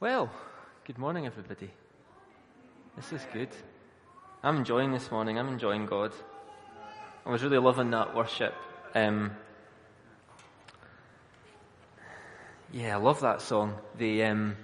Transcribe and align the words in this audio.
Well, 0.00 0.30
good 0.86 0.96
morning, 0.96 1.26
everybody. 1.26 1.68
This 2.96 3.12
is 3.12 3.20
good. 3.34 3.50
I'm 4.42 4.56
enjoying 4.56 4.92
this 4.92 5.10
morning. 5.10 5.38
I'm 5.38 5.48
enjoying 5.48 5.84
God. 5.84 6.14
I 7.26 7.30
was 7.30 7.42
really 7.42 7.58
loving 7.58 7.90
that 7.90 8.16
worship. 8.16 8.54
Um, 8.94 9.32
yeah, 12.72 12.96
I 12.96 12.98
love 12.98 13.20
that 13.20 13.42
song. 13.42 13.74
The 13.98 14.24
um, 14.24 14.56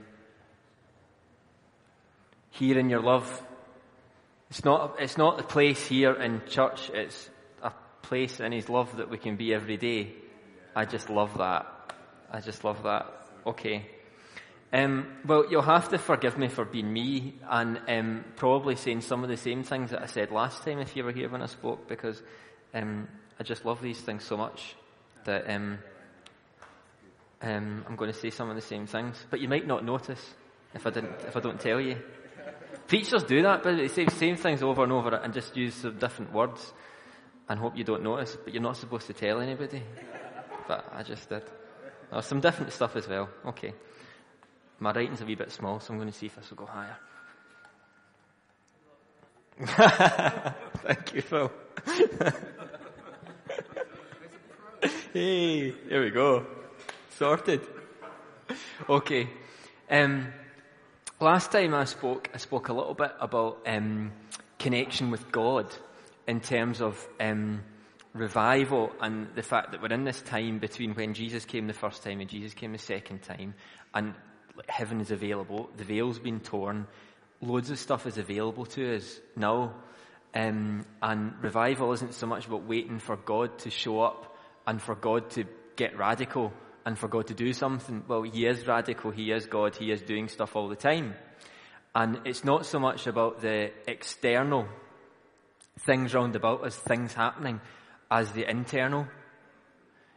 here 2.49 2.79
in 2.79 2.89
your 2.89 3.03
love. 3.03 3.43
It's 4.49 4.65
not. 4.65 4.97
It's 5.01 5.19
not 5.19 5.37
the 5.37 5.43
place 5.43 5.87
here 5.87 6.15
in 6.15 6.41
church. 6.49 6.89
It's 6.95 7.29
a 7.63 7.73
place 8.01 8.41
in 8.41 8.53
His 8.53 8.71
love 8.71 8.97
that 8.97 9.11
we 9.11 9.19
can 9.19 9.37
be 9.37 9.53
every 9.53 9.77
day. 9.77 10.15
I 10.75 10.87
just 10.87 11.11
love 11.11 11.37
that. 11.37 11.67
I 12.33 12.41
just 12.41 12.65
love 12.65 12.85
that. 12.85 13.13
Okay. 13.45 13.85
Um, 14.73 15.07
well, 15.25 15.47
you'll 15.49 15.63
have 15.63 15.89
to 15.91 15.99
forgive 15.99 16.37
me 16.37 16.49
for 16.49 16.65
being 16.65 16.93
me 16.93 17.35
and 17.49 17.81
um, 17.89 18.25
probably 18.35 18.77
saying 18.77 19.03
some 19.03 19.23
of 19.23 19.29
the 19.29 19.37
same 19.37 19.63
things 19.63 19.91
that 19.91 20.03
I 20.03 20.07
said 20.07 20.31
last 20.31 20.65
time 20.65 20.81
if 20.81 20.97
you 20.97 21.05
were 21.05 21.13
here 21.13 21.29
when 21.29 21.41
I 21.41 21.47
spoke 21.47 21.89
because 21.89 22.21
um, 22.75 23.09
I 23.39 23.45
just 23.45 23.65
love 23.65 23.81
these 23.81 24.01
things 24.01 24.25
so 24.25 24.37
much 24.37 24.75
that 25.25 25.49
um, 25.49 25.79
um, 27.43 27.85
I'm 27.89 27.97
going 27.97 28.13
to 28.13 28.19
say 28.19 28.31
some 28.31 28.51
of 28.51 28.57
the 28.57 28.63
same 28.63 28.87
things. 28.87 29.25
But 29.31 29.41
you 29.41 29.49
might 29.49 29.67
not 29.67 29.85
notice 29.85 30.35
if 30.75 30.87
I 30.87 30.91
didn't, 30.91 31.13
if 31.27 31.37
I 31.37 31.41
don't 31.41 31.61
tell 31.61 31.81
you. 31.81 31.97
Preachers 32.89 33.25
do 33.25 33.43
that, 33.43 33.63
but 33.63 33.77
they 33.77 33.89
say 33.89 34.05
the 34.05 34.11
same 34.13 34.37
things 34.37 34.63
over 34.63 34.85
and 34.85 34.93
over 34.93 35.15
and 35.15 35.33
just 35.35 35.57
use 35.57 35.75
some 35.75 35.99
different 35.99 36.33
words 36.33 36.73
and 37.49 37.59
hope 37.59 37.77
you 37.77 37.85
don't 37.85 38.03
notice. 38.03 38.37
But 38.43 38.53
you're 38.53 38.63
not 38.63 38.77
supposed 38.77 39.07
to 39.09 39.13
tell 39.13 39.41
anybody. 39.41 39.83
But 40.67 40.93
I 40.93 41.03
just 41.03 41.29
did. 41.29 41.43
Oh, 42.13 42.21
some 42.21 42.41
different 42.41 42.73
stuff 42.73 42.97
as 42.97 43.09
well. 43.09 43.29
Okay. 43.47 43.73
My 44.79 44.93
writing's 44.93 45.21
a 45.23 45.25
wee 45.25 45.35
bit 45.35 45.51
small, 45.51 45.81
so 45.81 45.93
I'm 45.93 45.99
going 45.99 46.13
to 46.13 46.17
see 46.17 46.27
if 46.27 46.37
this 46.37 46.51
will 46.51 46.59
go 46.59 46.67
higher. 46.67 46.97
Thank 50.85 51.15
you, 51.15 51.23
Phil. 51.23 51.51
hey, 55.15 55.71
here 55.71 56.05
we 56.05 56.11
go. 56.11 56.45
Sorted. 57.17 57.63
Okay. 58.89 59.31
Um, 59.89 60.33
last 61.21 61.53
time 61.53 61.73
I 61.73 61.85
spoke, 61.85 62.29
I 62.35 62.37
spoke 62.37 62.69
a 62.69 62.75
little 62.75 62.93
bit 62.93 63.13
about 63.19 63.63
um, 63.67 64.13
connection 64.59 65.11
with 65.11 65.33
God 65.33 65.75
in 66.27 66.41
terms 66.41 66.83
of 66.83 67.09
um, 67.19 67.63
revival 68.13 68.93
and 69.01 69.29
the 69.35 69.43
fact 69.43 69.73
that 69.73 69.81
we're 69.81 69.93
in 69.93 70.05
this 70.05 70.21
time 70.21 70.59
between 70.59 70.95
when 70.95 71.15
Jesus 71.15 71.47
came 71.47 71.67
the 71.67 71.73
first 71.73 72.03
time 72.03 72.21
and 72.21 72.29
Jesus 72.29 72.53
came 72.53 72.73
the 72.73 72.79
second 72.79 73.23
time, 73.23 73.55
and 73.95 74.15
heaven 74.69 75.01
is 75.01 75.11
available, 75.11 75.71
the 75.77 75.85
veil's 75.85 76.19
been 76.19 76.41
torn, 76.41 76.87
loads 77.41 77.71
of 77.71 77.79
stuff 77.79 78.07
is 78.07 78.19
available 78.19 78.67
to 78.67 78.97
us 78.97 79.21
now. 79.37 79.75
Um, 80.35 80.85
and 81.01 81.33
revival 81.41 81.93
isn't 81.93 82.13
so 82.13 82.27
much 82.27 82.47
about 82.47 82.65
waiting 82.65 82.99
for 82.99 83.17
God 83.17 83.59
to 83.61 83.71
show 83.71 84.01
up 84.01 84.37
and 84.67 84.83
for 84.83 84.95
God 84.95 85.31
to 85.31 85.45
get 85.77 85.97
radical 85.97 86.53
and 86.85 86.99
for 86.99 87.09
God 87.09 87.29
to 87.29 87.35
do 87.35 87.53
something. 87.53 88.05
Well, 88.07 88.23
He 88.23 88.47
is 88.47 88.67
radical, 88.67 89.11
He 89.11 89.33
is 89.33 89.47
God, 89.47 89.77
He 89.77 89.91
is 89.91 90.03
doing 90.03 90.29
stuff 90.29 90.55
all 90.55 90.69
the 90.69 90.77
time. 90.77 91.15
And 91.95 92.21
it's 92.27 92.45
not 92.45 92.67
so 92.67 92.79
much 92.79 93.07
about 93.07 93.41
the 93.41 93.71
external 93.87 94.69
things 95.81 96.15
round 96.15 96.37
about 96.37 96.65
us, 96.65 96.77
things 96.77 97.15
happening, 97.15 97.61
as 98.11 98.33
the 98.33 98.49
internal. 98.49 99.07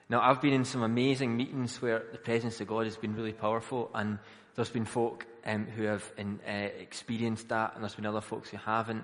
Now, 0.09 0.21
I've 0.21 0.41
been 0.41 0.53
in 0.53 0.65
some 0.65 0.81
amazing 0.81 1.37
meetings 1.37 1.79
where 1.83 2.01
the 2.11 2.17
presence 2.17 2.59
of 2.59 2.67
God 2.67 2.85
has 2.85 2.97
been 2.97 3.15
really 3.15 3.31
powerful, 3.31 3.91
and 3.93 4.17
there's 4.55 4.71
been 4.71 4.85
folk 4.85 5.27
um, 5.45 5.67
who 5.67 5.83
have 5.83 6.03
in, 6.17 6.39
uh, 6.47 6.69
experienced 6.79 7.49
that, 7.49 7.75
and 7.75 7.83
there's 7.83 7.93
been 7.93 8.07
other 8.07 8.19
folks 8.19 8.49
who 8.49 8.57
haven't. 8.57 9.03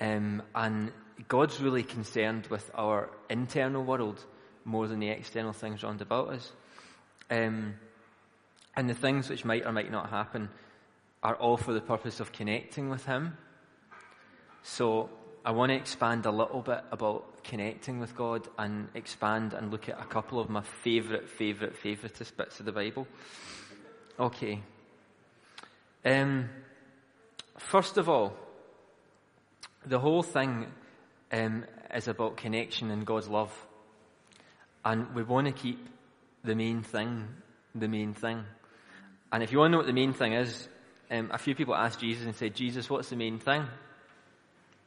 Um, 0.00 0.42
and 0.56 0.90
God's 1.28 1.60
really 1.60 1.84
concerned 1.84 2.48
with 2.48 2.68
our 2.74 3.10
internal 3.28 3.84
world 3.84 4.24
more 4.64 4.88
than 4.88 4.98
the 4.98 5.10
external 5.10 5.52
things 5.52 5.84
round 5.84 6.00
about 6.00 6.30
us. 6.30 6.52
Um, 7.30 7.74
and 8.76 8.90
the 8.90 8.94
things 8.94 9.28
which 9.30 9.44
might 9.44 9.64
or 9.64 9.70
might 9.70 9.92
not 9.92 10.10
happen 10.10 10.48
are 11.22 11.36
all 11.36 11.58
for 11.58 11.72
the 11.72 11.80
purpose 11.80 12.18
of 12.18 12.32
connecting 12.32 12.88
with 12.88 13.06
Him. 13.06 13.36
So 14.64 15.10
I 15.44 15.52
want 15.52 15.70
to 15.70 15.76
expand 15.76 16.26
a 16.26 16.32
little 16.32 16.60
bit 16.60 16.82
about 16.90 17.29
connecting 17.44 18.00
with 18.00 18.16
God 18.16 18.48
and 18.58 18.88
expand 18.94 19.52
and 19.52 19.70
look 19.70 19.88
at 19.88 20.00
a 20.00 20.04
couple 20.04 20.40
of 20.40 20.48
my 20.48 20.62
favourite, 20.62 21.28
favourite, 21.28 21.74
favouriteest 21.74 22.36
bits 22.36 22.60
of 22.60 22.66
the 22.66 22.72
Bible. 22.72 23.06
Okay. 24.18 24.62
Um, 26.04 26.48
first 27.58 27.98
of 27.98 28.08
all, 28.08 28.34
the 29.86 29.98
whole 29.98 30.22
thing 30.22 30.66
um, 31.32 31.64
is 31.94 32.08
about 32.08 32.36
connection 32.36 32.90
and 32.90 33.06
God's 33.06 33.28
love. 33.28 33.52
And 34.84 35.14
we 35.14 35.22
want 35.22 35.46
to 35.46 35.52
keep 35.52 35.88
the 36.42 36.54
main 36.54 36.82
thing 36.82 37.28
the 37.74 37.88
main 37.88 38.14
thing. 38.14 38.44
And 39.32 39.42
if 39.42 39.52
you 39.52 39.58
want 39.58 39.68
to 39.68 39.72
know 39.72 39.78
what 39.78 39.86
the 39.86 39.92
main 39.92 40.12
thing 40.12 40.32
is, 40.32 40.68
um, 41.10 41.30
a 41.32 41.38
few 41.38 41.54
people 41.54 41.74
asked 41.74 42.00
Jesus 42.00 42.24
and 42.24 42.34
said, 42.34 42.54
Jesus, 42.54 42.90
what's 42.90 43.10
the 43.10 43.16
main 43.16 43.38
thing? 43.38 43.64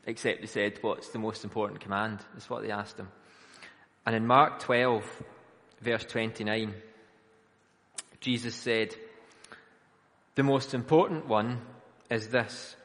Except 0.06 0.42
they 0.42 0.48
said, 0.48 0.80
What's 0.82 1.10
the 1.10 1.20
most 1.20 1.44
important 1.44 1.80
command? 1.80 2.20
That's 2.34 2.50
what 2.50 2.64
they 2.64 2.72
asked 2.72 3.00
him. 3.00 3.10
And 4.06 4.16
in 4.16 4.28
Mark 4.28 4.60
12, 4.60 5.24
verse 5.82 6.06
29, 6.06 6.74
Jesus 8.20 8.56
said, 8.56 8.96
The 10.36 10.44
most 10.44 10.74
important 10.74 11.28
one 11.28 11.62
is 12.10 12.28
this 12.28 12.76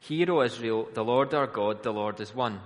Hear, 0.00 0.30
O 0.32 0.42
Israel, 0.42 0.88
the 0.92 1.04
Lord 1.04 1.32
our 1.34 1.46
God, 1.46 1.82
the 1.82 1.92
Lord 1.92 2.20
is 2.20 2.34
one. 2.34 2.60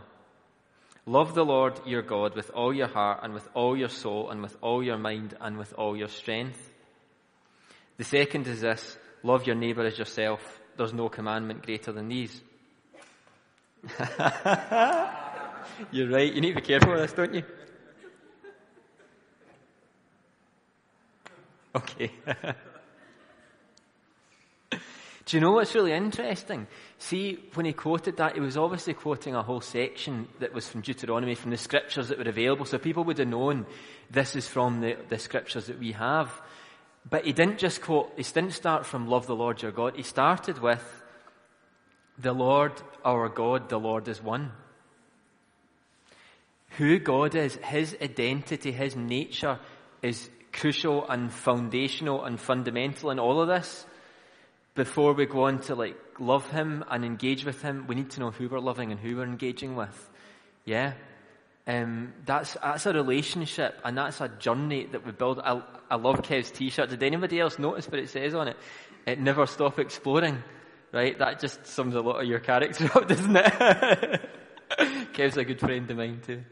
Love 1.06 1.34
the 1.34 1.44
Lord 1.44 1.80
your 1.86 2.02
God 2.02 2.34
with 2.34 2.50
all 2.50 2.74
your 2.74 2.88
heart 2.88 3.20
and 3.22 3.32
with 3.32 3.48
all 3.54 3.76
your 3.76 3.88
soul 3.88 4.28
and 4.28 4.42
with 4.42 4.56
all 4.60 4.82
your 4.82 4.98
mind 4.98 5.34
and 5.40 5.56
with 5.56 5.72
all 5.74 5.96
your 5.96 6.08
strength. 6.08 6.60
The 7.96 8.04
second 8.04 8.46
is 8.46 8.60
this 8.60 8.98
love 9.22 9.46
your 9.46 9.56
neighbour 9.56 9.86
as 9.86 9.98
yourself. 9.98 10.60
There's 10.76 10.92
no 10.92 11.08
commandment 11.08 11.64
greater 11.64 11.92
than 11.92 12.08
these. 12.08 12.40
You're 15.90 16.10
right. 16.10 16.32
You 16.32 16.40
need 16.40 16.54
to 16.54 16.60
be 16.60 16.66
careful 16.66 16.92
with 16.92 17.00
this, 17.02 17.12
don't 17.12 17.34
you? 17.34 17.42
Okay. 21.74 22.10
Do 25.28 25.36
you 25.36 25.42
know 25.42 25.52
what's 25.52 25.74
really 25.74 25.92
interesting? 25.92 26.66
See, 26.96 27.38
when 27.52 27.66
he 27.66 27.74
quoted 27.74 28.16
that, 28.16 28.34
he 28.34 28.40
was 28.40 28.56
obviously 28.56 28.94
quoting 28.94 29.34
a 29.34 29.42
whole 29.42 29.60
section 29.60 30.26
that 30.40 30.54
was 30.54 30.66
from 30.66 30.80
Deuteronomy, 30.80 31.34
from 31.34 31.50
the 31.50 31.58
scriptures 31.58 32.08
that 32.08 32.16
were 32.16 32.28
available, 32.28 32.64
so 32.64 32.78
people 32.78 33.04
would 33.04 33.18
have 33.18 33.28
known 33.28 33.66
this 34.10 34.34
is 34.34 34.48
from 34.48 34.80
the, 34.80 34.96
the 35.10 35.18
scriptures 35.18 35.66
that 35.66 35.78
we 35.78 35.92
have. 35.92 36.32
But 37.08 37.26
he 37.26 37.32
didn't 37.32 37.58
just 37.58 37.82
quote, 37.82 38.10
he 38.16 38.22
didn't 38.22 38.52
start 38.52 38.86
from 38.86 39.06
love 39.06 39.26
the 39.26 39.36
Lord 39.36 39.60
your 39.60 39.70
God. 39.70 39.96
He 39.96 40.02
started 40.02 40.62
with 40.62 40.97
the 42.18 42.32
Lord 42.32 42.72
our 43.04 43.28
God, 43.28 43.68
the 43.68 43.78
Lord 43.78 44.08
is 44.08 44.22
one. 44.22 44.52
Who 46.76 46.98
God 46.98 47.34
is, 47.34 47.56
His 47.56 47.96
identity, 48.02 48.72
His 48.72 48.96
nature 48.96 49.58
is 50.02 50.28
crucial 50.52 51.08
and 51.08 51.32
foundational 51.32 52.24
and 52.24 52.38
fundamental 52.38 53.10
in 53.10 53.18
all 53.18 53.40
of 53.40 53.48
this. 53.48 53.86
Before 54.74 55.12
we 55.12 55.26
go 55.26 55.44
on 55.44 55.60
to 55.62 55.74
like 55.74 55.96
love 56.18 56.48
Him 56.50 56.84
and 56.90 57.04
engage 57.04 57.44
with 57.44 57.62
Him, 57.62 57.86
we 57.88 57.94
need 57.94 58.10
to 58.10 58.20
know 58.20 58.30
who 58.30 58.48
we're 58.48 58.60
loving 58.60 58.90
and 58.90 59.00
who 59.00 59.16
we're 59.16 59.24
engaging 59.24 59.76
with. 59.76 60.10
Yeah? 60.64 60.94
Um, 61.66 62.14
that's, 62.24 62.54
that's 62.54 62.86
a 62.86 62.92
relationship 62.92 63.80
and 63.84 63.96
that's 63.98 64.20
a 64.20 64.28
journey 64.28 64.86
that 64.86 65.04
we 65.04 65.12
build. 65.12 65.38
I, 65.38 65.62
I 65.90 65.96
love 65.96 66.22
Kev's 66.22 66.50
t-shirt. 66.50 66.90
Did 66.90 67.02
anybody 67.02 67.40
else 67.40 67.58
notice 67.58 67.86
what 67.88 67.98
it 67.98 68.08
says 68.08 68.34
on 68.34 68.48
it? 68.48 68.56
It 69.06 69.20
never 69.20 69.46
stop 69.46 69.78
exploring 69.78 70.42
right? 70.92 71.18
That 71.18 71.40
just 71.40 71.66
sums 71.66 71.94
a 71.94 72.00
lot 72.00 72.20
of 72.20 72.28
your 72.28 72.40
character 72.40 72.90
up, 72.94 73.08
doesn't 73.08 73.36
it? 73.36 74.30
Kev's 75.12 75.36
a 75.36 75.44
good 75.44 75.60
friend 75.60 75.90
of 75.90 75.96
mine 75.96 76.20
too. 76.24 76.42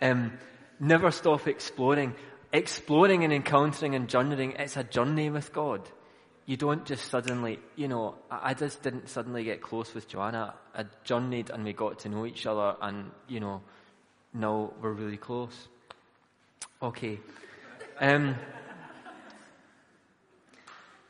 Um, 0.00 0.38
never 0.80 1.10
stop 1.10 1.46
exploring. 1.46 2.14
Exploring 2.52 3.24
and 3.24 3.32
encountering 3.32 3.94
and 3.94 4.08
journeying, 4.08 4.52
it's 4.52 4.76
a 4.76 4.84
journey 4.84 5.28
with 5.28 5.52
God. 5.52 5.88
You 6.46 6.56
don't 6.56 6.84
just 6.84 7.10
suddenly, 7.10 7.58
you 7.74 7.88
know, 7.88 8.16
I 8.30 8.54
just 8.54 8.82
didn't 8.82 9.08
suddenly 9.08 9.44
get 9.44 9.62
close 9.62 9.94
with 9.94 10.08
Joanna. 10.08 10.54
I 10.74 10.84
journeyed 11.02 11.50
and 11.50 11.64
we 11.64 11.72
got 11.72 12.00
to 12.00 12.08
know 12.08 12.26
each 12.26 12.46
other 12.46 12.76
and, 12.82 13.10
you 13.28 13.40
know, 13.40 13.62
now 14.32 14.72
we're 14.80 14.92
really 14.92 15.16
close. 15.16 15.68
Okay. 16.82 17.18
Um, 17.98 18.36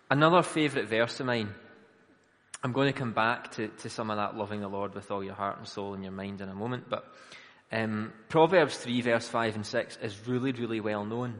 another 0.08 0.42
favourite 0.42 0.88
verse 0.88 1.18
of 1.18 1.26
mine 1.26 1.52
I'm 2.64 2.72
going 2.72 2.90
to 2.90 2.98
come 2.98 3.12
back 3.12 3.50
to, 3.52 3.68
to 3.68 3.90
some 3.90 4.08
of 4.10 4.16
that 4.16 4.38
loving 4.38 4.62
the 4.62 4.68
Lord 4.68 4.94
with 4.94 5.10
all 5.10 5.22
your 5.22 5.34
heart 5.34 5.58
and 5.58 5.68
soul 5.68 5.92
and 5.92 6.02
your 6.02 6.12
mind 6.12 6.40
in 6.40 6.48
a 6.48 6.54
moment, 6.54 6.88
but 6.88 7.04
um, 7.70 8.10
Proverbs 8.30 8.78
3, 8.78 9.02
verse 9.02 9.28
5 9.28 9.56
and 9.56 9.66
6 9.66 9.98
is 10.00 10.26
really, 10.26 10.52
really 10.52 10.80
well 10.80 11.04
known. 11.04 11.34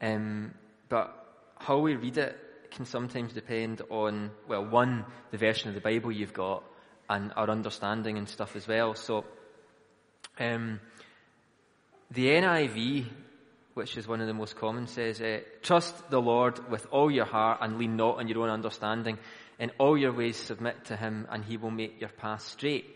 Um, 0.00 0.54
but 0.88 1.12
how 1.58 1.78
we 1.78 1.96
read 1.96 2.16
it 2.18 2.38
can 2.70 2.86
sometimes 2.86 3.32
depend 3.32 3.82
on, 3.90 4.30
well, 4.46 4.64
one, 4.64 5.04
the 5.32 5.36
version 5.36 5.68
of 5.68 5.74
the 5.74 5.80
Bible 5.80 6.12
you've 6.12 6.32
got, 6.32 6.62
and 7.10 7.32
our 7.34 7.50
understanding 7.50 8.16
and 8.16 8.28
stuff 8.28 8.54
as 8.54 8.68
well. 8.68 8.94
So, 8.94 9.24
um, 10.38 10.78
the 12.12 12.26
NIV, 12.28 13.06
which 13.74 13.96
is 13.96 14.06
one 14.06 14.20
of 14.20 14.28
the 14.28 14.34
most 14.34 14.54
common, 14.54 14.86
says, 14.86 15.20
uh, 15.20 15.40
Trust 15.62 16.08
the 16.08 16.20
Lord 16.22 16.70
with 16.70 16.86
all 16.92 17.10
your 17.10 17.24
heart 17.24 17.58
and 17.62 17.78
lean 17.78 17.96
not 17.96 18.18
on 18.18 18.28
your 18.28 18.44
own 18.44 18.50
understanding. 18.50 19.18
In 19.58 19.70
all 19.78 19.96
your 19.96 20.12
ways 20.12 20.36
submit 20.36 20.86
to 20.86 20.96
him 20.96 21.26
and 21.30 21.44
he 21.44 21.56
will 21.56 21.70
make 21.70 22.00
your 22.00 22.10
path 22.10 22.42
straight. 22.42 22.86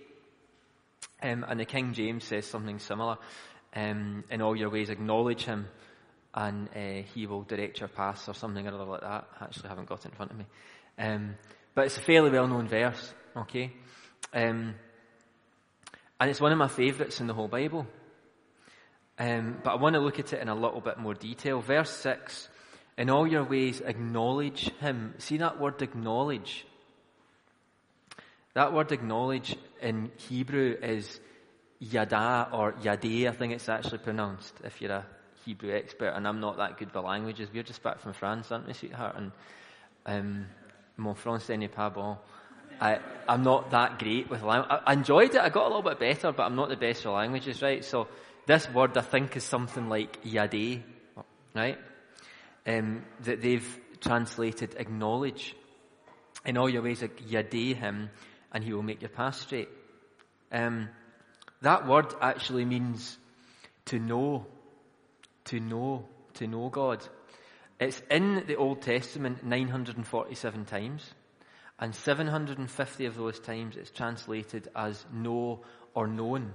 Um, 1.23 1.45
and 1.49 1.59
the 1.59 1.65
King 1.65 1.93
James 1.93 2.25
says 2.25 2.47
something 2.47 2.79
similar. 2.79 3.17
Um, 3.75 4.25
in 4.31 4.43
all 4.43 4.57
your 4.57 4.71
ways 4.71 4.91
acknowledge 4.91 5.45
him 5.45 5.69
and 6.35 6.69
uh, 6.75 7.03
he 7.15 7.27
will 7.27 7.43
direct 7.43 7.81
your 7.81 7.89
paths 7.89 8.29
or 8.29 8.35
something 8.35 8.67
or 8.67 8.75
other 8.75 8.85
like 8.85 9.01
that. 9.01 9.29
I 9.41 9.45
actually 9.45 9.69
haven't 9.69 9.89
got 9.89 10.01
it 10.01 10.07
in 10.07 10.11
front 10.13 10.31
of 10.31 10.37
me. 10.37 10.47
Um, 10.99 11.37
but 11.75 11.87
it's 11.87 11.97
a 11.97 12.03
fairly 12.03 12.31
well 12.31 12.47
known 12.47 12.69
verse, 12.69 13.15
okay? 13.37 13.73
Um, 14.33 14.75
and 16.21 16.31
it's 16.31 16.41
one 16.41 16.53
of 16.53 16.59
my 16.59 16.69
favourites 16.69 17.21
in 17.21 17.27
the 17.27 17.35
whole 17.35 17.49
Bible. 17.49 17.87
Um, 19.19 19.59
but 19.63 19.73
I 19.73 19.77
want 19.77 19.95
to 19.95 20.01
look 20.01 20.19
at 20.19 20.33
it 20.33 20.41
in 20.41 20.49
a 20.49 20.55
little 20.55 20.81
bit 20.81 20.99
more 20.99 21.15
detail. 21.15 21.61
Verse 21.61 21.91
6 21.91 22.49
In 22.97 23.11
all 23.11 23.27
your 23.27 23.45
ways, 23.45 23.81
acknowledge 23.81 24.71
him. 24.81 25.15
See 25.19 25.39
that 25.39 25.59
word 25.59 25.81
acknowledge? 25.83 26.67
That 28.55 28.73
word 28.73 28.93
acknowledge 28.93 29.57
in 29.81 30.11
Hebrew 30.29 30.77
is 30.83 31.21
yada 31.79 32.49
or 32.53 32.73
yadeh, 32.73 33.29
I 33.29 33.33
think 33.33 33.55
it's 33.55 33.69
actually 33.69 33.99
pronounced, 33.99 34.55
if 34.65 34.81
you're 34.83 34.93
a 34.93 35.07
Hebrew 35.45 35.75
expert, 35.75 36.09
and 36.09 36.29
I'm 36.29 36.41
not 36.41 36.59
that 36.59 36.77
good 36.79 36.95
with 36.95 37.05
languages. 37.05 37.49
We're 37.53 37.63
just 37.63 37.83
back 37.83 38.01
from 38.01 38.13
France, 38.13 38.53
aren't 38.53 38.67
we, 38.67 38.75
sweetheart? 38.75 39.17
And 39.17 39.33
um, 40.05 40.47
mon 40.97 41.15
français 41.15 41.59
n'est 41.59 41.73
pas 41.73 41.91
bon. 41.91 42.19
I, 42.81 42.99
I'm 43.29 43.43
not 43.43 43.71
that 43.71 43.99
great 43.99 44.31
with 44.31 44.43
language. 44.43 44.71
I 44.87 44.93
enjoyed 44.93 45.35
it. 45.35 45.41
I 45.41 45.49
got 45.49 45.65
a 45.65 45.69
little 45.75 45.83
bit 45.83 45.99
better, 45.99 46.33
but 46.33 46.45
I'm 46.45 46.57
not 46.57 46.69
the 46.69 46.77
best 46.77 47.05
with 47.05 47.15
languages, 47.15 47.63
right? 47.63 47.85
So 47.85 48.09
this 48.47 48.71
word, 48.73 48.97
I 48.97 49.03
think, 49.03 49.37
is 49.37 49.45
something 49.45 49.89
like 49.89 50.23
yadeh, 50.25 50.83
right? 51.55 51.79
Um, 52.67 53.05
that 53.21 53.41
they've 53.41 53.81
translated 54.01 54.75
acknowledge. 54.79 55.55
In 56.45 56.57
all 56.57 56.69
your 56.69 56.83
ways, 56.83 57.01
yadeh 57.01 57.77
him, 57.77 58.11
and 58.53 58.65
he 58.65 58.73
will 58.73 58.83
make 58.83 59.03
your 59.03 59.11
path 59.11 59.37
straight. 59.37 59.69
Um, 60.53 60.89
that 61.63 61.87
word 61.87 62.15
actually 62.21 62.65
means 62.65 63.19
to 63.87 63.99
know, 63.99 64.47
to 65.47 65.61
know, 65.61 66.09
to 66.35 66.47
know 66.47 66.69
God. 66.69 67.07
It's 67.79 68.01
in 68.11 68.45
the 68.47 68.57
Old 68.57 68.83
Testament 68.83 69.45
947 69.45 70.65
times, 70.65 71.15
and 71.79 71.95
750 71.95 73.07
of 73.07 73.17
those 73.17 73.39
times 73.41 73.77
it's 73.77 73.91
translated 73.91 74.69
as 74.77 75.05
know 75.13 75.63
or 75.95 76.07
known. 76.07 76.53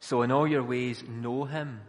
So 0.00 0.22
in 0.22 0.30
all 0.30 0.46
your 0.46 0.62
ways, 0.62 1.02
know 1.08 1.44
him. 1.44 1.80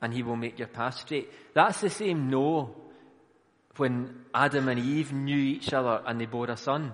And 0.00 0.12
he 0.12 0.22
will 0.22 0.36
make 0.36 0.58
your 0.58 0.68
path 0.68 0.98
straight. 0.98 1.28
That's 1.54 1.80
the 1.80 1.90
same 1.90 2.30
no 2.30 2.74
when 3.76 4.24
Adam 4.34 4.68
and 4.68 4.78
Eve 4.78 5.12
knew 5.12 5.36
each 5.36 5.72
other 5.72 6.02
and 6.06 6.20
they 6.20 6.26
bore 6.26 6.50
a 6.50 6.56
son. 6.56 6.92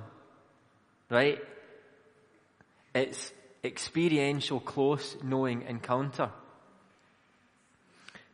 Right? 1.11 1.39
It's 2.95 3.33
experiential, 3.63 4.61
close, 4.61 5.17
knowing 5.23 5.63
encounter. 5.63 6.31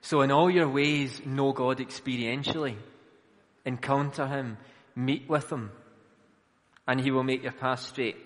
So 0.02 0.22
in 0.22 0.30
all 0.30 0.50
your 0.50 0.68
ways, 0.68 1.20
know 1.24 1.52
God 1.52 1.78
experientially. 1.78 2.76
Encounter 3.64 4.26
Him. 4.26 4.56
Meet 4.94 5.28
with 5.28 5.50
Him. 5.50 5.70
And 6.86 7.00
He 7.00 7.10
will 7.10 7.24
make 7.24 7.42
your 7.42 7.52
path 7.52 7.80
straight. 7.80 8.16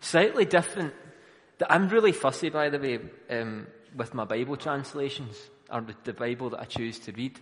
Slightly 0.00 0.44
different 0.44 0.94
I'm 1.66 1.88
really 1.88 2.12
fussy, 2.12 2.50
by 2.50 2.70
the 2.70 2.78
way, 2.78 3.00
um, 3.30 3.66
with 3.96 4.14
my 4.14 4.24
Bible 4.24 4.56
translations, 4.56 5.36
or 5.70 5.84
the 6.04 6.12
Bible 6.12 6.50
that 6.50 6.60
I 6.60 6.64
choose 6.64 6.98
to 7.00 7.12
read. 7.12 7.38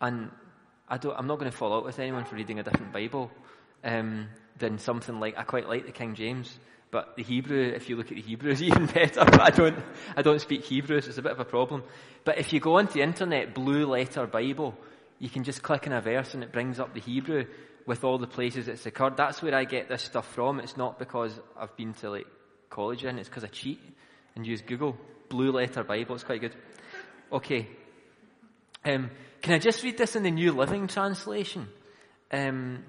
And 0.00 0.30
I 0.88 0.98
don't, 0.98 1.16
I'm 1.16 1.26
not 1.26 1.38
going 1.38 1.50
to 1.50 1.56
fall 1.56 1.74
out 1.74 1.84
with 1.84 1.98
anyone 1.98 2.24
for 2.24 2.36
reading 2.36 2.58
a 2.58 2.62
different 2.62 2.92
Bible 2.92 3.30
um, 3.82 4.28
than 4.58 4.78
something 4.78 5.18
like, 5.20 5.38
I 5.38 5.42
quite 5.42 5.68
like 5.68 5.86
the 5.86 5.92
King 5.92 6.14
James, 6.14 6.58
but 6.90 7.16
the 7.16 7.22
Hebrew, 7.22 7.72
if 7.74 7.88
you 7.88 7.96
look 7.96 8.10
at 8.10 8.16
the 8.16 8.22
Hebrew, 8.22 8.50
is 8.52 8.62
even 8.62 8.86
better. 8.86 9.24
But 9.24 9.40
I 9.40 9.50
don't, 9.50 9.78
I 10.16 10.22
don't 10.22 10.40
speak 10.40 10.64
Hebrew, 10.64 11.00
so 11.00 11.08
it's 11.08 11.18
a 11.18 11.22
bit 11.22 11.32
of 11.32 11.40
a 11.40 11.44
problem. 11.44 11.82
But 12.24 12.38
if 12.38 12.52
you 12.52 12.60
go 12.60 12.78
onto 12.78 12.94
the 12.94 13.02
internet, 13.02 13.54
Blue 13.54 13.86
Letter 13.86 14.26
Bible, 14.26 14.76
you 15.18 15.28
can 15.28 15.44
just 15.44 15.62
click 15.62 15.86
on 15.86 15.92
a 15.92 16.00
verse 16.00 16.34
and 16.34 16.42
it 16.42 16.52
brings 16.52 16.78
up 16.78 16.94
the 16.94 17.00
Hebrew 17.00 17.46
with 17.86 18.04
all 18.04 18.18
the 18.18 18.26
places 18.26 18.68
it's 18.68 18.86
occurred. 18.86 19.16
That's 19.16 19.42
where 19.42 19.54
I 19.54 19.64
get 19.64 19.88
this 19.88 20.02
stuff 20.02 20.32
from. 20.34 20.60
It's 20.60 20.76
not 20.76 20.98
because 20.98 21.38
I've 21.58 21.76
been 21.76 21.94
to 21.94 22.10
like 22.10 22.26
college 22.70 23.04
in. 23.04 23.18
It's 23.18 23.28
because 23.28 23.44
I 23.44 23.48
cheat 23.48 23.80
and 24.34 24.46
use 24.46 24.62
Google. 24.62 24.96
Blue 25.28 25.50
Letter 25.52 25.84
Bible. 25.84 26.14
It's 26.14 26.24
quite 26.24 26.40
good. 26.40 26.54
Okay. 27.34 27.66
Um, 28.84 29.10
can 29.42 29.54
I 29.54 29.58
just 29.58 29.82
read 29.82 29.98
this 29.98 30.14
in 30.14 30.22
the 30.22 30.30
New 30.30 30.52
Living 30.52 30.86
Translation? 30.86 31.66
Um, 32.30 32.84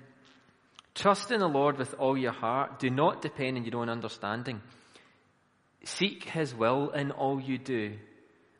Trust 0.94 1.31
in 1.31 1.39
the 1.39 1.47
Lord 1.47 1.80
with 1.80 1.95
all 1.95 2.15
your 2.15 2.31
heart. 2.31 2.77
Do 2.77 2.92
not 2.92 3.24
depend 3.24 3.57
on 3.57 3.65
your 3.65 3.81
own 3.81 3.89
understanding. 3.89 4.62
Seek 5.83 6.25
His 6.25 6.53
will 6.53 6.92
in 6.92 7.09
all 7.09 7.42
you 7.42 7.57
do, 7.57 7.97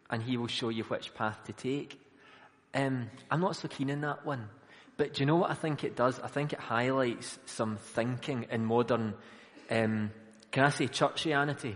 and 0.10 0.24
He 0.24 0.38
will 0.38 0.48
show 0.48 0.70
you 0.70 0.84
which 0.86 1.14
path 1.14 1.44
to 1.46 1.54
take. 1.54 2.00
Um, 2.74 3.12
I'm 3.30 3.40
not 3.40 3.56
so 3.56 3.68
keen 3.68 3.92
on 3.92 4.02
that 4.02 4.26
one. 4.26 4.50
But 4.98 5.14
do 5.14 5.22
you 5.22 5.28
know 5.28 5.36
what 5.36 5.52
I 5.52 5.54
think 5.54 5.84
it 5.84 5.96
does? 5.96 6.20
I 6.20 6.28
think 6.30 6.52
it 6.52 6.60
highlights 6.60 7.38
some 7.46 7.78
thinking 7.78 8.48
in 8.50 8.66
modern 8.66 9.14
um, 9.70 10.10
can 10.56 10.64
I 10.64 10.70
say 10.70 10.88
churchianity? 10.88 11.76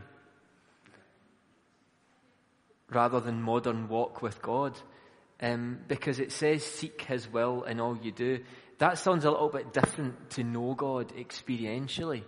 Rather 2.92 3.20
than 3.20 3.42
modern 3.42 3.88
walk 3.88 4.22
with 4.22 4.42
God. 4.42 4.78
Um, 5.42 5.80
because 5.88 6.20
it 6.20 6.32
says 6.32 6.64
seek 6.66 7.02
His 7.04 7.32
will 7.32 7.64
in 7.64 7.80
all 7.80 7.98
you 7.98 8.12
do. 8.12 8.40
That 8.80 8.98
sounds 8.98 9.26
a 9.26 9.32
little 9.32 9.50
bit 9.50 9.74
different 9.74 10.32
to 10.32 10.44
know 10.44 10.74
God 10.74 11.14
experientially. 11.16 12.24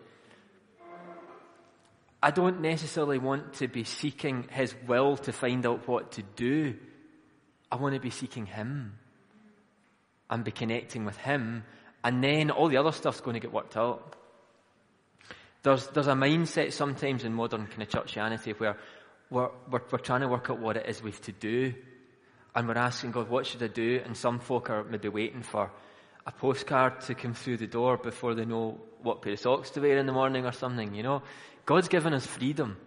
I 2.24 2.32
don't 2.32 2.62
necessarily 2.62 3.18
want 3.18 3.54
to 3.56 3.68
be 3.68 3.84
seeking 3.84 4.48
His 4.52 4.76
will 4.88 5.18
to 5.18 5.32
find 5.32 5.66
out 5.66 5.88
what 5.88 6.14
to 6.14 6.24
do. 6.24 6.76
I 7.72 7.78
want 7.78 7.96
to 7.96 8.02
be 8.02 8.12
seeking 8.12 8.46
Him 8.46 8.94
and 10.30 10.44
be 10.44 10.52
connecting 10.52 11.04
with 11.04 11.18
Him, 11.18 11.64
and 12.04 12.24
then 12.24 12.52
all 12.52 12.70
the 12.70 12.78
other 12.78 12.92
stuff's 12.92 13.22
going 13.22 13.34
to 13.34 13.40
get 13.40 13.52
worked 13.52 13.76
out. 13.76 14.16
There's, 15.64 15.88
there's 15.88 16.08
a 16.08 16.14
mindset 16.14 16.74
sometimes 16.74 17.24
in 17.24 17.34
modern 17.34 17.68
kind 17.68 17.84
of 17.84 17.90
churchianity 17.90 18.60
where 18.60 18.78
we're, 19.32 19.50
we're, 19.70 19.82
we're 19.90 19.98
trying 19.98 20.22
to 20.22 20.28
work 20.28 20.50
out 20.50 20.60
what 20.60 20.78
it 20.78 20.86
is 20.88 21.02
we've 21.02 21.22
to 21.22 21.32
do. 21.32 21.74
And 22.54 22.68
we're 22.68 22.78
asking 22.78 23.12
God, 23.12 23.30
what 23.30 23.48
should 23.48 23.64
I 23.64 23.68
do? 23.68 24.02
And 24.06 24.16
some 24.16 24.40
folk 24.40 24.70
are 24.70 24.84
maybe 24.84 25.08
waiting 25.08 25.42
for 25.42 25.72
a 26.28 26.32
postcard 26.32 27.02
to 27.02 27.16
come 27.16 27.34
through 27.34 27.58
the 27.58 27.68
door 27.68 27.98
before 27.98 28.36
they 28.36 28.46
know 28.46 28.80
what 29.02 29.22
pair 29.22 29.34
of 29.34 29.40
socks 29.40 29.72
to 29.72 29.80
wear 29.80 29.98
in 29.98 30.06
the 30.06 30.12
morning 30.12 30.46
or 30.46 30.52
something, 30.52 30.94
you 30.94 31.02
know. 31.02 31.24
God's 31.66 31.88
given 31.88 32.14
us 32.14 32.26
freedom. 32.26 32.78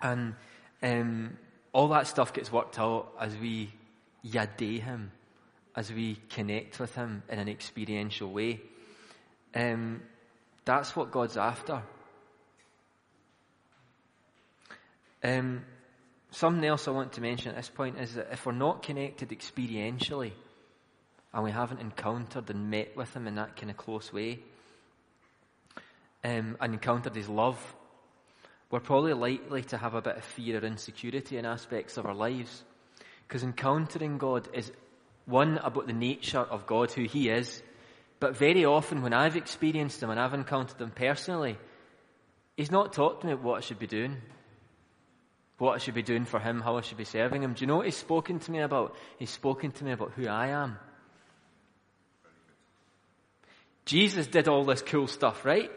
And 0.00 0.34
um, 0.82 1.38
all 1.72 1.88
that 1.88 2.06
stuff 2.06 2.34
gets 2.34 2.52
worked 2.52 2.78
out 2.78 3.08
as 3.18 3.34
we 3.36 3.72
yadeh 4.24 4.82
Him, 4.82 5.10
as 5.74 5.90
we 5.90 6.18
connect 6.28 6.78
with 6.78 6.94
Him 6.94 7.22
in 7.30 7.38
an 7.38 7.48
experiential 7.48 8.30
way. 8.30 8.60
Um, 9.54 10.02
that's 10.64 10.94
what 10.94 11.10
God's 11.10 11.38
after. 11.38 11.82
Um, 15.24 15.64
something 16.30 16.64
else 16.64 16.86
I 16.86 16.90
want 16.90 17.14
to 17.14 17.20
mention 17.20 17.50
at 17.50 17.56
this 17.56 17.70
point 17.70 17.98
is 17.98 18.14
that 18.14 18.28
if 18.30 18.44
we're 18.44 18.52
not 18.52 18.82
connected 18.82 19.30
experientially 19.30 20.32
and 21.32 21.42
we 21.42 21.50
haven't 21.50 21.80
encountered 21.80 22.50
and 22.50 22.70
met 22.70 22.96
with 22.96 23.14
Him 23.16 23.26
in 23.26 23.36
that 23.36 23.56
kind 23.56 23.70
of 23.70 23.76
close 23.76 24.12
way 24.12 24.38
um, 26.22 26.56
and 26.60 26.74
encountered 26.74 27.16
His 27.16 27.28
love, 27.28 27.58
we're 28.70 28.80
probably 28.80 29.14
likely 29.14 29.62
to 29.62 29.78
have 29.78 29.94
a 29.94 30.02
bit 30.02 30.16
of 30.16 30.24
fear 30.24 30.58
or 30.58 30.64
insecurity 30.64 31.38
in 31.38 31.46
aspects 31.46 31.96
of 31.96 32.04
our 32.06 32.14
lives. 32.14 32.62
Because 33.26 33.42
encountering 33.42 34.18
God 34.18 34.48
is 34.52 34.70
one 35.24 35.56
about 35.58 35.86
the 35.86 35.94
nature 35.94 36.40
of 36.40 36.66
God, 36.66 36.92
who 36.92 37.04
He 37.04 37.30
is, 37.30 37.62
but 38.20 38.36
very 38.38 38.64
often, 38.64 39.02
when 39.02 39.12
I've 39.12 39.36
experienced 39.36 40.02
him 40.02 40.08
and 40.08 40.18
I've 40.18 40.32
encountered 40.32 40.80
him 40.80 40.90
personally, 40.90 41.58
he's 42.56 42.70
not 42.70 42.92
taught 42.94 43.22
me 43.22 43.34
what 43.34 43.58
I 43.58 43.60
should 43.60 43.78
be 43.78 43.86
doing, 43.86 44.16
what 45.64 45.74
I 45.74 45.78
should 45.78 45.94
be 45.94 46.02
doing 46.02 46.24
for 46.24 46.38
him, 46.38 46.60
how 46.60 46.76
I 46.76 46.82
should 46.82 46.98
be 46.98 47.04
serving 47.04 47.42
him. 47.42 47.54
Do 47.54 47.62
you 47.62 47.66
know 47.66 47.76
what 47.76 47.86
he's 47.86 47.96
spoken 47.96 48.38
to 48.38 48.50
me 48.50 48.60
about? 48.60 48.94
He's 49.18 49.30
spoken 49.30 49.72
to 49.72 49.84
me 49.84 49.92
about 49.92 50.12
who 50.12 50.28
I 50.28 50.48
am. 50.48 50.78
Jesus 53.84 54.26
did 54.26 54.48
all 54.48 54.64
this 54.64 54.82
cool 54.82 55.06
stuff, 55.06 55.44
right? 55.44 55.70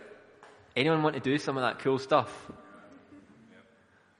Anyone 0.75 1.03
want 1.03 1.15
to 1.15 1.21
do 1.21 1.37
some 1.37 1.57
of 1.57 1.63
that 1.63 1.79
cool 1.79 1.99
stuff? 1.99 2.31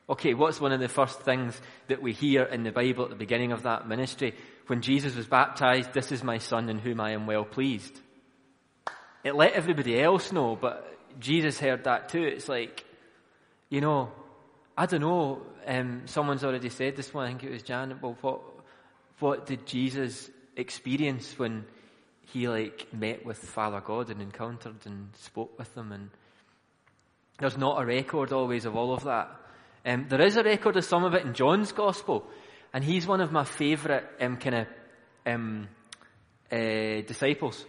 Okay, 0.09 0.33
what's 0.33 0.61
one 0.61 0.71
of 0.71 0.79
the 0.79 0.87
first 0.87 1.21
things 1.21 1.59
that 1.87 2.01
we 2.01 2.13
hear 2.13 2.43
in 2.43 2.63
the 2.63 2.71
Bible 2.71 3.03
at 3.03 3.09
the 3.09 3.15
beginning 3.15 3.51
of 3.51 3.63
that 3.63 3.87
ministry? 3.87 4.35
When 4.67 4.81
Jesus 4.81 5.15
was 5.15 5.27
baptized, 5.27 5.93
this 5.93 6.11
is 6.11 6.23
my 6.23 6.37
son 6.37 6.69
in 6.69 6.79
whom 6.79 7.01
I 7.01 7.11
am 7.11 7.27
well 7.27 7.43
pleased. 7.43 7.99
It 9.23 9.35
let 9.35 9.53
everybody 9.53 9.99
else 9.99 10.31
know, 10.31 10.55
but 10.55 10.97
Jesus 11.19 11.59
heard 11.59 11.83
that 11.83 12.09
too. 12.09 12.23
It's 12.23 12.47
like, 12.47 12.85
you 13.69 13.81
know, 13.81 14.11
I 14.77 14.85
don't 14.85 15.01
know, 15.01 15.41
um, 15.67 16.03
someone's 16.05 16.43
already 16.43 16.69
said 16.69 16.95
this 16.95 17.13
one, 17.13 17.25
I 17.25 17.27
think 17.29 17.43
it 17.43 17.51
was 17.51 17.63
Jan, 17.63 17.99
well, 18.01 18.17
what, 18.21 18.41
what 19.19 19.45
did 19.45 19.65
Jesus 19.65 20.29
experience 20.55 21.37
when 21.37 21.65
he 22.21 22.47
like 22.47 22.87
met 22.93 23.25
with 23.25 23.37
Father 23.37 23.81
God 23.81 24.09
and 24.09 24.21
encountered 24.21 24.85
and 24.85 25.09
spoke 25.15 25.57
with 25.59 25.73
them 25.75 25.91
and 25.91 26.09
there's 27.39 27.57
not 27.57 27.81
a 27.81 27.85
record 27.85 28.33
always 28.33 28.65
of 28.65 28.75
all 28.75 28.93
of 28.93 29.03
that. 29.03 29.29
Um, 29.85 30.07
there 30.09 30.21
is 30.21 30.37
a 30.37 30.43
record 30.43 30.75
of 30.75 30.85
some 30.85 31.03
of 31.03 31.13
it 31.13 31.25
in 31.25 31.33
John's 31.33 31.71
Gospel, 31.71 32.25
and 32.73 32.83
he's 32.83 33.05
one 33.05 33.21
of 33.21 33.31
my 33.31 33.43
favourite 33.43 34.05
um, 34.19 34.37
kind 34.37 34.55
of 34.55 34.67
um, 35.25 35.67
uh, 36.51 37.01
disciples. 37.05 37.63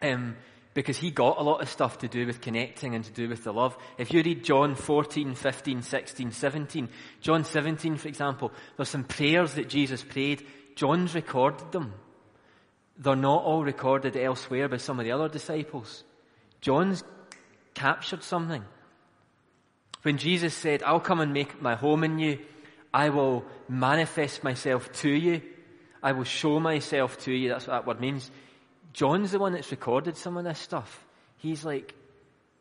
Um, 0.00 0.36
because 0.74 0.96
he 0.96 1.10
got 1.10 1.38
a 1.38 1.42
lot 1.42 1.60
of 1.60 1.68
stuff 1.68 1.98
to 1.98 2.08
do 2.08 2.26
with 2.26 2.40
connecting 2.40 2.94
and 2.94 3.04
to 3.04 3.10
do 3.12 3.28
with 3.28 3.44
the 3.44 3.52
love. 3.52 3.76
If 3.98 4.12
you 4.12 4.22
read 4.22 4.44
John 4.44 4.74
14, 4.74 5.34
15, 5.34 5.82
16, 5.82 6.32
17, 6.32 6.88
John 7.20 7.44
17, 7.44 7.96
for 7.96 8.08
example, 8.08 8.52
there's 8.76 8.88
some 8.88 9.04
prayers 9.04 9.54
that 9.54 9.68
Jesus 9.68 10.02
prayed. 10.02 10.46
John's 10.74 11.14
recorded 11.14 11.72
them. 11.72 11.92
They're 12.96 13.16
not 13.16 13.44
all 13.44 13.64
recorded 13.64 14.16
elsewhere 14.16 14.68
by 14.68 14.78
some 14.78 14.98
of 14.98 15.04
the 15.04 15.12
other 15.12 15.28
disciples. 15.28 16.04
John's 16.60 17.04
captured 17.74 18.22
something. 18.22 18.64
When 20.02 20.18
Jesus 20.18 20.54
said, 20.54 20.82
I'll 20.82 21.00
come 21.00 21.20
and 21.20 21.32
make 21.32 21.60
my 21.60 21.74
home 21.74 22.04
in 22.04 22.18
you, 22.18 22.38
I 22.92 23.10
will 23.10 23.44
manifest 23.68 24.44
myself 24.44 24.92
to 25.00 25.08
you, 25.08 25.42
I 26.02 26.12
will 26.12 26.24
show 26.24 26.60
myself 26.60 27.18
to 27.20 27.32
you, 27.32 27.48
that's 27.48 27.66
what 27.66 27.72
that 27.74 27.86
word 27.86 28.00
means. 28.00 28.30
John's 28.92 29.32
the 29.32 29.38
one 29.38 29.52
that's 29.52 29.70
recorded 29.70 30.16
some 30.16 30.36
of 30.36 30.44
this 30.44 30.58
stuff. 30.58 31.04
He's 31.38 31.64
like, 31.64 31.94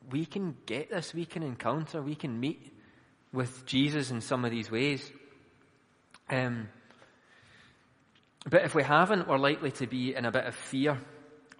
we 0.10 0.26
can 0.26 0.56
get 0.66 0.90
this, 0.90 1.14
we 1.14 1.26
can 1.26 1.44
encounter, 1.44 2.02
we 2.02 2.16
can 2.16 2.40
meet 2.40 2.74
with 3.32 3.66
Jesus 3.66 4.12
in 4.12 4.22
some 4.22 4.46
of 4.46 4.52
these 4.52 4.72
ways. 4.72 5.10
Um, 6.30 6.70
but 8.50 8.64
if 8.64 8.74
we 8.74 8.84
haven't, 8.84 9.28
we're 9.28 9.38
likely 9.38 9.72
to 9.72 9.88
be 9.88 10.16
in 10.16 10.26
a 10.26 10.32
bit 10.32 10.46
of 10.46 10.56
fear 10.56 11.00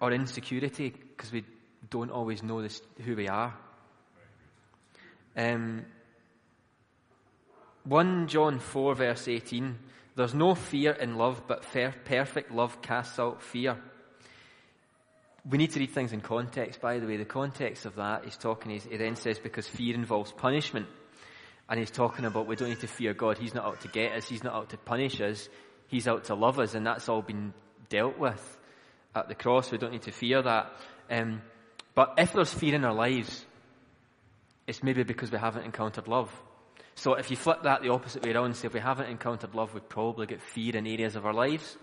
or 0.00 0.10
insecurity 0.10 0.90
because 0.90 1.30
we 1.30 1.44
don't 1.90 2.10
always 2.10 2.42
know 2.42 2.60
this, 2.62 2.82
who 3.04 3.14
we 3.14 3.28
are. 3.28 3.54
Um, 5.36 5.84
1 7.84 8.28
John 8.28 8.58
4, 8.58 8.94
verse 8.94 9.28
18 9.28 9.78
There's 10.16 10.34
no 10.34 10.54
fear 10.54 10.92
in 10.92 11.16
love, 11.16 11.42
but 11.46 11.62
perfect 11.62 12.50
love 12.50 12.82
casts 12.82 13.18
out 13.18 13.42
fear. 13.42 13.78
We 15.50 15.58
need 15.58 15.72
to 15.72 15.80
read 15.80 15.90
things 15.90 16.12
in 16.12 16.20
context, 16.20 16.80
by 16.80 16.98
the 16.98 17.06
way. 17.06 17.16
The 17.16 17.24
context 17.24 17.84
of 17.84 17.96
that, 17.96 18.24
he's 18.24 18.36
talking, 18.36 18.70
he 18.70 18.96
then 18.96 19.16
says, 19.16 19.38
because 19.38 19.66
fear 19.66 19.94
involves 19.94 20.30
punishment. 20.32 20.86
And 21.68 21.80
he's 21.80 21.90
talking 21.90 22.24
about 22.24 22.46
we 22.46 22.56
don't 22.56 22.68
need 22.68 22.80
to 22.80 22.86
fear 22.86 23.14
God. 23.14 23.38
He's 23.38 23.54
not 23.54 23.64
out 23.64 23.80
to 23.80 23.88
get 23.88 24.12
us, 24.12 24.28
he's 24.28 24.44
not 24.44 24.54
out 24.54 24.70
to 24.70 24.76
punish 24.76 25.20
us, 25.20 25.48
he's 25.88 26.06
out 26.06 26.24
to 26.24 26.34
love 26.34 26.58
us, 26.58 26.74
and 26.74 26.86
that's 26.86 27.08
all 27.08 27.22
been 27.22 27.54
dealt 27.88 28.18
with 28.18 28.58
at 29.14 29.28
the 29.28 29.34
cross. 29.34 29.70
We 29.70 29.78
don't 29.78 29.92
need 29.92 30.02
to 30.02 30.12
fear 30.12 30.42
that. 30.42 30.72
Um, 31.10 31.42
but 31.94 32.14
if 32.18 32.32
there's 32.32 32.52
fear 32.52 32.74
in 32.74 32.84
our 32.84 32.94
lives, 32.94 33.44
it's 34.66 34.82
maybe 34.82 35.02
because 35.02 35.30
we 35.30 35.38
haven't 35.38 35.64
encountered 35.64 36.08
love. 36.08 36.30
So 36.94 37.14
if 37.14 37.30
you 37.30 37.36
flip 37.36 37.62
that 37.62 37.82
the 37.82 37.88
opposite 37.88 38.22
way 38.22 38.32
around 38.32 38.46
and 38.46 38.56
say 38.56 38.66
if 38.66 38.74
we 38.74 38.80
haven't 38.80 39.10
encountered 39.10 39.54
love, 39.54 39.74
we 39.74 39.80
probably 39.80 40.26
get 40.26 40.42
fear 40.42 40.76
in 40.76 40.86
areas 40.86 41.16
of 41.16 41.26
our 41.26 41.34
lives 41.34 41.76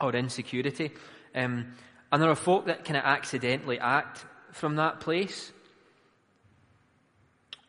or 0.00 0.14
insecurity. 0.14 0.92
Um, 1.34 1.74
and 2.12 2.20
there 2.20 2.30
are 2.30 2.36
folk 2.36 2.66
that 2.66 2.84
kind 2.84 2.96
of 2.96 3.04
accidentally 3.04 3.78
act 3.78 4.24
from 4.52 4.76
that 4.76 5.00
place. 5.00 5.52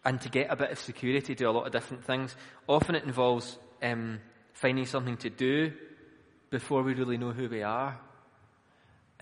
And 0.04 0.20
to 0.22 0.30
get 0.30 0.48
a 0.50 0.56
bit 0.56 0.72
of 0.72 0.80
security, 0.80 1.36
do 1.36 1.48
a 1.48 1.52
lot 1.52 1.68
of 1.68 1.72
different 1.72 2.04
things. 2.06 2.36
Often 2.68 2.96
it 2.96 3.04
involves 3.04 3.58
um, 3.84 4.20
finding 4.54 4.86
something 4.86 5.18
to 5.18 5.30
do 5.30 5.74
before 6.50 6.82
we 6.82 6.94
really 6.96 7.18
know 7.18 7.32
who 7.32 7.48
we 7.48 7.62
are. 7.62 8.00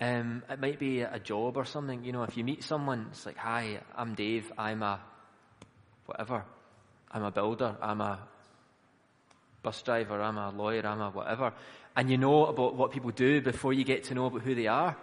Um, 0.00 0.42
it 0.48 0.58
might 0.58 0.78
be 0.78 1.02
a 1.02 1.18
job 1.18 1.58
or 1.58 1.66
something. 1.66 2.02
You 2.04 2.12
know, 2.12 2.22
if 2.22 2.36
you 2.36 2.44
meet 2.44 2.64
someone, 2.64 3.08
it's 3.10 3.26
like, 3.26 3.36
hi, 3.36 3.80
I'm 3.94 4.14
Dave. 4.14 4.50
I'm 4.56 4.82
a 4.82 5.00
whatever. 6.06 6.44
I'm 7.10 7.24
a 7.24 7.30
builder. 7.30 7.76
I'm 7.82 8.00
a 8.00 8.18
bus 9.62 9.82
driver. 9.82 10.20
I'm 10.22 10.38
a 10.38 10.50
lawyer. 10.50 10.86
I'm 10.86 11.02
a 11.02 11.10
whatever. 11.10 11.52
And 11.94 12.10
you 12.10 12.16
know 12.16 12.46
about 12.46 12.76
what 12.76 12.92
people 12.92 13.10
do 13.10 13.42
before 13.42 13.74
you 13.74 13.84
get 13.84 14.04
to 14.04 14.14
know 14.14 14.26
about 14.26 14.40
who 14.40 14.54
they 14.54 14.66
are. 14.66 14.96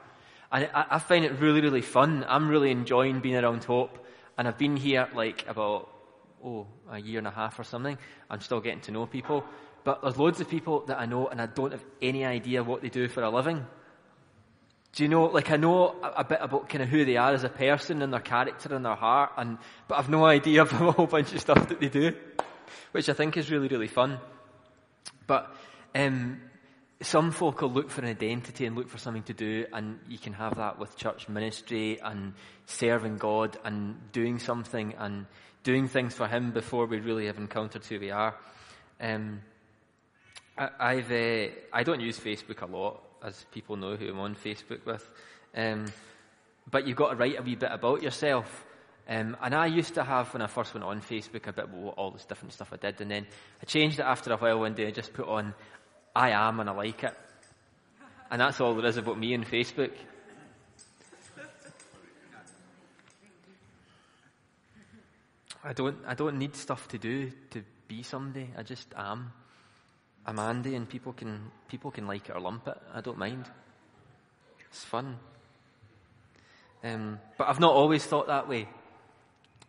And 0.51 0.69
I, 0.73 0.85
I 0.91 0.99
find 0.99 1.25
it 1.25 1.39
really, 1.39 1.61
really 1.61 1.81
fun. 1.81 2.25
I'm 2.27 2.47
really 2.47 2.71
enjoying 2.71 3.19
being 3.19 3.35
around 3.35 3.63
Hope. 3.63 4.05
And 4.37 4.47
I've 4.47 4.57
been 4.57 4.77
here 4.77 5.07
like 5.13 5.47
about, 5.47 5.89
oh, 6.43 6.67
a 6.91 6.99
year 6.99 7.17
and 7.17 7.27
a 7.27 7.31
half 7.31 7.59
or 7.59 7.63
something. 7.63 7.97
I'm 8.29 8.41
still 8.41 8.61
getting 8.61 8.81
to 8.81 8.91
know 8.91 9.05
people. 9.05 9.43
But 9.83 10.01
there's 10.01 10.17
loads 10.17 10.41
of 10.41 10.49
people 10.49 10.81
that 10.87 10.99
I 10.99 11.05
know 11.05 11.27
and 11.27 11.41
I 11.41 11.45
don't 11.45 11.71
have 11.71 11.83
any 12.01 12.25
idea 12.25 12.63
what 12.63 12.81
they 12.81 12.89
do 12.89 13.07
for 13.07 13.23
a 13.23 13.29
living. 13.29 13.65
Do 14.93 15.03
you 15.03 15.09
know, 15.09 15.25
like 15.25 15.51
I 15.51 15.57
know 15.57 15.95
a, 16.01 16.07
a, 16.17 16.23
bit 16.23 16.39
about 16.41 16.69
kind 16.69 16.83
of 16.83 16.89
who 16.89 17.05
they 17.05 17.17
are 17.17 17.31
as 17.31 17.43
a 17.43 17.49
person 17.49 18.01
and 18.01 18.11
their 18.11 18.19
character 18.19 18.73
and 18.73 18.83
their 18.83 18.95
heart, 18.95 19.31
and 19.37 19.59
but 19.87 19.99
I've 19.99 20.09
no 20.09 20.25
idea 20.25 20.61
of 20.63 20.73
a 20.73 20.91
whole 20.91 21.05
bunch 21.05 21.33
of 21.33 21.39
stuff 21.39 21.69
that 21.69 21.79
they 21.79 21.89
do, 21.89 22.15
which 22.93 23.07
I 23.07 23.13
think 23.13 23.37
is 23.37 23.51
really, 23.51 23.67
really 23.67 23.87
fun. 23.87 24.19
But 25.27 25.55
um, 25.93 26.41
some 27.01 27.31
folk 27.31 27.61
will 27.61 27.71
look 27.71 27.91
for 27.91 28.01
an 28.01 28.07
identity 28.07 28.65
and 28.65 28.75
look 28.75 28.89
for 28.89 28.97
something 28.97 29.23
to 29.23 29.33
do, 29.33 29.65
and 29.71 29.99
you 30.07 30.17
can 30.17 30.33
have 30.33 30.55
that 30.57 30.79
with 30.79 30.97
church 30.97 31.29
ministry 31.29 31.99
and 32.01 32.33
serving 32.65 33.17
God 33.17 33.57
and 33.63 34.11
doing 34.11 34.39
something 34.39 34.95
and 34.97 35.27
doing 35.63 35.87
things 35.87 36.13
for 36.15 36.27
Him 36.27 36.51
before 36.51 36.85
we 36.87 36.99
really 36.99 37.27
have 37.27 37.37
encountered 37.37 37.85
who 37.85 37.99
we 37.99 38.09
are. 38.09 38.35
Um, 38.99 39.41
I, 40.57 40.95
have 40.95 41.11
uh, 41.11 41.53
I 41.71 41.83
don't 41.83 42.01
use 42.01 42.19
Facebook 42.19 42.61
a 42.61 42.65
lot, 42.65 43.03
as 43.23 43.45
people 43.51 43.75
know 43.75 43.95
who 43.95 44.09
I'm 44.09 44.19
on 44.19 44.35
Facebook 44.35 44.85
with. 44.85 45.07
Um, 45.55 45.85
but 46.69 46.87
you've 46.87 46.97
got 46.97 47.11
to 47.11 47.15
write 47.15 47.39
a 47.39 47.43
wee 47.43 47.55
bit 47.55 47.71
about 47.71 48.01
yourself. 48.01 48.65
Um, 49.09 49.37
and 49.41 49.55
I 49.55 49.67
used 49.67 49.93
to 49.93 50.03
have, 50.03 50.33
when 50.33 50.41
I 50.41 50.47
first 50.47 50.73
went 50.73 50.83
on 50.83 50.99
Facebook, 50.99 51.47
a 51.47 51.53
bit 51.53 51.65
about 51.65 51.93
all 51.97 52.11
this 52.11 52.25
different 52.25 52.53
stuff 52.53 52.73
I 52.73 52.77
did. 52.77 52.99
And 52.99 53.09
then 53.09 53.27
I 53.61 53.65
changed 53.65 53.99
it 53.99 54.03
after 54.03 54.33
a 54.33 54.37
while 54.37 54.59
one 54.59 54.73
day 54.73 54.87
I 54.87 54.91
just 54.91 55.13
put 55.13 55.27
on, 55.27 55.53
I 56.17 56.31
am 56.31 56.59
and 56.59 56.67
I 56.67 56.73
like 56.73 57.03
it. 57.03 57.13
And 58.31 58.41
that's 58.41 58.59
all 58.59 58.73
there 58.73 58.87
is 58.87 58.97
about 58.97 59.19
me 59.19 59.35
and 59.35 59.45
Facebook. 59.45 59.91
I 65.63 65.73
don't, 65.73 65.97
I 66.07 66.15
don't 66.15 66.39
need 66.39 66.55
stuff 66.55 66.87
to 66.87 66.97
do 66.97 67.31
to 67.51 67.61
be 67.87 68.01
somebody. 68.01 68.49
I 68.57 68.63
just 68.63 68.87
am. 68.97 69.31
I'm 70.25 70.39
Andy 70.39 70.73
and 70.73 70.89
people 70.89 71.13
can, 71.13 71.51
people 71.67 71.91
can 71.91 72.07
like 72.07 72.29
it 72.29 72.35
or 72.35 72.39
lump 72.39 72.67
it. 72.67 72.77
I 72.95 73.01
don't 73.01 73.19
mind. 73.19 73.45
It's 74.71 74.83
fun. 74.83 75.17
Um, 76.83 77.19
but 77.37 77.47
I've 77.47 77.59
not 77.59 77.75
always 77.75 78.03
thought 78.03 78.25
that 78.25 78.49
way. 78.49 78.67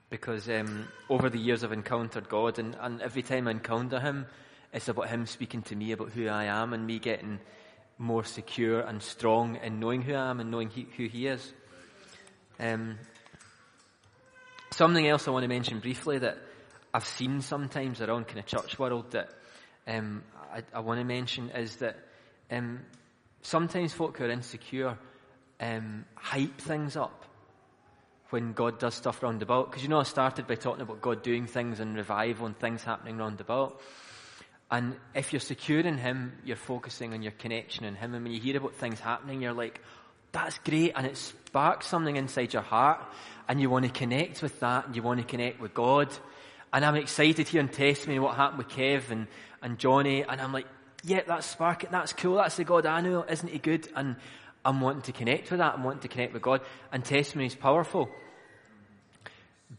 Because 0.08 0.48
um, 0.48 0.88
over 1.10 1.28
the 1.28 1.38
years 1.38 1.62
I've 1.62 1.72
encountered 1.72 2.26
God, 2.30 2.58
and, 2.58 2.74
and 2.80 3.02
every 3.02 3.22
time 3.22 3.48
I 3.48 3.50
encounter 3.50 4.00
Him, 4.00 4.24
it's 4.72 4.88
about 4.88 5.08
Him 5.08 5.26
speaking 5.26 5.62
to 5.62 5.76
me 5.76 5.92
about 5.92 6.10
who 6.10 6.28
I 6.28 6.44
am 6.44 6.72
and 6.72 6.86
me 6.86 6.98
getting 6.98 7.40
more 7.98 8.24
secure 8.24 8.80
and 8.80 9.02
strong 9.02 9.56
in 9.56 9.80
knowing 9.80 10.02
who 10.02 10.14
I 10.14 10.30
am 10.30 10.40
and 10.40 10.50
knowing 10.50 10.70
he, 10.70 10.86
who 10.96 11.06
He 11.06 11.26
is. 11.26 11.52
Um, 12.60 12.98
something 14.70 15.06
else 15.06 15.26
I 15.26 15.30
want 15.30 15.44
to 15.44 15.48
mention 15.48 15.80
briefly 15.80 16.18
that 16.18 16.38
I've 16.92 17.06
seen 17.06 17.40
sometimes 17.40 18.00
around 18.00 18.26
kind 18.28 18.38
of 18.38 18.46
church 18.46 18.78
world 18.78 19.10
that 19.12 19.30
um, 19.86 20.22
I, 20.52 20.62
I 20.72 20.80
want 20.80 21.00
to 21.00 21.04
mention 21.04 21.50
is 21.50 21.76
that 21.76 21.96
um, 22.50 22.80
sometimes 23.42 23.92
folk 23.92 24.18
who 24.18 24.24
are 24.24 24.30
insecure 24.30 24.98
um, 25.60 26.04
hype 26.14 26.60
things 26.60 26.96
up 26.96 27.24
when 28.30 28.52
God 28.52 28.78
does 28.78 28.94
stuff 28.94 29.22
round 29.22 29.42
about. 29.42 29.70
Because 29.70 29.82
you 29.82 29.88
know, 29.88 30.00
I 30.00 30.04
started 30.04 30.46
by 30.46 30.54
talking 30.54 30.82
about 30.82 31.00
God 31.00 31.22
doing 31.22 31.46
things 31.46 31.80
and 31.80 31.96
revival 31.96 32.46
and 32.46 32.58
things 32.58 32.84
happening 32.84 33.16
round 33.16 33.40
about. 33.40 33.80
And 34.70 34.96
if 35.14 35.32
you're 35.32 35.40
secure 35.40 35.80
in 35.80 35.98
Him, 35.98 36.32
you're 36.44 36.56
focusing 36.56 37.14
on 37.14 37.22
your 37.22 37.32
connection 37.32 37.84
in 37.84 37.94
Him. 37.94 38.14
And 38.14 38.22
when 38.22 38.32
you 38.32 38.40
hear 38.40 38.58
about 38.58 38.74
things 38.74 39.00
happening, 39.00 39.40
you're 39.40 39.54
like, 39.54 39.80
that's 40.32 40.58
great. 40.58 40.92
And 40.94 41.06
it 41.06 41.16
sparks 41.16 41.86
something 41.86 42.16
inside 42.16 42.52
your 42.52 42.62
heart. 42.62 43.00
And 43.48 43.60
you 43.60 43.70
want 43.70 43.86
to 43.86 43.90
connect 43.90 44.42
with 44.42 44.60
that. 44.60 44.86
And 44.86 44.96
you 44.96 45.02
want 45.02 45.20
to 45.20 45.26
connect 45.26 45.60
with 45.60 45.72
God. 45.72 46.08
And 46.72 46.84
I'm 46.84 46.96
excited 46.96 47.48
here 47.48 47.60
in 47.60 47.68
testimony 47.68 48.18
what 48.18 48.36
happened 48.36 48.58
with 48.58 48.68
Kev 48.68 49.10
and, 49.10 49.26
and 49.62 49.78
Johnny. 49.78 50.22
And 50.22 50.38
I'm 50.40 50.52
like, 50.52 50.66
yeah, 51.02 51.22
that's 51.26 51.46
sparking. 51.46 51.88
That's 51.90 52.12
cool. 52.12 52.36
That's 52.36 52.56
the 52.56 52.64
God 52.64 52.84
I 52.84 53.00
know. 53.00 53.24
Isn't 53.24 53.48
he 53.48 53.58
good? 53.58 53.88
And 53.96 54.16
I'm 54.64 54.82
wanting 54.82 55.02
to 55.02 55.12
connect 55.12 55.50
with 55.50 55.60
that. 55.60 55.74
I'm 55.74 55.84
wanting 55.84 56.00
to 56.00 56.08
connect 56.08 56.34
with 56.34 56.42
God. 56.42 56.60
And 56.92 57.02
testimony 57.02 57.46
is 57.46 57.54
powerful. 57.54 58.10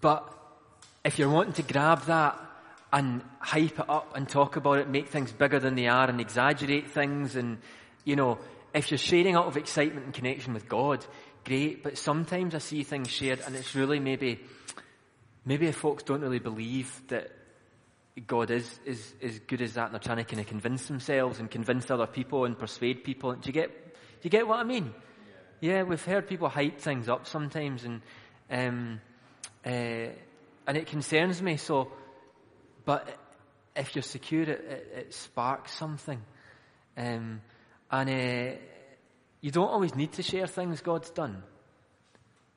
But 0.01 0.27
if 1.05 1.19
you're 1.19 1.29
wanting 1.29 1.53
to 1.53 1.63
grab 1.63 2.05
that 2.05 2.39
and 2.91 3.21
hype 3.39 3.79
it 3.79 3.89
up 3.89 4.15
and 4.15 4.27
talk 4.27 4.55
about 4.55 4.79
it, 4.79 4.89
make 4.89 5.09
things 5.09 5.31
bigger 5.31 5.59
than 5.59 5.75
they 5.75 5.87
are 5.87 6.09
and 6.09 6.19
exaggerate 6.19 6.89
things. 6.89 7.35
And, 7.35 7.59
you 8.03 8.15
know, 8.15 8.39
if 8.73 8.89
you're 8.89 8.97
sharing 8.97 9.35
out 9.35 9.45
of 9.45 9.57
excitement 9.57 10.05
and 10.05 10.13
connection 10.13 10.53
with 10.53 10.67
God, 10.67 11.05
great. 11.45 11.83
But 11.83 11.97
sometimes 11.97 12.55
I 12.55 12.59
see 12.59 12.83
things 12.83 13.09
shared 13.09 13.41
and 13.45 13.55
it's 13.55 13.75
really 13.75 13.99
maybe, 13.99 14.39
maybe 15.45 15.67
if 15.67 15.75
folks 15.75 16.03
don't 16.03 16.21
really 16.21 16.39
believe 16.39 17.01
that 17.09 17.31
God 18.25 18.49
is, 18.49 18.79
is, 18.85 19.13
is 19.21 19.39
good 19.39 19.61
as 19.61 19.75
that 19.75 19.85
and 19.85 19.93
they're 19.93 19.99
trying 19.99 20.17
to 20.17 20.23
kind 20.23 20.41
of 20.41 20.47
convince 20.47 20.87
themselves 20.87 21.39
and 21.39 21.49
convince 21.49 21.91
other 21.91 22.07
people 22.07 22.45
and 22.45 22.57
persuade 22.57 23.03
people. 23.03 23.33
Do 23.33 23.47
you 23.47 23.53
get, 23.53 23.69
do 23.93 24.23
you 24.23 24.29
get 24.31 24.47
what 24.47 24.59
I 24.59 24.63
mean? 24.63 24.93
Yeah, 25.61 25.73
yeah 25.73 25.83
we've 25.83 26.03
heard 26.03 26.27
people 26.27 26.49
hype 26.49 26.79
things 26.79 27.07
up 27.07 27.27
sometimes 27.27 27.83
and, 27.85 28.01
um, 28.49 29.01
uh, 29.63 30.09
and 30.67 30.77
it 30.77 30.87
concerns 30.87 31.41
me. 31.41 31.57
So, 31.57 31.91
but 32.89 33.07
if 33.75 33.95
you're 33.95 34.01
secure, 34.01 34.41
it, 34.41 34.49
it, 34.49 34.93
it 34.97 35.13
sparks 35.13 35.71
something. 35.73 36.19
Um, 36.97 37.39
and 37.91 38.09
uh, 38.09 38.57
you 39.41 39.51
don't 39.51 39.67
always 39.67 39.93
need 39.93 40.13
to 40.13 40.23
share 40.23 40.47
things 40.47 40.81
God's 40.81 41.11
done. 41.11 41.43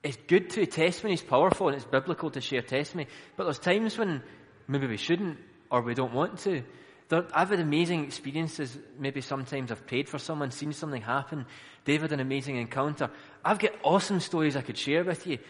It's 0.02 0.16
good 0.26 0.48
to, 0.48 0.64
testimony 0.64 1.12
is 1.12 1.20
powerful 1.20 1.68
and 1.68 1.76
it's 1.76 1.84
biblical 1.84 2.30
to 2.30 2.40
share 2.40 2.62
testimony, 2.62 3.10
but 3.36 3.44
there's 3.44 3.58
times 3.58 3.98
when 3.98 4.22
maybe 4.66 4.86
we 4.86 4.96
shouldn't 4.96 5.36
or 5.70 5.82
we 5.82 5.92
don't 5.92 6.14
want 6.14 6.38
to. 6.44 6.62
There, 7.10 7.26
I've 7.34 7.50
had 7.50 7.60
amazing 7.60 8.04
experiences. 8.04 8.78
Maybe 8.98 9.20
sometimes 9.20 9.70
I've 9.70 9.86
prayed 9.86 10.08
for 10.08 10.18
someone, 10.18 10.50
seen 10.50 10.72
something 10.72 11.02
happen. 11.02 11.44
They've 11.84 12.00
had 12.00 12.12
an 12.12 12.20
amazing 12.20 12.56
encounter. 12.56 13.10
I've 13.44 13.58
got 13.58 13.72
awesome 13.82 14.20
stories 14.20 14.56
I 14.56 14.62
could 14.62 14.78
share 14.78 15.04
with 15.04 15.26
you, 15.26 15.40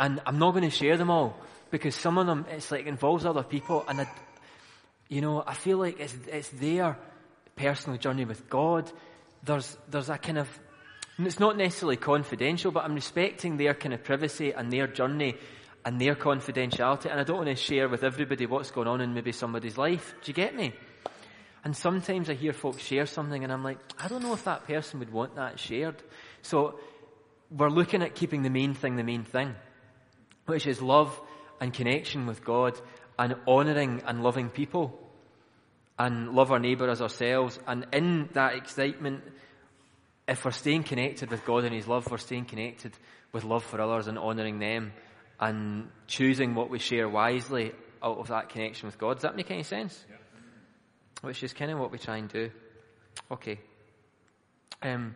and 0.00 0.20
I'm 0.26 0.40
not 0.40 0.50
going 0.50 0.68
to 0.68 0.76
share 0.76 0.96
them 0.96 1.10
all 1.10 1.38
because 1.70 1.94
some 1.94 2.18
of 2.18 2.26
them 2.26 2.44
it's 2.50 2.72
like 2.72 2.86
involves 2.86 3.24
other 3.24 3.44
people, 3.44 3.84
and 3.88 4.00
I, 4.00 4.08
you 5.08 5.20
know, 5.20 5.42
I 5.46 5.54
feel 5.54 5.78
like 5.78 6.00
it's, 6.00 6.16
it's 6.28 6.48
their 6.50 6.98
personal 7.56 7.98
journey 7.98 8.24
with 8.24 8.48
God. 8.48 8.90
There's, 9.44 9.76
there's 9.88 10.08
a 10.08 10.18
kind 10.18 10.38
of, 10.38 10.48
it's 11.18 11.40
not 11.40 11.56
necessarily 11.56 11.96
confidential, 11.96 12.70
but 12.70 12.84
I'm 12.84 12.94
respecting 12.94 13.56
their 13.56 13.74
kind 13.74 13.94
of 13.94 14.04
privacy 14.04 14.52
and 14.52 14.72
their 14.72 14.86
journey 14.86 15.36
and 15.84 16.00
their 16.00 16.14
confidentiality. 16.14 17.10
And 17.10 17.20
I 17.20 17.24
don't 17.24 17.36
want 17.36 17.48
to 17.48 17.56
share 17.56 17.88
with 17.88 18.04
everybody 18.04 18.46
what's 18.46 18.70
going 18.70 18.88
on 18.88 19.00
in 19.00 19.14
maybe 19.14 19.32
somebody's 19.32 19.76
life. 19.76 20.14
Do 20.22 20.30
you 20.30 20.34
get 20.34 20.54
me? 20.54 20.72
And 21.64 21.76
sometimes 21.76 22.28
I 22.28 22.34
hear 22.34 22.52
folks 22.52 22.82
share 22.82 23.06
something 23.06 23.44
and 23.44 23.52
I'm 23.52 23.62
like, 23.62 23.78
I 23.98 24.08
don't 24.08 24.22
know 24.22 24.32
if 24.32 24.44
that 24.44 24.66
person 24.66 24.98
would 24.98 25.12
want 25.12 25.36
that 25.36 25.60
shared. 25.60 26.02
So 26.42 26.80
we're 27.50 27.68
looking 27.68 28.02
at 28.02 28.14
keeping 28.14 28.42
the 28.42 28.50
main 28.50 28.74
thing 28.74 28.96
the 28.96 29.04
main 29.04 29.24
thing, 29.24 29.54
which 30.46 30.66
is 30.66 30.82
love 30.82 31.20
and 31.60 31.72
connection 31.72 32.26
with 32.26 32.44
God 32.44 32.80
and 33.18 33.36
honouring 33.46 34.02
and 34.06 34.22
loving 34.22 34.50
people 34.50 34.98
and 35.98 36.32
love 36.32 36.50
our 36.50 36.58
neighbour 36.58 36.88
as 36.88 37.02
ourselves. 37.02 37.58
And 37.66 37.86
in 37.92 38.28
that 38.32 38.54
excitement, 38.54 39.22
if 40.26 40.44
we're 40.44 40.50
staying 40.50 40.84
connected 40.84 41.30
with 41.30 41.44
God 41.44 41.64
and 41.64 41.74
His 41.74 41.86
love, 41.86 42.10
we're 42.10 42.18
staying 42.18 42.46
connected 42.46 42.92
with 43.32 43.44
love 43.44 43.64
for 43.64 43.80
others 43.80 44.06
and 44.06 44.18
honouring 44.18 44.58
them 44.58 44.92
and 45.40 45.88
choosing 46.06 46.54
what 46.54 46.70
we 46.70 46.78
share 46.78 47.08
wisely 47.08 47.72
out 48.02 48.18
of 48.18 48.28
that 48.28 48.48
connection 48.48 48.86
with 48.86 48.98
God. 48.98 49.14
Does 49.14 49.22
that 49.22 49.36
make 49.36 49.50
any 49.50 49.62
sense? 49.62 50.04
Yeah. 50.08 50.16
Which 51.22 51.42
is 51.42 51.52
kind 51.52 51.70
of 51.70 51.78
what 51.78 51.90
we 51.90 51.98
try 51.98 52.16
and 52.16 52.28
do. 52.28 52.50
Okay. 53.30 53.60
Um, 54.82 55.14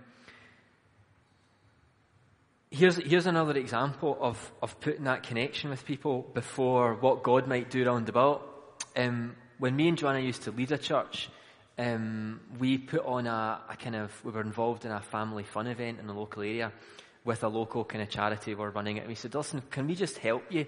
here's, 2.77 2.97
here's 2.97 3.27
another 3.27 3.57
example 3.57 4.17
of, 4.21 4.53
of 4.63 4.79
putting 4.81 5.05
that 5.05 5.23
connection 5.23 5.71
with 5.71 5.85
people 5.85 6.27
before 6.35 6.95
what 6.95 7.23
God 7.23 7.49
might 7.49 7.71
do 7.71 7.85
round 7.85 8.09
about. 8.09 8.77
Um, 8.95 9.35
when 9.59 9.75
me 9.75 9.89
and 9.89 9.97
Joanna 9.97 10.21
used 10.21 10.43
to 10.43 10.51
lead 10.51 10.73
a 10.73 10.79
church, 10.79 11.31
um, 11.79 12.41
we 12.59 12.79
put 12.79 13.05
on 13.05 13.27
a, 13.27 13.61
a, 13.71 13.77
kind 13.77 13.97
of, 13.97 14.13
we 14.25 14.31
were 14.31 14.43
involved 14.43 14.85
in 14.85 14.91
a 14.91 15.01
family 15.01 15.43
fun 15.43 15.67
event 15.67 15.99
in 16.01 16.07
the 16.07 16.13
local 16.13 16.43
area 16.43 16.73
with 17.25 17.43
a 17.43 17.49
local 17.49 17.85
kind 17.85 18.03
of 18.03 18.09
charity 18.09 18.55
we're 18.55 18.71
running 18.71 18.99
it. 18.99 19.01
And 19.01 19.09
we 19.09 19.15
said, 19.15 19.35
listen, 19.35 19.63
can 19.71 19.87
we 19.87 19.95
just 19.95 20.19
help 20.19 20.45
you? 20.51 20.67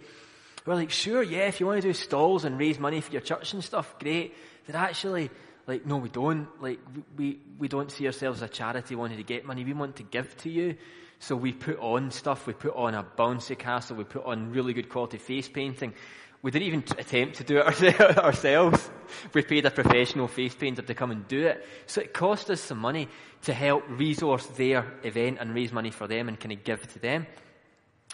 We're 0.67 0.75
like, 0.75 0.91
sure, 0.91 1.23
yeah, 1.23 1.47
if 1.47 1.61
you 1.61 1.67
want 1.67 1.81
to 1.81 1.89
do 1.89 1.95
stalls 1.95 2.45
and 2.45 2.59
raise 2.59 2.79
money 2.79 3.01
for 3.01 3.13
your 3.13 3.21
church 3.21 3.53
and 3.53 3.63
stuff, 3.63 3.99
great. 3.99 4.35
They're 4.67 4.77
actually, 4.77 5.31
like, 5.67 5.87
no, 5.87 5.99
we 5.99 6.09
don't. 6.09 6.49
Like, 6.61 6.81
we, 7.17 7.41
we 7.59 7.69
don't 7.69 7.91
see 7.91 8.07
ourselves 8.07 8.43
as 8.43 8.51
a 8.51 8.53
charity 8.53 8.95
wanting 8.95 9.19
to 9.19 9.23
get 9.23 9.45
money. 9.45 9.65
We 9.65 9.73
want 9.73 9.97
to 9.97 10.03
give 10.03 10.37
to 10.39 10.51
you. 10.51 10.77
So 11.21 11.37
we 11.37 11.53
put 11.53 11.79
on 11.81 12.11
stuff. 12.11 12.47
We 12.47 12.53
put 12.53 12.75
on 12.77 12.95
a 12.95 13.05
bouncy 13.05 13.59
castle. 13.59 13.97
We 13.97 14.05
put 14.05 14.25
on 14.25 14.53
really 14.53 14.73
good 14.73 14.89
quality 14.89 15.19
face 15.19 15.49
painting. 15.49 15.95
We 16.41 16.53
didn't 16.53 16.69
even 16.69 16.85
attempt 16.97 17.37
to 17.39 17.45
do 17.45 17.59
it 17.59 18.01
ourselves. 18.19 18.89
We 19.35 19.43
paid 19.43 19.67
a 19.67 19.71
professional 19.73 20.29
face 20.29 20.55
painter 20.55 20.83
to 20.83 20.95
come 20.95 21.11
and 21.11 21.27
do 21.27 21.47
it. 21.47 21.67
So 21.87 22.01
it 22.01 22.15
cost 22.15 22.49
us 22.51 22.61
some 22.61 22.79
money 22.79 23.09
to 23.43 23.53
help 23.53 23.85
resource 23.89 24.47
their 24.47 24.87
event 25.03 25.39
and 25.41 25.53
raise 25.53 25.73
money 25.73 25.91
for 25.91 26.07
them 26.07 26.29
and 26.29 26.39
kind 26.39 26.53
of 26.53 26.63
give 26.63 26.87
to 26.93 26.99
them. 27.01 27.27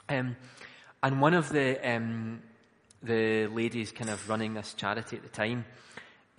Um, 0.09 0.37
and 1.03 1.21
one 1.21 1.35
of 1.35 1.51
the 1.51 1.79
um, 1.87 2.40
the 3.03 3.47
ladies 3.49 3.93
kind 3.93 4.09
of 4.09 4.27
running 4.29 4.55
this 4.55 4.73
charity 4.73 5.17
at 5.17 5.23
the 5.23 5.29
time, 5.29 5.67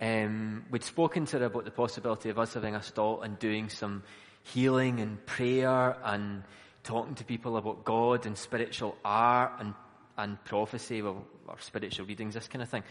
um, 0.00 0.64
we'd 0.70 0.82
spoken 0.82 1.24
to 1.26 1.38
her 1.38 1.44
about 1.46 1.64
the 1.64 1.70
possibility 1.70 2.28
of 2.30 2.38
us 2.38 2.54
having 2.54 2.74
a 2.74 2.82
stall 2.82 3.22
and 3.22 3.38
doing 3.38 3.68
some 3.68 4.02
healing 4.54 5.00
and 5.00 5.24
prayer 5.26 5.96
and 6.04 6.42
talking 6.82 7.14
to 7.16 7.24
people 7.24 7.56
about 7.56 7.84
God 7.84 8.26
and 8.26 8.36
spiritual 8.36 8.96
art 9.04 9.52
and 9.60 9.74
and 10.18 10.42
prophecy 10.44 11.02
or, 11.02 11.22
spiritual 11.58 12.06
readings, 12.06 12.34
this 12.34 12.48
kind 12.48 12.62
of 12.62 12.68
thing, 12.68 12.82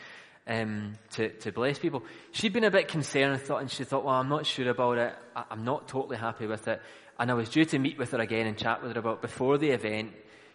um, 0.47 0.93
to, 1.11 1.29
to 1.29 1.51
bless 1.51 1.79
people. 1.79 2.03
She'd 2.31 2.53
been 2.53 2.63
a 2.63 2.71
bit 2.71 2.87
concerned 2.87 3.41
thought, 3.41 3.61
and 3.61 3.69
she 3.69 3.83
thought, 3.83 4.05
well, 4.05 4.15
I'm 4.15 4.29
not 4.29 4.45
sure 4.45 4.69
about 4.69 4.97
it. 4.97 5.13
I, 5.35 5.43
I'm 5.51 5.65
not 5.65 5.87
totally 5.87 6.17
happy 6.17 6.47
with 6.47 6.67
it. 6.67 6.81
And 7.19 7.31
I 7.31 7.33
was 7.33 7.49
due 7.49 7.65
to 7.65 7.79
meet 7.79 7.97
with 7.97 8.11
her 8.11 8.19
again 8.19 8.47
and 8.47 8.57
chat 8.57 8.81
with 8.81 8.93
her 8.93 8.99
about 8.99 9.21
before 9.21 9.57
the 9.57 9.71
event, 9.71 10.13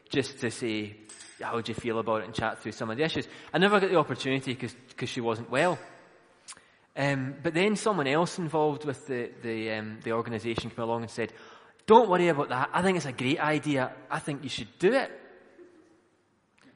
just 0.08 0.38
to 0.40 0.50
say, 0.50 0.96
how 1.42 1.60
do 1.60 1.72
you 1.72 1.74
feel 1.74 1.98
about 1.98 2.22
it 2.22 2.26
and 2.26 2.34
chat 2.34 2.58
through 2.58 2.72
some 2.72 2.90
of 2.90 2.96
the 2.96 3.04
issues. 3.04 3.26
I 3.52 3.58
never 3.58 3.80
got 3.80 3.90
the 3.90 3.98
opportunity 3.98 4.54
because 4.54 5.08
she 5.08 5.20
wasn't 5.20 5.50
well. 5.50 5.78
Um, 7.00 7.34
but 7.42 7.54
then 7.54 7.76
someone 7.76 8.06
else 8.06 8.38
involved 8.38 8.84
with 8.84 9.06
the, 9.06 9.30
the, 9.42 9.70
um, 9.72 10.00
the 10.04 10.12
organisation 10.12 10.68
came 10.68 10.84
along 10.84 11.00
and 11.00 11.10
said, 11.10 11.32
don't 11.86 12.10
worry 12.10 12.28
about 12.28 12.50
that. 12.50 12.68
I 12.74 12.82
think 12.82 12.98
it's 12.98 13.06
a 13.06 13.12
great 13.12 13.40
idea. 13.40 13.90
I 14.10 14.18
think 14.18 14.42
you 14.42 14.50
should 14.50 14.78
do 14.78 14.92
it. 14.92 15.10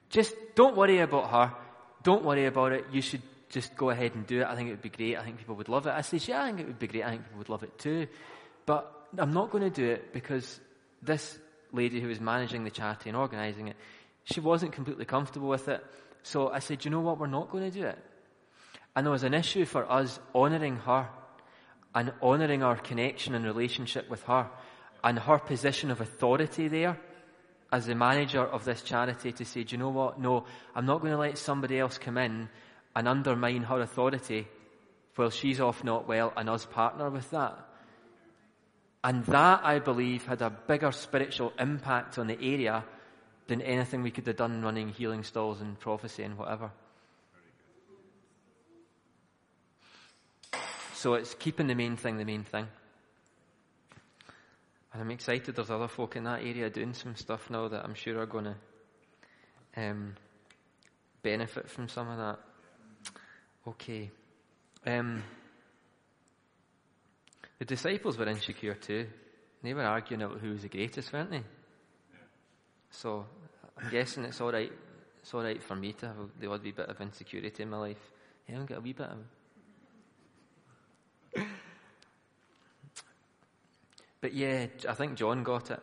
Just 0.08 0.34
don't 0.54 0.78
worry 0.78 1.00
about 1.00 1.30
her. 1.30 1.54
Don't 2.02 2.24
worry 2.24 2.46
about 2.46 2.72
it. 2.72 2.86
You 2.90 3.02
should 3.02 3.20
just 3.50 3.76
go 3.76 3.90
ahead 3.90 4.14
and 4.14 4.26
do 4.26 4.40
it. 4.40 4.46
I 4.46 4.56
think 4.56 4.68
it 4.68 4.72
would 4.72 4.80
be 4.80 4.88
great. 4.88 5.18
I 5.18 5.24
think 5.24 5.36
people 5.36 5.56
would 5.56 5.68
love 5.68 5.86
it. 5.86 5.90
I 5.90 6.00
said, 6.00 6.26
yeah, 6.26 6.42
I 6.42 6.46
think 6.46 6.60
it 6.60 6.66
would 6.68 6.78
be 6.78 6.86
great. 6.86 7.04
I 7.04 7.10
think 7.10 7.24
people 7.24 7.38
would 7.38 7.50
love 7.50 7.62
it 7.62 7.78
too. 7.78 8.06
But 8.64 8.90
I'm 9.18 9.34
not 9.34 9.50
going 9.50 9.64
to 9.64 9.68
do 9.68 9.86
it 9.90 10.14
because 10.14 10.58
this 11.02 11.38
lady 11.70 12.00
who 12.00 12.08
was 12.08 12.18
managing 12.18 12.64
the 12.64 12.70
charity 12.70 13.10
and 13.10 13.16
organising 13.18 13.68
it, 13.68 13.76
she 14.24 14.40
wasn't 14.40 14.72
completely 14.72 15.04
comfortable 15.04 15.48
with 15.48 15.68
it. 15.68 15.84
So 16.22 16.48
I 16.48 16.60
said, 16.60 16.82
you 16.86 16.90
know 16.90 17.00
what? 17.00 17.18
We're 17.18 17.26
not 17.26 17.50
going 17.50 17.70
to 17.70 17.78
do 17.78 17.84
it. 17.84 17.98
And 18.94 19.04
there 19.04 19.12
was 19.12 19.24
an 19.24 19.34
issue 19.34 19.64
for 19.64 19.90
us 19.90 20.20
honouring 20.34 20.76
her 20.76 21.08
and 21.94 22.12
honouring 22.22 22.62
our 22.62 22.76
connection 22.76 23.34
and 23.34 23.44
relationship 23.44 24.08
with 24.08 24.22
her 24.24 24.48
and 25.02 25.18
her 25.18 25.38
position 25.38 25.90
of 25.90 26.00
authority 26.00 26.68
there 26.68 26.98
as 27.72 27.86
the 27.86 27.94
manager 27.94 28.42
of 28.42 28.64
this 28.64 28.82
charity 28.82 29.32
to 29.32 29.44
say, 29.44 29.64
do 29.64 29.74
you 29.74 29.78
know 29.78 29.90
what? 29.90 30.20
No, 30.20 30.44
I'm 30.74 30.86
not 30.86 31.00
going 31.00 31.12
to 31.12 31.18
let 31.18 31.38
somebody 31.38 31.78
else 31.78 31.98
come 31.98 32.18
in 32.18 32.48
and 32.94 33.08
undermine 33.08 33.64
her 33.64 33.80
authority 33.80 34.46
while 35.16 35.30
she's 35.30 35.60
off 35.60 35.82
not 35.82 36.06
well 36.06 36.32
and 36.36 36.48
us 36.48 36.66
partner 36.66 37.10
with 37.10 37.30
that. 37.30 37.58
And 39.02 39.24
that, 39.26 39.64
I 39.64 39.80
believe, 39.80 40.24
had 40.24 40.40
a 40.40 40.50
bigger 40.50 40.92
spiritual 40.92 41.52
impact 41.58 42.18
on 42.18 42.26
the 42.26 42.40
area 42.40 42.84
than 43.48 43.60
anything 43.60 44.02
we 44.02 44.10
could 44.10 44.26
have 44.26 44.36
done 44.36 44.62
running 44.62 44.88
healing 44.88 45.22
stalls 45.22 45.60
and 45.60 45.78
prophecy 45.78 46.22
and 46.22 46.38
whatever. 46.38 46.70
So 51.04 51.12
it's 51.12 51.34
keeping 51.34 51.66
the 51.66 51.74
main 51.74 51.98
thing 51.98 52.16
the 52.16 52.24
main 52.24 52.44
thing. 52.44 52.66
And 54.90 55.02
I'm 55.02 55.10
excited 55.10 55.54
there's 55.54 55.68
other 55.68 55.86
folk 55.86 56.16
in 56.16 56.24
that 56.24 56.40
area 56.40 56.70
doing 56.70 56.94
some 56.94 57.14
stuff 57.14 57.50
now 57.50 57.68
that 57.68 57.84
I'm 57.84 57.92
sure 57.92 58.18
are 58.20 58.24
going 58.24 58.46
to 58.46 58.54
um, 59.76 60.14
benefit 61.22 61.68
from 61.68 61.90
some 61.90 62.08
of 62.08 62.16
that. 62.16 62.38
Okay. 63.68 64.10
Um, 64.86 65.22
the 67.58 67.66
disciples 67.66 68.16
were 68.16 68.26
insecure 68.26 68.72
too. 68.72 69.06
They 69.62 69.74
were 69.74 69.84
arguing 69.84 70.22
about 70.22 70.40
who 70.40 70.52
was 70.52 70.62
the 70.62 70.68
greatest, 70.70 71.12
weren't 71.12 71.32
they? 71.32 71.44
So 72.88 73.26
I'm 73.76 73.90
guessing 73.90 74.24
it's 74.24 74.40
all 74.40 74.52
right. 74.52 74.72
It's 75.20 75.34
all 75.34 75.42
right 75.42 75.62
for 75.62 75.76
me 75.76 75.92
to 75.92 76.06
have 76.06 76.16
the 76.40 76.50
odd 76.50 76.62
wee 76.62 76.72
bit 76.72 76.88
of 76.88 76.98
insecurity 77.02 77.62
in 77.62 77.68
my 77.68 77.76
life. 77.76 78.10
Yeah, 78.48 78.60
I've 78.60 78.66
got 78.66 78.78
a 78.78 78.80
wee 78.80 78.94
bit 78.94 79.08
of 79.08 79.18
But 84.24 84.32
yeah, 84.32 84.68
I 84.88 84.94
think 84.94 85.16
John 85.16 85.42
got 85.42 85.70
it. 85.70 85.80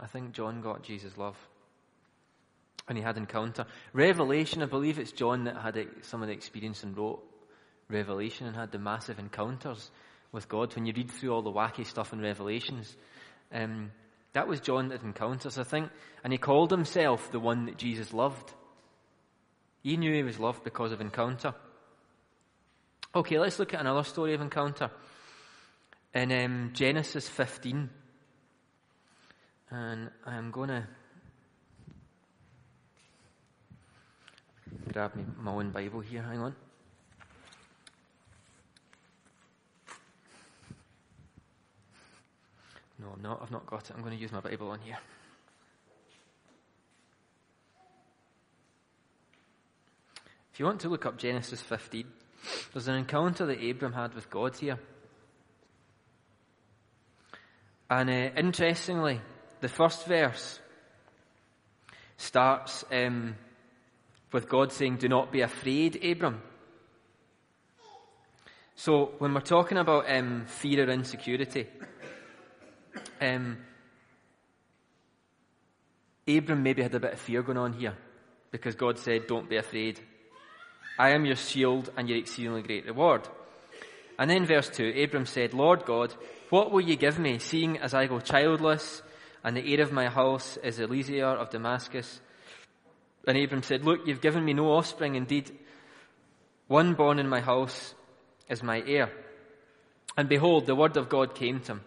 I 0.00 0.08
think 0.08 0.32
John 0.32 0.60
got 0.60 0.82
Jesus' 0.82 1.16
love. 1.16 1.36
And 2.88 2.98
he 2.98 3.04
had 3.04 3.16
encounter. 3.16 3.64
Revelation, 3.92 4.60
I 4.60 4.66
believe 4.66 4.98
it's 4.98 5.12
John 5.12 5.44
that 5.44 5.56
had 5.56 5.78
some 6.02 6.20
of 6.20 6.26
the 6.26 6.34
experience 6.34 6.82
and 6.82 6.98
wrote 6.98 7.22
Revelation 7.88 8.48
and 8.48 8.56
had 8.56 8.72
the 8.72 8.80
massive 8.80 9.20
encounters 9.20 9.88
with 10.32 10.48
God. 10.48 10.74
When 10.74 10.84
you 10.84 10.92
read 10.96 11.12
through 11.12 11.32
all 11.32 11.42
the 11.42 11.52
wacky 11.52 11.86
stuff 11.86 12.12
in 12.12 12.20
Revelations, 12.20 12.96
um, 13.52 13.92
that 14.32 14.48
was 14.48 14.58
John 14.58 14.88
that 14.88 15.04
encounters, 15.04 15.58
I 15.58 15.62
think. 15.62 15.90
And 16.24 16.32
he 16.32 16.40
called 16.40 16.72
himself 16.72 17.30
the 17.30 17.38
one 17.38 17.66
that 17.66 17.78
Jesus 17.78 18.12
loved. 18.12 18.52
He 19.84 19.96
knew 19.96 20.12
he 20.12 20.24
was 20.24 20.40
loved 20.40 20.64
because 20.64 20.90
of 20.90 21.00
encounter. 21.00 21.54
Okay, 23.14 23.38
let's 23.38 23.60
look 23.60 23.74
at 23.74 23.80
another 23.80 24.02
story 24.02 24.34
of 24.34 24.40
encounter. 24.40 24.90
In 26.14 26.32
um, 26.32 26.70
Genesis 26.72 27.28
15. 27.28 27.90
And 29.70 30.10
I'm 30.24 30.50
going 30.50 30.68
to 30.68 30.86
grab 34.92 35.14
me 35.14 35.24
my 35.38 35.52
own 35.52 35.70
Bible 35.70 36.00
here. 36.00 36.22
Hang 36.22 36.40
on. 36.40 36.56
No, 43.00 43.08
I'm 43.14 43.22
not. 43.22 43.40
I've 43.42 43.50
not 43.50 43.66
got 43.66 43.88
it. 43.88 43.92
I'm 43.94 44.02
going 44.02 44.16
to 44.16 44.20
use 44.20 44.32
my 44.32 44.40
Bible 44.40 44.70
on 44.70 44.80
here. 44.80 44.98
If 50.52 50.58
you 50.58 50.66
want 50.66 50.80
to 50.80 50.88
look 50.88 51.06
up 51.06 51.16
Genesis 51.16 51.60
15, 51.60 52.04
there's 52.72 52.88
an 52.88 52.96
encounter 52.96 53.46
that 53.46 53.62
Abram 53.62 53.92
had 53.92 54.14
with 54.14 54.28
God 54.28 54.56
here. 54.56 54.78
And 57.90 58.10
uh, 58.10 58.30
interestingly, 58.36 59.20
the 59.60 59.68
first 59.68 60.06
verse 60.06 60.60
starts 62.18 62.84
um, 62.92 63.36
with 64.32 64.48
God 64.48 64.72
saying, 64.72 64.96
Do 64.96 65.08
not 65.08 65.32
be 65.32 65.40
afraid, 65.40 66.04
Abram. 66.04 66.42
So 68.74 69.12
when 69.18 69.34
we're 69.34 69.40
talking 69.40 69.78
about 69.78 70.04
um, 70.08 70.44
fear 70.46 70.86
or 70.86 70.92
insecurity, 70.92 71.66
um, 73.20 73.58
Abram 76.28 76.62
maybe 76.62 76.82
had 76.82 76.94
a 76.94 77.00
bit 77.00 77.14
of 77.14 77.18
fear 77.18 77.42
going 77.42 77.58
on 77.58 77.72
here 77.72 77.96
because 78.50 78.74
God 78.74 78.98
said, 78.98 79.26
Don't 79.26 79.48
be 79.48 79.56
afraid. 79.56 79.98
I 80.98 81.10
am 81.10 81.24
your 81.24 81.36
shield 81.36 81.90
and 81.96 82.08
your 82.08 82.18
exceedingly 82.18 82.62
great 82.62 82.84
reward. 82.86 83.26
And 84.18 84.28
then 84.28 84.46
verse 84.46 84.68
2 84.68 84.94
Abram 85.02 85.26
said, 85.26 85.54
Lord 85.54 85.84
God, 85.84 86.12
what 86.50 86.70
will 86.70 86.80
you 86.80 86.96
give 86.96 87.18
me, 87.18 87.38
seeing 87.38 87.78
as 87.78 87.94
I 87.94 88.06
go 88.06 88.20
childless, 88.20 89.02
and 89.44 89.56
the 89.56 89.72
heir 89.72 89.82
of 89.82 89.92
my 89.92 90.08
house 90.08 90.56
is 90.58 90.80
Eliezer 90.80 91.24
of 91.24 91.50
Damascus? 91.50 92.20
And 93.26 93.36
Abram 93.36 93.62
said, 93.62 93.84
Look, 93.84 94.06
you've 94.06 94.20
given 94.20 94.44
me 94.44 94.52
no 94.54 94.72
offspring. 94.72 95.14
Indeed, 95.14 95.50
one 96.66 96.94
born 96.94 97.18
in 97.18 97.28
my 97.28 97.40
house 97.40 97.94
is 98.48 98.62
my 98.62 98.82
heir. 98.86 99.10
And 100.16 100.28
behold, 100.28 100.66
the 100.66 100.74
word 100.74 100.96
of 100.96 101.08
God 101.08 101.34
came 101.34 101.60
to 101.60 101.72
him. 101.72 101.80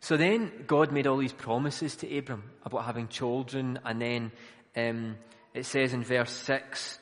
So 0.00 0.16
then 0.16 0.64
God 0.66 0.92
made 0.92 1.06
all 1.06 1.16
these 1.16 1.32
promises 1.32 1.96
to 1.96 2.18
Abram 2.18 2.44
about 2.64 2.84
having 2.84 3.08
children, 3.08 3.78
and 3.84 4.00
then 4.00 4.32
um, 4.76 5.16
it 5.52 5.66
says 5.66 5.92
in 5.92 6.04
verse 6.04 6.30
6 6.30 6.98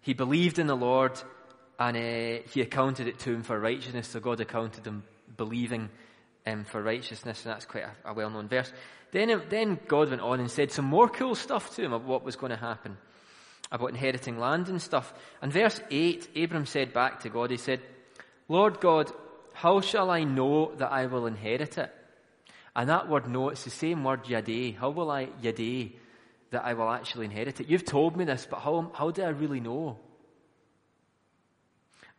he 0.00 0.14
believed 0.14 0.58
in 0.58 0.66
the 0.66 0.76
Lord 0.76 1.20
and 1.78 1.96
uh, 1.96 2.42
he 2.50 2.62
accounted 2.62 3.08
it 3.08 3.18
to 3.20 3.34
him 3.34 3.42
for 3.42 3.60
righteousness. 3.60 4.08
So 4.08 4.20
God 4.20 4.40
accounted 4.40 4.86
him 4.86 5.04
believing 5.36 5.90
um, 6.46 6.64
for 6.64 6.82
righteousness, 6.82 7.44
and 7.44 7.54
that's 7.54 7.66
quite 7.66 7.84
a, 7.84 8.10
a 8.10 8.14
well 8.14 8.30
known 8.30 8.48
verse. 8.48 8.72
Then, 9.10 9.42
then 9.48 9.78
God 9.88 10.10
went 10.10 10.22
on 10.22 10.40
and 10.40 10.50
said 10.50 10.70
some 10.70 10.84
more 10.84 11.08
cool 11.08 11.34
stuff 11.34 11.74
to 11.76 11.84
him 11.84 11.92
about 11.92 12.06
what 12.06 12.24
was 12.24 12.36
going 12.36 12.50
to 12.50 12.56
happen 12.56 12.96
about 13.70 13.90
inheriting 13.90 14.38
land 14.38 14.68
and 14.68 14.80
stuff. 14.80 15.12
And 15.42 15.52
verse 15.52 15.80
8, 15.90 16.30
Abram 16.36 16.66
said 16.66 16.92
back 16.92 17.20
to 17.20 17.28
God, 17.28 17.50
he 17.50 17.56
said, 17.56 17.80
Lord 18.48 18.80
God, 18.80 19.12
how 19.52 19.80
shall 19.80 20.10
I 20.10 20.24
know 20.24 20.74
that 20.76 20.90
I 20.90 21.06
will 21.06 21.26
inherit 21.26 21.78
it? 21.78 21.94
And 22.74 22.88
that 22.88 23.08
word 23.08 23.28
know, 23.28 23.48
it's 23.48 23.64
the 23.64 23.70
same 23.70 24.04
word 24.04 24.24
yadeh. 24.24 24.76
How 24.76 24.90
will 24.90 25.10
I, 25.10 25.26
yadeh, 25.42 25.92
that 26.50 26.64
I 26.64 26.74
will 26.74 26.88
actually 26.88 27.26
inherit 27.26 27.60
it? 27.60 27.68
You've 27.68 27.84
told 27.84 28.16
me 28.16 28.24
this, 28.24 28.46
but 28.48 28.60
how, 28.60 28.90
how 28.94 29.10
do 29.10 29.22
I 29.22 29.28
really 29.28 29.60
know? 29.60 29.98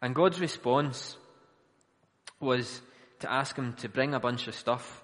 And 0.02 0.14
God's 0.14 0.40
response 0.40 1.18
was 2.40 2.82
to 3.20 3.32
ask 3.32 3.56
him 3.56 3.74
to 3.74 3.90
bring 3.90 4.14
a 4.14 4.20
bunch 4.20 4.48
of 4.48 4.56
stuff. 4.56 5.04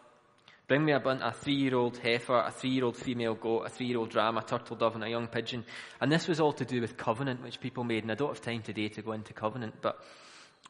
Bring 0.68 0.84
me 0.84 0.94
a, 0.94 1.00
bun- 1.00 1.22
a 1.22 1.32
three-year-old 1.32 1.98
heifer, 1.98 2.40
a 2.40 2.52
three-year-old 2.52 2.98
female 2.98 3.36
goat, 3.36 3.68
a 3.68 3.70
three-year-old 3.70 4.16
ram, 4.16 4.38
a 4.38 4.42
turtle 4.42 4.76
dove, 4.76 4.96
and 4.96 5.04
a 5.04 5.10
young 5.10 5.28
pigeon. 5.28 5.64
And 6.02 6.12
this 6.12 6.28
was 6.28 6.40
all 6.40 6.54
to 6.54 6.66
do 6.66 6.82
with 6.82 6.98
covenant, 6.98 7.44
which 7.44 7.62
people 7.62 7.84
made. 7.84 8.04
And 8.04 8.12
I 8.12 8.16
don't 8.16 8.30
have 8.30 8.42
time 8.42 8.64
today 8.64 8.88
to 8.90 9.02
go 9.02 9.12
into 9.12 9.34
covenant, 9.34 9.76
but 9.82 10.04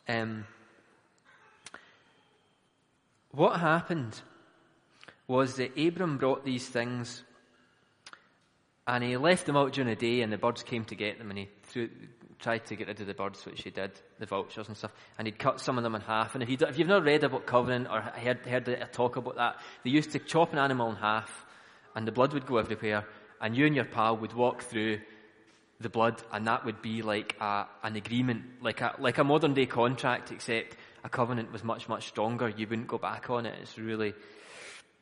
um, 0.08 0.46
what 3.32 3.60
happened 3.60 4.20
was 5.28 5.56
that 5.56 5.78
Abram 5.78 6.18
brought 6.18 6.46
these 6.46 6.68
things 6.68 7.24
and 8.88 9.04
he 9.04 9.18
left 9.18 9.46
them 9.46 9.58
out 9.58 9.74
during 9.74 9.90
the 9.90 9.96
day 9.96 10.22
and 10.22 10.32
the 10.32 10.38
birds 10.38 10.64
came 10.64 10.86
to 10.86 10.96
get 10.96 11.18
them 11.18 11.32
and 11.32 11.40
he 11.40 11.50
threw, 11.64 11.90
tried 12.46 12.64
to 12.64 12.76
get 12.76 12.88
rid 12.88 13.02
of 13.02 13.08
the 13.08 13.14
birds, 13.16 13.44
which 13.44 13.64
he 13.64 13.72
did, 13.72 13.90
the 14.20 14.28
vultures 14.28 14.68
and 14.68 14.78
stuff, 14.78 14.94
and 15.18 15.26
he'd 15.26 15.40
cut 15.40 15.60
some 15.60 15.80
of 15.80 15.84
them 15.84 15.96
in 15.96 16.02
half. 16.02 16.36
And 16.36 16.44
if, 16.44 16.50
you 16.50 16.58
if 16.62 16.78
you've 16.78 16.88
not 16.88 17.04
read 17.04 17.24
about 17.24 17.48
covenant 17.48 17.88
or 17.90 18.02
heard, 18.02 18.46
heard 18.46 18.68
a 18.68 18.86
talk 18.86 19.16
about 19.16 19.38
that, 19.38 19.56
they 19.84 19.90
used 19.90 20.12
to 20.12 20.20
chop 20.20 20.54
an 20.54 20.60
animal 20.60 20.92
in 20.92 20.96
half 20.96 21.44
and 21.96 22.08
the 22.08 22.12
blood 22.12 22.34
would 22.34 22.46
go 22.46 22.58
everywhere 22.58 23.04
and 23.42 23.58
you 23.58 23.66
and 23.66 23.76
your 23.76 23.86
pal 23.86 24.16
would 24.18 24.34
walk 24.34 24.62
through 24.62 25.00
the 25.80 25.90
blood 25.90 26.22
and 26.32 26.46
that 26.46 26.66
would 26.66 26.84
be 26.84 27.02
like 27.02 27.36
a, 27.42 27.66
an 27.82 27.96
agreement, 27.96 28.44
like 28.62 28.80
a, 28.82 28.94
like 29.00 29.18
a 29.18 29.24
modern 29.24 29.56
day 29.56 29.66
contract, 29.66 30.32
except 30.32 30.78
a 31.04 31.10
covenant 31.10 31.52
was 31.52 31.64
much, 31.64 31.90
much 31.90 32.08
stronger. 32.08 32.48
You 32.48 32.68
wouldn't 32.68 32.88
go 32.88 33.00
back 33.00 33.32
on 33.32 33.48
it. 33.48 33.56
It's 33.60 33.80
really, 33.80 34.14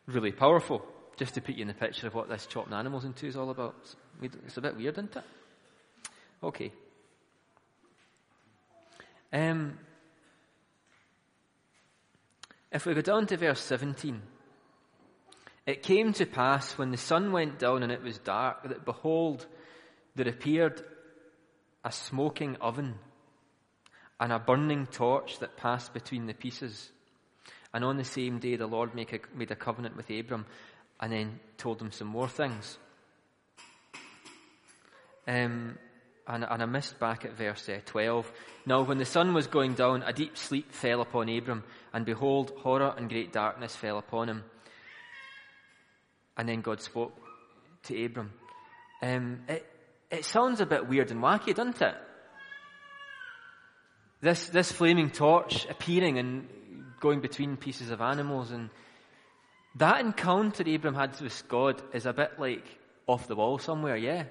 really 0.06 0.32
powerful. 0.32 0.82
Just 1.18 1.34
to 1.34 1.42
put 1.42 1.56
you 1.56 1.64
in 1.64 1.68
the 1.68 1.74
picture 1.74 2.08
of 2.08 2.16
what 2.16 2.30
this 2.30 2.46
chopping 2.46 2.74
animals 2.74 3.04
into 3.04 3.28
is 3.28 3.36
all 3.36 3.50
about. 3.50 3.76
It's, 4.22 4.38
it's 4.46 4.56
a 4.56 4.62
bit 4.62 4.78
weird, 4.78 4.94
isn't 4.94 5.18
it? 5.18 5.24
Okay. 6.42 6.72
Um, 9.34 9.80
if 12.72 12.86
we 12.86 12.94
go 12.94 13.02
down 13.02 13.26
to 13.28 13.38
verse 13.38 13.60
17, 13.62 14.22
it 15.66 15.82
came 15.82 16.14
to 16.14 16.28
pass 16.28 16.78
when 16.78 16.92
the 16.92 16.98
sun 16.98 17.32
went 17.32 17.58
down 17.58 17.82
and 17.82 17.92
it 17.92 18.04
was 18.04 18.20
dark 18.20 18.70
that 18.70 18.86
behold, 18.86 19.48
there 20.16 20.28
appeared 20.28 20.84
a 21.84 21.92
smoking 21.92 22.58
oven 22.58 22.94
and 24.20 24.32
a 24.32 24.38
burning 24.38 24.86
torch 24.86 25.40
that 25.40 25.58
passed 25.58 25.96
between 25.96 26.28
the 26.28 26.34
pieces. 26.36 26.92
And 27.74 27.84
on 27.84 27.98
the 27.98 28.04
same 28.04 28.38
day, 28.38 28.56
the 28.56 28.68
Lord 28.68 28.92
a, 28.96 29.20
made 29.36 29.50
a 29.50 29.56
covenant 29.56 29.98
with 29.98 30.12
Abram 30.12 30.46
and 31.00 31.12
then 31.12 31.40
told 31.58 31.82
him 31.82 31.92
some 31.92 32.08
more 32.08 32.30
things. 32.30 32.78
Um, 35.28 35.80
and, 36.28 36.44
and, 36.44 36.62
I 36.62 36.66
missed 36.66 37.00
back 37.00 37.26
at 37.26 37.38
verse 37.38 37.68
uh, 37.68 37.80
12. 37.86 38.32
Now, 38.66 38.82
when 38.84 38.98
the 38.98 39.06
sun 39.06 39.34
was 39.34 39.48
going 39.48 39.74
down, 39.74 40.04
a 40.04 40.14
deep 40.14 40.38
sleep 40.38 40.72
fell 40.72 41.02
upon 41.02 41.30
Abram, 41.30 41.64
and 41.94 42.06
behold, 42.06 42.54
horror 42.60 42.94
and 42.98 43.10
great 43.10 43.34
darkness 43.34 43.76
fell 43.76 43.98
upon 43.98 44.30
him. 44.30 44.44
And 46.38 46.48
then 46.48 46.62
God 46.62 46.82
spoke 46.82 47.16
to 47.84 48.06
Abram. 48.06 48.32
Um, 49.02 49.42
it, 49.48 49.66
it 50.10 50.26
sounds 50.26 50.62
a 50.62 50.66
bit 50.66 50.88
weird 50.88 51.12
and 51.12 51.22
wacky, 51.22 51.54
doesn't 51.54 51.82
it? 51.82 51.96
This, 54.22 54.48
this 54.48 54.72
flaming 54.72 55.10
torch 55.10 55.68
appearing 55.70 56.18
and 56.18 56.48
going 57.02 57.20
between 57.20 57.58
pieces 57.58 57.90
of 57.90 58.00
animals 58.00 58.52
and 58.52 58.70
that 59.76 60.00
encounter 60.00 60.64
Abram 60.66 60.96
had 60.96 61.20
with 61.20 61.48
God 61.48 61.82
is 61.94 62.06
a 62.06 62.14
bit 62.14 62.40
like 62.40 62.64
off 63.08 63.28
the 63.28 63.36
wall 63.36 63.58
somewhere, 63.58 63.98
yeah. 63.98 64.26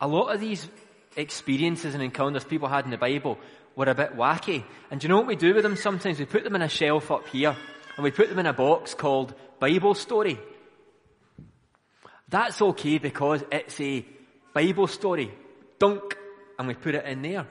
A 0.00 0.06
lot 0.06 0.34
of 0.34 0.40
these 0.40 0.68
experiences 1.16 1.94
and 1.94 2.02
encounters 2.02 2.44
people 2.44 2.68
had 2.68 2.84
in 2.84 2.90
the 2.90 2.98
Bible 2.98 3.38
were 3.74 3.86
a 3.86 3.94
bit 3.94 4.16
wacky. 4.16 4.64
And 4.90 5.00
do 5.00 5.06
you 5.06 5.08
know 5.08 5.18
what 5.18 5.26
we 5.26 5.36
do 5.36 5.54
with 5.54 5.62
them 5.62 5.76
sometimes? 5.76 6.18
We 6.18 6.26
put 6.26 6.44
them 6.44 6.54
in 6.54 6.62
a 6.62 6.68
shelf 6.68 7.10
up 7.10 7.26
here 7.28 7.56
and 7.96 8.04
we 8.04 8.10
put 8.10 8.28
them 8.28 8.38
in 8.38 8.46
a 8.46 8.52
box 8.52 8.94
called 8.94 9.34
Bible 9.58 9.94
story. 9.94 10.38
That's 12.28 12.60
okay 12.60 12.98
because 12.98 13.42
it's 13.50 13.80
a 13.80 14.04
Bible 14.52 14.86
story. 14.86 15.32
Dunk. 15.78 16.16
And 16.58 16.68
we 16.68 16.74
put 16.74 16.94
it 16.94 17.04
in 17.04 17.22
there. 17.22 17.46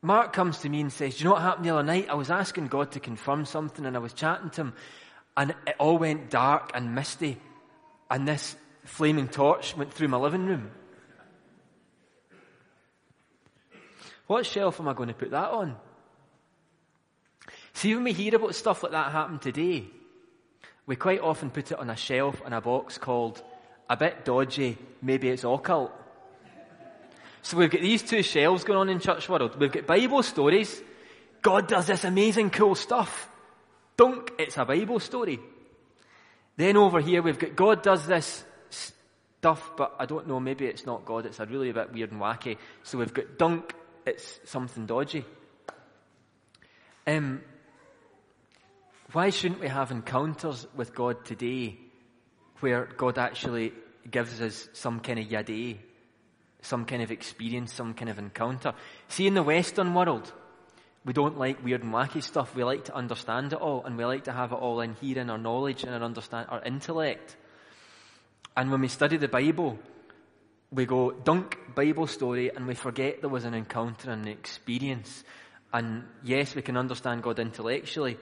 Mark 0.00 0.32
comes 0.32 0.58
to 0.58 0.68
me 0.68 0.80
and 0.80 0.92
says, 0.92 1.16
Do 1.16 1.18
you 1.20 1.24
know 1.24 1.32
what 1.32 1.42
happened 1.42 1.64
the 1.64 1.70
other 1.70 1.82
night? 1.82 2.08
I 2.10 2.14
was 2.14 2.30
asking 2.30 2.68
God 2.68 2.92
to 2.92 3.00
confirm 3.00 3.46
something 3.46 3.86
and 3.86 3.96
I 3.96 4.00
was 4.00 4.12
chatting 4.12 4.50
to 4.50 4.60
him 4.62 4.72
and 5.36 5.54
it 5.66 5.76
all 5.78 5.98
went 5.98 6.30
dark 6.30 6.72
and 6.74 6.94
misty 6.94 7.38
and 8.10 8.26
this 8.28 8.56
flaming 8.84 9.28
torch 9.28 9.76
went 9.76 9.92
through 9.92 10.08
my 10.08 10.18
living 10.18 10.46
room. 10.46 10.70
What 14.26 14.46
shelf 14.46 14.80
am 14.80 14.88
I 14.88 14.94
going 14.94 15.08
to 15.08 15.14
put 15.14 15.30
that 15.30 15.50
on? 15.50 15.76
See, 17.74 17.94
when 17.94 18.04
we 18.04 18.12
hear 18.12 18.36
about 18.36 18.54
stuff 18.54 18.82
like 18.82 18.92
that 18.92 19.12
happen 19.12 19.38
today, 19.38 19.84
we 20.86 20.96
quite 20.96 21.20
often 21.20 21.50
put 21.50 21.72
it 21.72 21.78
on 21.78 21.90
a 21.90 21.96
shelf 21.96 22.40
in 22.46 22.52
a 22.52 22.60
box 22.60 22.98
called 22.98 23.42
a 23.88 23.96
bit 23.96 24.24
dodgy, 24.24 24.78
maybe 25.02 25.28
it's 25.28 25.44
occult. 25.44 25.92
So 27.42 27.58
we've 27.58 27.70
got 27.70 27.82
these 27.82 28.02
two 28.02 28.22
shelves 28.22 28.64
going 28.64 28.78
on 28.78 28.88
in 28.88 29.00
church 29.00 29.28
world. 29.28 29.58
We've 29.60 29.70
got 29.70 29.86
Bible 29.86 30.22
stories. 30.22 30.82
God 31.42 31.68
does 31.68 31.86
this 31.86 32.04
amazing 32.04 32.50
cool 32.50 32.74
stuff. 32.74 33.28
Dunk, 33.98 34.32
it's 34.38 34.56
a 34.56 34.64
Bible 34.64 34.98
story. 34.98 35.38
Then 36.56 36.76
over 36.76 37.00
here 37.00 37.22
we've 37.22 37.38
got 37.38 37.56
God 37.56 37.82
does 37.82 38.06
this 38.06 38.44
stuff, 38.70 39.72
but 39.76 39.94
I 39.98 40.06
don't 40.06 40.26
know, 40.28 40.40
maybe 40.40 40.66
it's 40.66 40.86
not 40.86 41.04
God, 41.04 41.26
it's 41.26 41.40
a 41.40 41.46
really 41.46 41.70
a 41.70 41.74
bit 41.74 41.92
weird 41.92 42.12
and 42.12 42.20
wacky. 42.20 42.56
So 42.82 42.98
we've 42.98 43.12
got 43.12 43.38
dunk, 43.38 43.74
it's 44.06 44.40
something 44.44 44.86
dodgy. 44.86 45.24
Um, 47.06 47.42
why 49.12 49.30
shouldn't 49.30 49.60
we 49.60 49.68
have 49.68 49.90
encounters 49.90 50.66
with 50.74 50.94
God 50.94 51.24
today 51.24 51.76
where 52.60 52.86
God 52.96 53.18
actually 53.18 53.72
gives 54.10 54.40
us 54.40 54.68
some 54.72 55.00
kind 55.00 55.18
of 55.18 55.26
yadeh, 55.26 55.76
some 56.62 56.84
kind 56.84 57.02
of 57.02 57.10
experience, 57.10 57.72
some 57.72 57.94
kind 57.94 58.08
of 58.08 58.18
encounter? 58.18 58.74
See, 59.08 59.26
in 59.26 59.34
the 59.34 59.42
Western 59.42 59.92
world, 59.92 60.32
we 61.04 61.12
don't 61.12 61.38
like 61.38 61.62
weird 61.62 61.82
and 61.82 61.92
wacky 61.92 62.22
stuff. 62.22 62.54
We 62.54 62.64
like 62.64 62.84
to 62.84 62.94
understand 62.94 63.52
it 63.52 63.58
all, 63.58 63.84
and 63.84 63.96
we 63.98 64.04
like 64.04 64.24
to 64.24 64.32
have 64.32 64.52
it 64.52 64.56
all 64.56 64.80
in 64.80 64.94
here 64.94 65.18
in 65.18 65.28
our 65.28 65.38
knowledge 65.38 65.84
and 65.84 65.94
our 65.94 66.02
understand 66.02 66.48
our 66.50 66.62
intellect. 66.62 67.36
And 68.56 68.70
when 68.70 68.80
we 68.80 68.88
study 68.88 69.16
the 69.16 69.28
Bible, 69.28 69.78
we 70.70 70.86
go 70.86 71.10
dunk 71.10 71.58
Bible 71.74 72.06
story, 72.06 72.50
and 72.54 72.66
we 72.66 72.74
forget 72.74 73.20
there 73.20 73.28
was 73.28 73.44
an 73.44 73.54
encounter 73.54 74.10
and 74.10 74.22
an 74.26 74.32
experience. 74.32 75.24
And 75.72 76.04
yes, 76.22 76.54
we 76.54 76.62
can 76.62 76.76
understand 76.76 77.22
God 77.22 77.38
intellectually, 77.38 78.16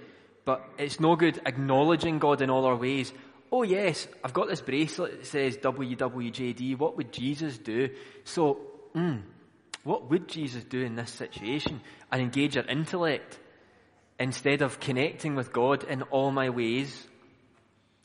but 0.45 0.65
it's 0.79 0.99
no 0.99 1.15
good 1.17 1.41
acknowledging 1.47 2.19
God 2.19 2.43
in 2.43 2.51
all 2.51 2.65
our 2.65 2.77
ways. 2.77 3.13
Oh 3.53 3.63
yes, 3.63 4.09
I've 4.25 4.33
got 4.33 4.49
this 4.49 4.63
bracelet 4.63 5.19
that 5.19 5.27
says 5.27 5.59
WWJD. 5.59 6.79
What 6.79 6.97
would 6.97 7.13
Jesus 7.13 7.59
do? 7.59 7.91
So, 8.25 8.59
mm, 8.95 9.23
what 9.85 10.11
would 10.11 10.29
Jesus 10.29 10.63
do 10.65 10.81
in 10.81 10.95
this 10.95 11.11
situation? 11.11 11.81
And 12.11 12.23
engage 12.23 12.57
our 12.57 12.65
intellect 12.65 13.39
instead 14.19 14.63
of 14.63 14.79
connecting 14.79 15.35
with 15.35 15.53
God 15.53 15.85
in 15.85 16.03
all 16.03 16.31
my 16.31 16.51
ways 16.51 17.07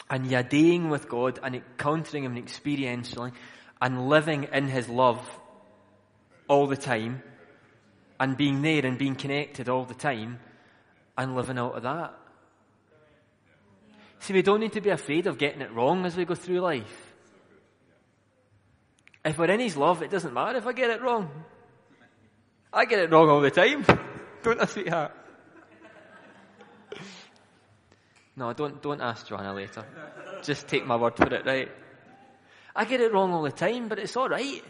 and 0.10 0.26
yadaying 0.26 0.90
with 0.90 1.10
God 1.10 1.40
and 1.44 1.56
encountering 1.56 2.24
Him 2.24 2.36
experientially 2.36 3.34
and 3.82 4.10
living 4.10 4.48
in 4.52 4.68
His 4.68 4.90
love 4.90 5.20
all 6.48 6.68
the 6.68 6.78
time 6.78 7.22
and 8.20 8.38
being 8.38 8.62
there 8.62 8.86
and 8.86 8.98
being 8.98 9.16
connected 9.16 9.70
all 9.70 9.86
the 9.86 9.94
time 9.94 10.40
and 11.18 11.36
living 11.36 11.60
out 11.60 11.76
of 11.76 11.84
that. 11.84 12.14
See, 14.20 14.34
we 14.34 14.42
don't 14.42 14.62
need 14.62 14.74
to 14.74 14.82
be 14.82 14.90
afraid 14.90 15.28
of 15.28 15.38
getting 15.38 15.62
it 15.62 15.72
wrong 15.72 16.06
as 16.06 16.16
we 16.16 16.26
go 16.26 16.34
through 16.34 16.62
life. 16.62 17.14
If 19.24 19.38
we're 19.38 19.52
in 19.52 19.60
His 19.60 19.78
love, 19.78 20.02
it 20.02 20.10
doesn't 20.10 20.34
matter 20.34 20.58
if 20.58 20.66
I 20.66 20.74
get 20.74 20.90
it 20.90 21.02
wrong. 21.02 21.30
I 22.74 22.86
get 22.86 23.00
it 23.00 23.12
wrong 23.12 23.30
all 23.30 23.42
the 23.42 23.52
time. 23.52 23.86
don't 24.44 24.60
I, 24.60 24.66
sweetheart? 24.66 25.12
No, 28.36 28.54
don't, 28.54 28.82
don't 28.82 29.02
ask 29.02 29.28
Joanna 29.28 29.54
later. 29.54 29.84
Just 30.44 30.68
take 30.68 30.86
my 30.86 30.96
word 30.96 31.16
for 31.16 31.34
it, 31.34 31.46
right? 31.46 31.72
I 32.76 32.86
get 32.86 33.02
it 33.02 33.12
wrong 33.12 33.34
all 33.34 33.42
the 33.42 33.52
time, 33.52 33.88
but 33.88 33.98
it's 33.98 34.16
alright. 34.16 34.64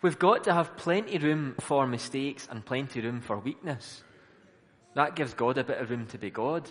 We've 0.00 0.18
got 0.18 0.44
to 0.44 0.54
have 0.54 0.76
plenty 0.76 1.18
room 1.18 1.56
for 1.58 1.86
mistakes 1.86 2.46
and 2.48 2.64
plenty 2.64 3.00
room 3.00 3.20
for 3.20 3.38
weakness. 3.38 4.04
That 4.94 5.16
gives 5.16 5.34
God 5.34 5.58
a 5.58 5.64
bit 5.64 5.80
of 5.80 5.90
room 5.90 6.06
to 6.06 6.18
be 6.18 6.30
God. 6.30 6.70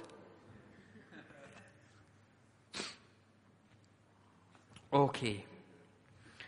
Okay. 4.94 5.44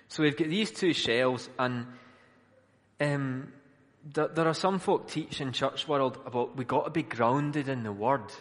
So 0.07 0.23
we've 0.23 0.37
got 0.37 0.47
these 0.47 0.71
two 0.71 0.93
shells, 0.93 1.49
and 1.59 1.87
um, 3.01 3.51
there, 4.13 4.47
are 4.47 4.53
some 4.53 4.79
folk 4.79 5.07
teach 5.07 5.41
in 5.41 5.51
church 5.51 5.87
world 5.87 6.19
about 6.25 6.55
we've 6.55 6.67
got 6.67 6.85
to 6.85 6.91
be 6.91 7.03
grounded 7.03 7.67
in 7.69 7.83
the 7.83 7.91
Word. 7.91 8.31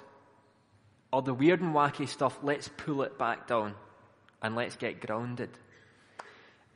Or 1.12 1.22
the 1.22 1.33
weird 1.33 1.61
and 1.61 1.74
wacky 1.74 2.09
stuff, 2.09 2.38
let's 2.42 2.68
pull 2.68 3.03
it 3.03 3.18
back 3.18 3.46
down 3.46 3.74
and 4.42 4.57
let's 4.57 4.77
get 4.77 5.00
grounded. 5.00 5.50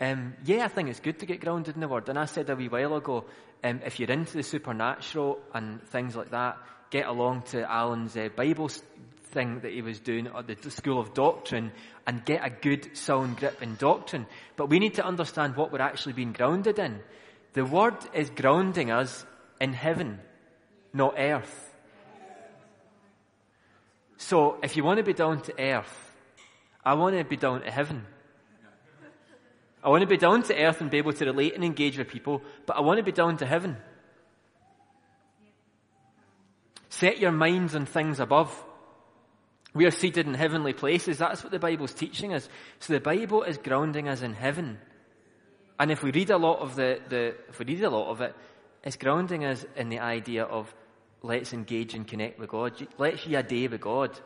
Um, 0.00 0.34
yeah, 0.44 0.64
I 0.64 0.68
think 0.68 0.88
it's 0.88 1.00
good 1.00 1.18
to 1.18 1.26
get 1.26 1.40
grounded 1.40 1.74
in 1.74 1.80
the 1.80 1.88
Word. 1.88 2.08
And 2.08 2.18
I 2.18 2.24
said 2.24 2.48
a 2.48 2.56
wee 2.56 2.68
while 2.68 2.96
ago, 2.96 3.24
um, 3.62 3.80
if 3.84 3.98
you're 3.98 4.10
into 4.10 4.36
the 4.36 4.42
supernatural 4.42 5.40
and 5.52 5.82
things 5.88 6.14
like 6.16 6.30
that, 6.30 6.56
get 6.90 7.06
along 7.06 7.42
to 7.42 7.70
Alan's 7.70 8.16
uh, 8.16 8.28
Bible 8.34 8.70
thing 9.30 9.60
that 9.60 9.72
he 9.72 9.82
was 9.82 10.00
doing 10.00 10.28
at 10.28 10.46
the 10.46 10.70
School 10.70 11.00
of 11.00 11.12
Doctrine 11.12 11.72
and 12.06 12.24
get 12.24 12.46
a 12.46 12.48
good 12.48 12.96
sound 12.96 13.36
grip 13.36 13.60
in 13.60 13.76
doctrine. 13.76 14.26
But 14.56 14.70
we 14.70 14.78
need 14.78 14.94
to 14.94 15.04
understand 15.04 15.56
what 15.56 15.72
we're 15.72 15.82
actually 15.82 16.14
being 16.14 16.32
grounded 16.32 16.78
in. 16.78 17.00
The 17.52 17.64
Word 17.64 17.96
is 18.12 18.30
grounding 18.30 18.90
us 18.90 19.24
in 19.60 19.72
heaven, 19.72 20.20
not 20.92 21.14
earth. 21.18 21.74
So 24.16 24.58
if 24.62 24.76
you 24.76 24.84
want 24.84 24.98
to 24.98 25.04
be 25.04 25.14
down 25.14 25.40
to 25.42 25.60
earth, 25.60 26.12
I 26.84 26.94
want 26.94 27.16
to 27.16 27.24
be 27.24 27.36
down 27.36 27.62
to 27.62 27.70
heaven. 27.70 28.04
I 29.82 29.90
want 29.90 30.02
to 30.02 30.08
be 30.08 30.16
down 30.16 30.42
to 30.44 30.56
earth 30.56 30.80
and 30.80 30.90
be 30.90 30.98
able 30.98 31.12
to 31.12 31.24
relate 31.24 31.54
and 31.54 31.64
engage 31.64 31.98
with 31.98 32.08
people, 32.08 32.42
but 32.66 32.76
I 32.76 32.80
want 32.80 32.98
to 32.98 33.04
be 33.04 33.12
down 33.12 33.36
to 33.38 33.46
heaven. 33.46 33.76
Set 36.88 37.18
your 37.18 37.30
minds 37.30 37.74
on 37.76 37.86
things 37.86 38.18
above. 38.18 38.64
We 39.74 39.86
are 39.86 39.92
seated 39.92 40.26
in 40.26 40.34
heavenly 40.34 40.72
places. 40.72 41.18
That's 41.18 41.44
what 41.44 41.52
the 41.52 41.58
Bible's 41.58 41.94
teaching 41.94 42.34
us. 42.34 42.48
So 42.80 42.92
the 42.92 43.00
Bible 43.00 43.44
is 43.44 43.56
grounding 43.58 44.08
us 44.08 44.22
in 44.22 44.34
heaven. 44.34 44.78
And 45.78 45.90
if 45.90 46.02
we 46.02 46.10
read 46.10 46.30
a 46.30 46.38
lot 46.38 46.58
of 46.60 46.74
the, 46.74 47.00
the 47.08 47.34
if 47.48 47.58
we 47.58 47.66
read 47.66 47.84
a 47.84 47.90
lot 47.90 48.10
of 48.10 48.20
it, 48.20 48.34
it's 48.82 48.96
grounding 48.96 49.44
us 49.44 49.64
in 49.76 49.88
the 49.88 50.00
idea 50.00 50.44
of 50.44 50.72
let's 51.22 51.52
engage 51.52 51.94
and 51.94 52.06
connect 52.06 52.38
with 52.38 52.50
God. 52.50 52.74
Let's 52.96 53.24
day 53.24 53.68
with 53.68 53.80
God. 53.80 54.18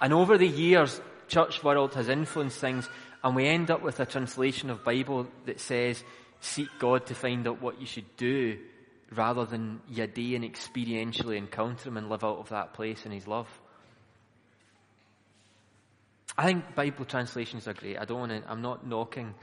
And 0.00 0.12
over 0.12 0.38
the 0.38 0.48
years, 0.48 1.00
church 1.28 1.62
world 1.62 1.94
has 1.94 2.08
influenced 2.08 2.58
things, 2.58 2.88
and 3.22 3.36
we 3.36 3.46
end 3.46 3.70
up 3.70 3.82
with 3.82 4.00
a 4.00 4.06
translation 4.06 4.70
of 4.70 4.84
Bible 4.84 5.26
that 5.46 5.60
says, 5.60 6.02
seek 6.40 6.68
God 6.78 7.06
to 7.06 7.14
find 7.14 7.46
out 7.46 7.60
what 7.60 7.80
you 7.80 7.86
should 7.86 8.16
do, 8.16 8.58
rather 9.14 9.44
than 9.44 9.80
day 9.94 10.34
and 10.34 10.44
experientially 10.44 11.36
encounter 11.36 11.88
Him 11.88 11.96
and 11.96 12.08
live 12.08 12.24
out 12.24 12.38
of 12.38 12.48
that 12.50 12.72
place 12.72 13.04
in 13.04 13.12
His 13.12 13.26
love. 13.26 13.48
I 16.38 16.46
think 16.46 16.74
Bible 16.74 17.04
translations 17.04 17.68
are 17.68 17.74
great. 17.74 17.98
I 17.98 18.04
don't 18.04 18.20
want 18.20 18.32
to, 18.32 18.50
I'm 18.50 18.62
not 18.62 18.86
knocking, 18.86 19.34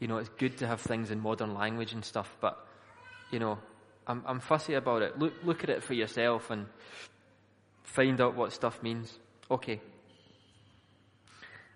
you 0.00 0.08
know, 0.08 0.16
it's 0.16 0.30
good 0.30 0.56
to 0.58 0.66
have 0.66 0.80
things 0.80 1.10
in 1.10 1.20
modern 1.20 1.54
language 1.54 1.92
and 1.92 2.04
stuff, 2.04 2.34
but, 2.40 2.58
you 3.30 3.38
know, 3.38 3.58
I'm, 4.06 4.24
I'm 4.26 4.40
fussy 4.40 4.74
about 4.74 5.02
it. 5.02 5.18
Look, 5.18 5.34
look 5.44 5.62
at 5.62 5.70
it 5.70 5.82
for 5.82 5.94
yourself 5.94 6.50
and 6.50 6.66
find 7.84 8.20
out 8.20 8.34
what 8.34 8.52
stuff 8.52 8.82
means. 8.82 9.16
Okay. 9.50 9.80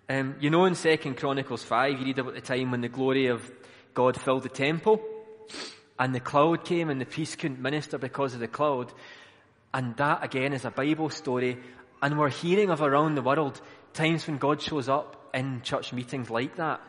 Um, 0.09 0.35
you 0.39 0.49
know 0.49 0.65
in 0.65 0.75
Second 0.75 1.17
Chronicles 1.17 1.63
5, 1.63 1.99
you 1.99 2.05
read 2.05 2.19
about 2.19 2.33
the 2.33 2.41
time 2.41 2.71
when 2.71 2.81
the 2.81 2.89
glory 2.89 3.27
of 3.27 3.49
God 3.93 4.19
filled 4.19 4.43
the 4.43 4.49
temple 4.49 5.01
and 5.99 6.13
the 6.13 6.19
cloud 6.19 6.65
came 6.65 6.89
and 6.89 6.99
the 6.99 7.05
priest 7.05 7.37
couldn't 7.37 7.61
minister 7.61 7.99
because 7.99 8.33
of 8.33 8.39
the 8.39 8.47
cloud. 8.47 8.91
And 9.71 9.95
that 9.97 10.23
again 10.23 10.53
is 10.53 10.65
a 10.65 10.71
Bible 10.71 11.09
story. 11.09 11.59
And 12.01 12.17
we're 12.17 12.29
hearing 12.29 12.71
of 12.71 12.81
around 12.81 13.15
the 13.15 13.21
world 13.21 13.61
times 13.93 14.25
when 14.25 14.37
God 14.37 14.61
shows 14.61 14.89
up 14.89 15.29
in 15.33 15.61
church 15.61 15.93
meetings 15.93 16.29
like 16.29 16.55
that 16.55 16.81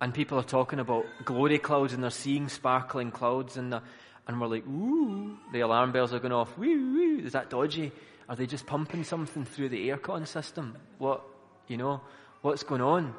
and 0.00 0.14
people 0.14 0.38
are 0.38 0.44
talking 0.44 0.78
about 0.78 1.04
glory 1.24 1.58
clouds 1.58 1.92
and 1.92 2.02
they're 2.02 2.10
seeing 2.10 2.48
sparkling 2.48 3.10
clouds 3.10 3.56
and 3.56 3.80
and 4.28 4.38
we're 4.38 4.46
like, 4.46 4.66
ooh, 4.66 5.38
the 5.52 5.60
alarm 5.60 5.90
bells 5.90 6.12
are 6.12 6.18
going 6.18 6.32
off. 6.32 6.56
Woo, 6.58 6.66
woo, 6.66 7.18
is 7.24 7.32
that 7.32 7.48
dodgy? 7.48 7.90
Are 8.28 8.36
they 8.36 8.46
just 8.46 8.66
pumping 8.66 9.02
something 9.02 9.46
through 9.46 9.70
the 9.70 9.88
aircon 9.88 10.26
system? 10.26 10.76
What, 10.98 11.22
you 11.66 11.78
know, 11.78 12.02
what's 12.42 12.62
going 12.62 12.82
on? 12.82 13.14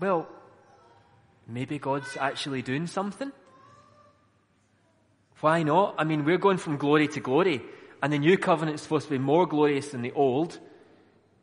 Well, 0.00 0.26
maybe 1.46 1.78
God's 1.78 2.16
actually 2.18 2.62
doing 2.62 2.86
something. 2.86 3.30
Why 5.40 5.62
not? 5.64 5.96
I 5.98 6.04
mean, 6.04 6.24
we're 6.24 6.38
going 6.38 6.56
from 6.56 6.78
glory 6.78 7.08
to 7.08 7.20
glory, 7.20 7.60
and 8.02 8.10
the 8.10 8.18
new 8.18 8.38
covenant's 8.38 8.82
supposed 8.82 9.04
to 9.04 9.10
be 9.10 9.18
more 9.18 9.46
glorious 9.46 9.90
than 9.90 10.00
the 10.00 10.12
old. 10.12 10.58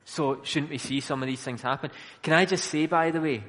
So 0.04 0.42
shouldn't 0.44 0.72
we 0.72 0.80
see 0.80 1.00
some 1.00 1.22
of 1.22 1.28
these 1.28 1.42
things 1.42 1.62
happen? 1.62 1.92
Can 2.24 2.34
I 2.34 2.46
just 2.46 2.66
say, 2.66 2.88
by 2.88 3.12
the 3.12 3.22
way, 3.22 3.44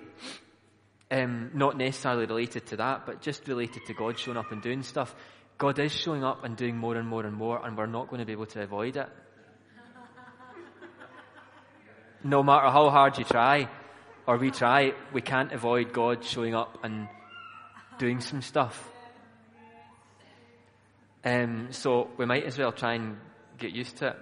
um, 1.10 1.50
not 1.54 1.76
necessarily 1.76 2.26
related 2.26 2.66
to 2.66 2.76
that, 2.76 3.06
but 3.06 3.20
just 3.20 3.46
related 3.48 3.86
to 3.86 3.94
God 3.94 4.18
showing 4.18 4.36
up 4.36 4.50
and 4.50 4.60
doing 4.60 4.82
stuff. 4.82 5.14
God 5.58 5.78
is 5.78 5.92
showing 5.92 6.24
up 6.24 6.44
and 6.44 6.56
doing 6.56 6.76
more 6.76 6.96
and 6.96 7.08
more 7.08 7.24
and 7.24 7.34
more, 7.34 7.64
and 7.64 7.76
we're 7.76 7.86
not 7.86 8.08
going 8.08 8.20
to 8.20 8.26
be 8.26 8.32
able 8.32 8.46
to 8.46 8.62
avoid 8.62 8.96
it. 8.96 9.06
no 12.24 12.42
matter 12.42 12.68
how 12.68 12.90
hard 12.90 13.16
you 13.18 13.24
try, 13.24 13.68
or 14.26 14.36
we 14.36 14.50
try, 14.50 14.92
we 15.12 15.22
can't 15.22 15.52
avoid 15.52 15.92
God 15.92 16.24
showing 16.24 16.54
up 16.54 16.78
and 16.82 17.08
doing 17.98 18.20
some 18.20 18.42
stuff. 18.42 18.90
Um, 21.24 21.68
so 21.70 22.10
we 22.16 22.26
might 22.26 22.44
as 22.44 22.58
well 22.58 22.72
try 22.72 22.94
and 22.94 23.16
get 23.58 23.72
used 23.72 23.96
to 23.98 24.08
it. 24.08 24.16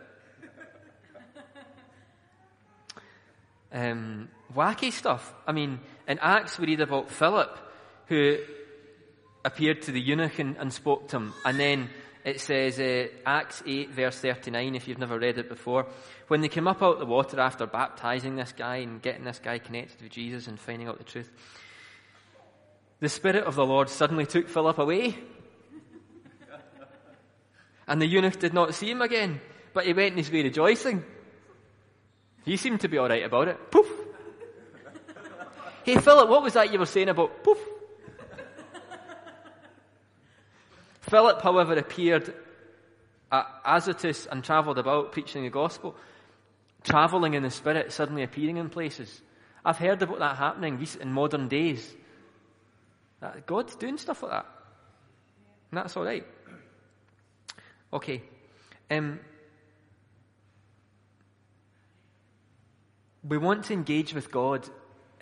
um, 3.73 4.29
wacky 4.55 4.93
stuff. 4.93 5.35
I 5.47 5.53
mean, 5.53 5.81
in 6.07 6.19
Acts 6.19 6.59
we 6.59 6.67
read 6.67 6.81
about 6.81 7.11
Philip, 7.11 7.59
who 8.07 8.39
appeared 9.45 9.83
to 9.83 9.93
the 9.93 10.01
eunuch 10.01 10.39
and, 10.39 10.57
and 10.57 10.73
spoke 10.73 11.09
to 11.09 11.17
him. 11.17 11.35
And 11.45 11.59
then 11.59 11.91
it 12.25 12.41
says, 12.41 12.81
uh, 12.81 13.09
Acts 13.27 13.63
8 13.67 13.91
verse 13.91 14.19
39, 14.19 14.75
if 14.75 14.89
you've 14.89 14.99
never 14.99 15.19
read 15.19 15.39
it 15.39 15.49
before, 15.49 15.87
when 16.29 16.41
they 16.41 16.49
came 16.49 16.67
up 16.67 16.83
out 16.83 16.95
of 16.95 16.99
the 17.01 17.07
water 17.07 17.39
after 17.39 17.67
baptizing 17.67 18.37
this 18.37 18.53
guy 18.53 18.77
and 18.77 19.03
getting 19.03 19.25
this 19.25 19.39
guy 19.39 19.59
connected 19.59 20.01
with 20.03 20.11
Jesus 20.11 20.47
and 20.47 20.59
finding 20.59 20.89
out 20.89 20.99
the 20.99 21.05
truth, 21.05 21.31
the 23.01 23.09
Spirit 23.09 23.45
of 23.45 23.55
the 23.55 23.67
Lord 23.67 23.91
suddenly 23.91 24.25
took 24.25 24.49
Philip 24.49 24.79
away. 24.79 25.19
and 27.87 28.01
the 28.01 28.07
eunuch 28.07 28.39
did 28.39 28.55
not 28.55 28.75
see 28.75 28.91
him 28.91 29.03
again, 29.03 29.41
but 29.75 29.85
he 29.85 29.93
went 29.93 30.13
in 30.13 30.19
his 30.19 30.31
way 30.31 30.43
rejoicing. 30.43 31.05
He 32.45 32.57
seemed 32.57 32.81
to 32.81 32.89
be 32.89 32.99
alright 32.99 33.25
about 33.25 33.49
it. 33.49 33.71
Poof! 33.71 33.94
Hey 35.85 35.99
Philip, 35.99 36.29
what 36.29 36.43
was 36.43 36.55
that 36.55 36.73
you 36.73 36.79
were 36.79 36.87
saying 36.87 37.09
about 37.09 37.45
poof? 37.45 37.59
Philip, 41.03 41.43
however, 41.43 41.75
appeared 41.75 42.35
at 43.31 43.47
Azotus 43.65 44.27
and 44.27 44.43
travelled 44.43 44.79
about 44.79 45.13
preaching 45.13 45.45
the 45.45 45.51
gospel, 45.51 45.95
travelling 46.83 47.35
in 47.35 47.43
the 47.43 47.51
Spirit, 47.51 47.93
suddenly 47.93 48.23
appearing 48.23 48.57
in 48.57 48.71
places. 48.71 49.21
I've 49.65 49.79
heard 49.79 50.03
about 50.03 50.19
that 50.19 50.37
happening 50.37 50.85
in 51.01 51.13
modern 51.13 51.49
days. 51.49 51.95
God's 53.47 53.77
doing 53.77 53.99
stuff 53.99 54.23
like 54.23 54.33
that. 54.33 54.47
And 55.71 55.79
that's 55.79 55.97
all 55.97 56.05
right. 56.05 56.27
Okay. 57.93 58.23
Um, 58.91 59.21
we 63.27 63.39
want 63.39 63.65
to 63.67 63.73
engage 63.73 64.15
with 64.15 64.31
God 64.31 64.69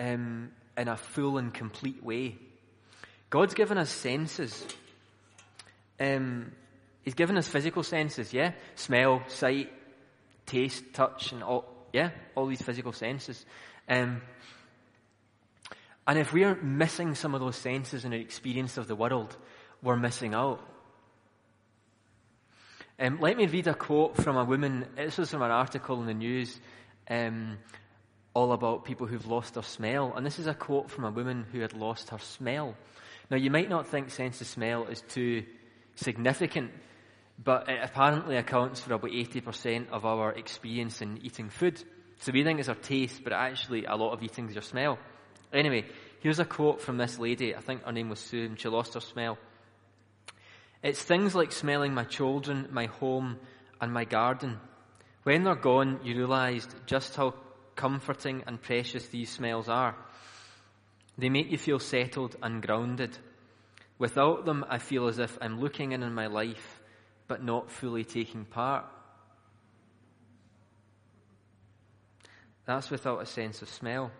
um, 0.02 0.50
in 0.76 0.88
a 0.88 0.96
full 0.96 1.38
and 1.38 1.54
complete 1.54 2.02
way. 2.02 2.36
God's 3.30 3.54
given 3.54 3.78
us 3.78 3.90
senses. 3.90 4.66
Um, 6.00 6.52
he's 7.02 7.14
given 7.14 7.38
us 7.38 7.46
physical 7.46 7.82
senses, 7.82 8.32
yeah? 8.32 8.52
Smell, 8.74 9.22
sight, 9.28 9.72
taste, 10.44 10.82
touch, 10.92 11.32
and 11.32 11.42
all, 11.42 11.64
yeah? 11.92 12.10
All 12.34 12.46
these 12.46 12.62
physical 12.62 12.92
senses. 12.92 13.46
Um, 13.88 14.22
and 16.06 16.18
if 16.18 16.32
we're 16.32 16.56
missing 16.56 17.14
some 17.14 17.34
of 17.34 17.40
those 17.40 17.56
senses 17.56 18.04
in 18.04 18.12
our 18.12 18.18
experience 18.18 18.76
of 18.76 18.88
the 18.88 18.96
world, 18.96 19.36
we're 19.82 19.96
missing 19.96 20.34
out. 20.34 20.60
Um, 22.98 23.20
let 23.20 23.36
me 23.36 23.46
read 23.46 23.68
a 23.68 23.74
quote 23.74 24.16
from 24.16 24.36
a 24.36 24.44
woman. 24.44 24.86
This 24.96 25.16
was 25.16 25.30
from 25.30 25.42
an 25.42 25.52
article 25.52 26.00
in 26.00 26.06
the 26.06 26.14
news 26.14 26.60
um, 27.08 27.58
all 28.34 28.52
about 28.52 28.84
people 28.84 29.06
who've 29.06 29.26
lost 29.26 29.54
their 29.54 29.62
smell. 29.62 30.12
And 30.16 30.24
this 30.24 30.38
is 30.38 30.46
a 30.46 30.54
quote 30.54 30.90
from 30.90 31.04
a 31.04 31.10
woman 31.10 31.46
who 31.52 31.60
had 31.60 31.74
lost 31.74 32.10
her 32.10 32.18
smell. 32.18 32.74
Now, 33.30 33.36
you 33.36 33.50
might 33.50 33.68
not 33.68 33.86
think 33.86 34.10
sense 34.10 34.40
of 34.40 34.46
smell 34.46 34.84
is 34.84 35.02
too 35.02 35.44
significant, 35.96 36.70
but 37.42 37.68
it 37.68 37.80
apparently 37.82 38.36
accounts 38.36 38.80
for 38.80 38.94
about 38.94 39.10
80% 39.10 39.90
of 39.90 40.04
our 40.04 40.32
experience 40.32 41.02
in 41.02 41.18
eating 41.22 41.50
food. 41.50 41.82
So 42.20 42.32
we 42.32 42.44
think 42.44 42.60
it's 42.60 42.68
our 42.68 42.74
taste, 42.74 43.24
but 43.24 43.32
actually 43.32 43.84
a 43.84 43.96
lot 43.96 44.12
of 44.12 44.22
eating 44.22 44.48
is 44.48 44.54
your 44.54 44.62
smell. 44.62 44.98
Anyway, 45.52 45.84
here's 46.20 46.38
a 46.38 46.44
quote 46.44 46.80
from 46.80 46.96
this 46.96 47.18
lady. 47.18 47.54
I 47.54 47.60
think 47.60 47.84
her 47.84 47.92
name 47.92 48.08
was 48.08 48.20
Sue, 48.20 48.44
and 48.44 48.58
she 48.58 48.68
lost 48.68 48.94
her 48.94 49.00
smell. 49.00 49.38
It's 50.82 51.02
things 51.02 51.34
like 51.34 51.52
smelling 51.52 51.94
my 51.94 52.04
children, 52.04 52.68
my 52.70 52.86
home, 52.86 53.38
and 53.80 53.92
my 53.92 54.04
garden. 54.04 54.58
When 55.24 55.44
they're 55.44 55.54
gone, 55.54 56.00
you 56.02 56.16
realized 56.16 56.74
just 56.86 57.14
how 57.16 57.34
comforting 57.82 58.44
and 58.46 58.62
precious 58.62 59.08
these 59.08 59.28
smells 59.28 59.68
are. 59.68 59.96
They 61.18 61.28
make 61.28 61.50
you 61.50 61.58
feel 61.58 61.80
settled 61.80 62.36
and 62.40 62.62
grounded. 62.62 63.18
Without 63.98 64.44
them, 64.44 64.64
I 64.68 64.78
feel 64.78 65.08
as 65.08 65.18
if 65.18 65.36
I'm 65.40 65.60
looking 65.60 65.90
in 65.90 66.04
on 66.04 66.14
my 66.14 66.28
life, 66.28 66.80
but 67.26 67.42
not 67.42 67.72
fully 67.72 68.04
taking 68.04 68.44
part. 68.44 68.84
That's 72.66 72.88
without 72.88 73.20
a 73.20 73.26
sense 73.26 73.62
of 73.62 73.68
smell. 73.68 74.12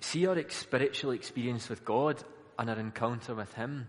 See 0.00 0.26
our 0.26 0.36
spiritual 0.50 1.12
experience 1.12 1.70
with 1.70 1.82
God 1.82 2.22
and 2.58 2.68
our 2.68 2.78
encounter 2.78 3.34
with 3.34 3.54
Him. 3.54 3.88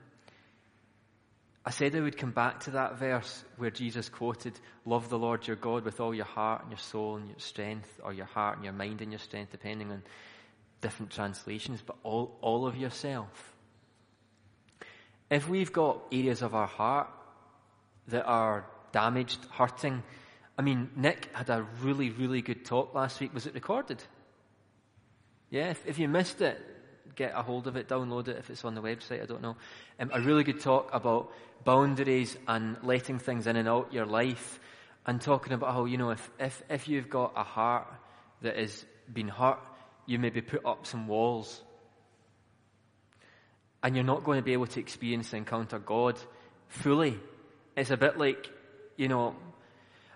I 1.64 1.70
said 1.70 1.96
I 1.96 2.00
would 2.00 2.18
come 2.18 2.32
back 2.32 2.62
to 2.62 2.72
that 2.72 2.98
verse 2.98 3.44
where 3.58 3.70
Jesus 3.70 4.10
quoted, 4.10 4.60
Love 4.86 5.10
the 5.10 5.20
Lord 5.20 5.46
your 5.46 5.56
God 5.56 5.86
with 5.86 6.00
all 6.00 6.14
your 6.14 6.26
heart 6.26 6.64
and 6.64 6.72
your 6.72 6.80
soul 6.80 7.18
and 7.18 7.28
your 7.28 7.40
strength, 7.40 8.00
or 8.04 8.14
your 8.14 8.26
heart 8.26 8.58
and 8.58 8.66
your 8.66 8.74
mind 8.74 9.02
and 9.02 9.12
your 9.12 9.20
strength, 9.20 9.52
depending 9.52 9.92
on 9.92 10.02
different 10.82 11.12
translations, 11.12 11.84
but 11.86 11.96
all, 12.04 12.36
all 12.42 12.66
of 12.66 12.76
yourself. 12.76 13.54
If 15.30 15.48
we've 15.48 15.72
got 15.72 16.02
areas 16.12 16.42
of 16.42 16.56
our 16.56 16.68
heart 16.68 17.10
that 18.08 18.26
are 18.26 18.66
damaged, 18.92 19.40
hurting, 19.52 20.02
I 20.58 20.64
mean, 20.64 20.90
Nick 20.96 21.30
had 21.34 21.50
a 21.50 21.66
really, 21.82 22.10
really 22.10 22.42
good 22.42 22.66
talk 22.66 22.96
last 22.96 23.20
week. 23.20 23.34
Was 23.36 23.46
it 23.46 23.54
recorded? 23.54 24.04
Yeah, 25.52 25.70
if, 25.70 25.86
if 25.86 26.00
you 26.00 26.08
missed 26.08 26.42
it, 26.42 26.60
get 27.16 27.34
a 27.36 27.42
hold 27.42 27.68
of 27.68 27.76
it, 27.76 27.88
download 27.88 28.28
it 28.28 28.38
if 28.38 28.50
it's 28.50 28.66
on 28.66 28.76
the 28.76 28.82
website, 28.82 29.22
I 29.22 29.26
don't 29.26 29.42
know. 29.42 29.56
Um, 30.00 30.12
a 30.14 30.22
really 30.22 30.44
good 30.44 30.60
talk 30.60 30.90
about 30.94 31.32
boundaries 31.64 32.38
and 32.48 32.78
letting 32.84 33.20
things 33.20 33.48
in 33.48 33.56
and 33.56 33.68
out 33.68 33.94
your 33.94 34.06
life 34.06 34.60
and 35.06 35.22
talking 35.22 35.54
about 35.54 35.74
how, 35.74 35.86
you 35.86 35.98
know, 35.98 36.12
if, 36.12 36.32
if, 36.40 36.64
if 36.70 36.88
you've 36.88 37.10
got 37.10 37.34
a 37.36 37.44
heart 37.44 37.88
that 38.42 38.58
has 38.58 38.86
been 39.12 39.28
hurt, 39.28 39.60
you 40.06 40.20
maybe 40.20 40.42
put 40.42 40.66
up 40.66 40.86
some 40.86 41.08
walls. 41.08 41.62
And 43.84 43.96
you're 43.96 44.06
not 44.06 44.24
going 44.24 44.38
to 44.38 44.44
be 44.44 44.54
able 44.54 44.68
to 44.68 44.80
experience 44.80 45.34
and 45.34 45.40
encounter 45.40 45.80
God 45.80 46.20
fully. 46.68 47.20
It's 47.76 47.90
a 47.90 47.98
bit 47.98 48.18
like, 48.18 48.50
you 48.96 49.08
know, 49.08 49.36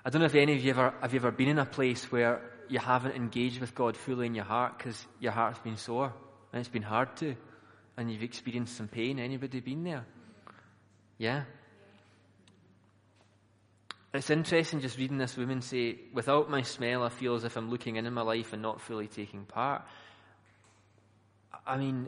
I 0.03 0.09
don't 0.09 0.19
know 0.19 0.27
if 0.27 0.35
any 0.35 0.53
of 0.53 0.63
you 0.63 0.69
ever, 0.71 0.93
have 1.01 1.13
you 1.13 1.19
ever 1.19 1.31
been 1.31 1.49
in 1.49 1.57
a 1.57 1.65
place 1.65 2.11
where 2.11 2.41
you 2.69 2.79
haven't 2.79 3.15
engaged 3.15 3.59
with 3.59 3.73
God 3.73 3.97
fully 3.97 4.27
in 4.27 4.35
your 4.35 4.45
heart 4.45 4.77
because 4.77 5.03
your 5.19 5.31
heart's 5.31 5.59
been 5.59 5.77
sore 5.77 6.13
and 6.55 6.61
it's 6.61 6.69
been 6.69 6.83
hard 6.83 7.17
to, 7.17 7.35
and 7.97 8.09
you've 8.09 8.23
experienced 8.23 8.77
some 8.77 8.87
pain. 8.87 9.19
Anybody 9.19 9.59
been 9.59 9.83
there? 9.83 10.05
Yeah. 11.17 11.43
It's 14.13 14.29
interesting 14.29 14.79
just 14.79 14.97
reading 14.97 15.17
this 15.17 15.35
woman 15.35 15.61
say, 15.61 15.97
without 16.13 16.49
my 16.49 16.61
smell, 16.61 17.03
I 17.03 17.09
feel 17.09 17.35
as 17.35 17.43
if 17.43 17.57
I'm 17.57 17.69
looking 17.69 17.97
in 17.97 18.05
in 18.05 18.13
my 18.13 18.21
life 18.21 18.53
and 18.53 18.61
not 18.61 18.79
fully 18.79 19.07
taking 19.07 19.43
part. 19.43 19.81
I 21.67 21.75
mean, 21.75 22.07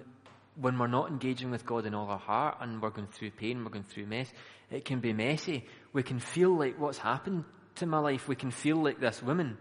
when 0.55 0.79
we're 0.79 0.88
not 0.88 1.10
engaging 1.10 1.51
with 1.51 1.65
God 1.65 1.86
in 1.86 1.93
all 1.93 2.07
our 2.07 2.17
heart 2.17 2.60
and 2.62 2.81
we're 2.81 2.91
going 2.91 3.10
through 3.10 3.31
pain, 3.31 3.65
we're 3.65 3.71
going 3.71 3.83
through 3.83 4.05
mess, 4.05 4.31
it 4.71 4.86
can 4.86 5.01
be 5.01 5.12
messy. 5.12 5.65
We 5.91 6.03
can 6.03 6.19
feel 6.21 6.57
like 6.57 6.79
what's 6.79 6.99
happened 6.99 7.43
to 7.75 7.86
my 7.86 7.99
life. 7.99 8.29
We 8.29 8.38
can 8.38 8.51
feel 8.51 8.77
like 8.77 9.01
this 9.01 9.21
woman. 9.21 9.57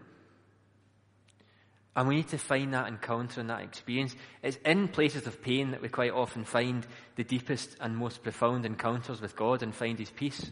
And 1.97 2.07
we 2.07 2.17
need 2.17 2.27
to 2.27 2.37
find 2.37 2.75
that 2.75 2.87
encounter 2.87 3.41
and 3.41 3.49
that 3.49 3.63
experience. 3.63 4.15
It's 4.43 4.57
in 4.57 4.87
places 4.87 5.25
of 5.25 5.41
pain 5.41 5.71
that 5.71 5.81
we 5.81 5.89
quite 5.89 6.11
often 6.11 6.43
find 6.43 6.85
the 7.15 7.23
deepest 7.23 7.75
and 7.81 7.97
most 7.97 8.21
profound 8.21 8.67
encounters 8.67 9.19
with 9.19 9.35
God 9.35 9.63
and 9.63 9.73
find 9.73 9.97
His 9.97 10.11
peace. 10.11 10.51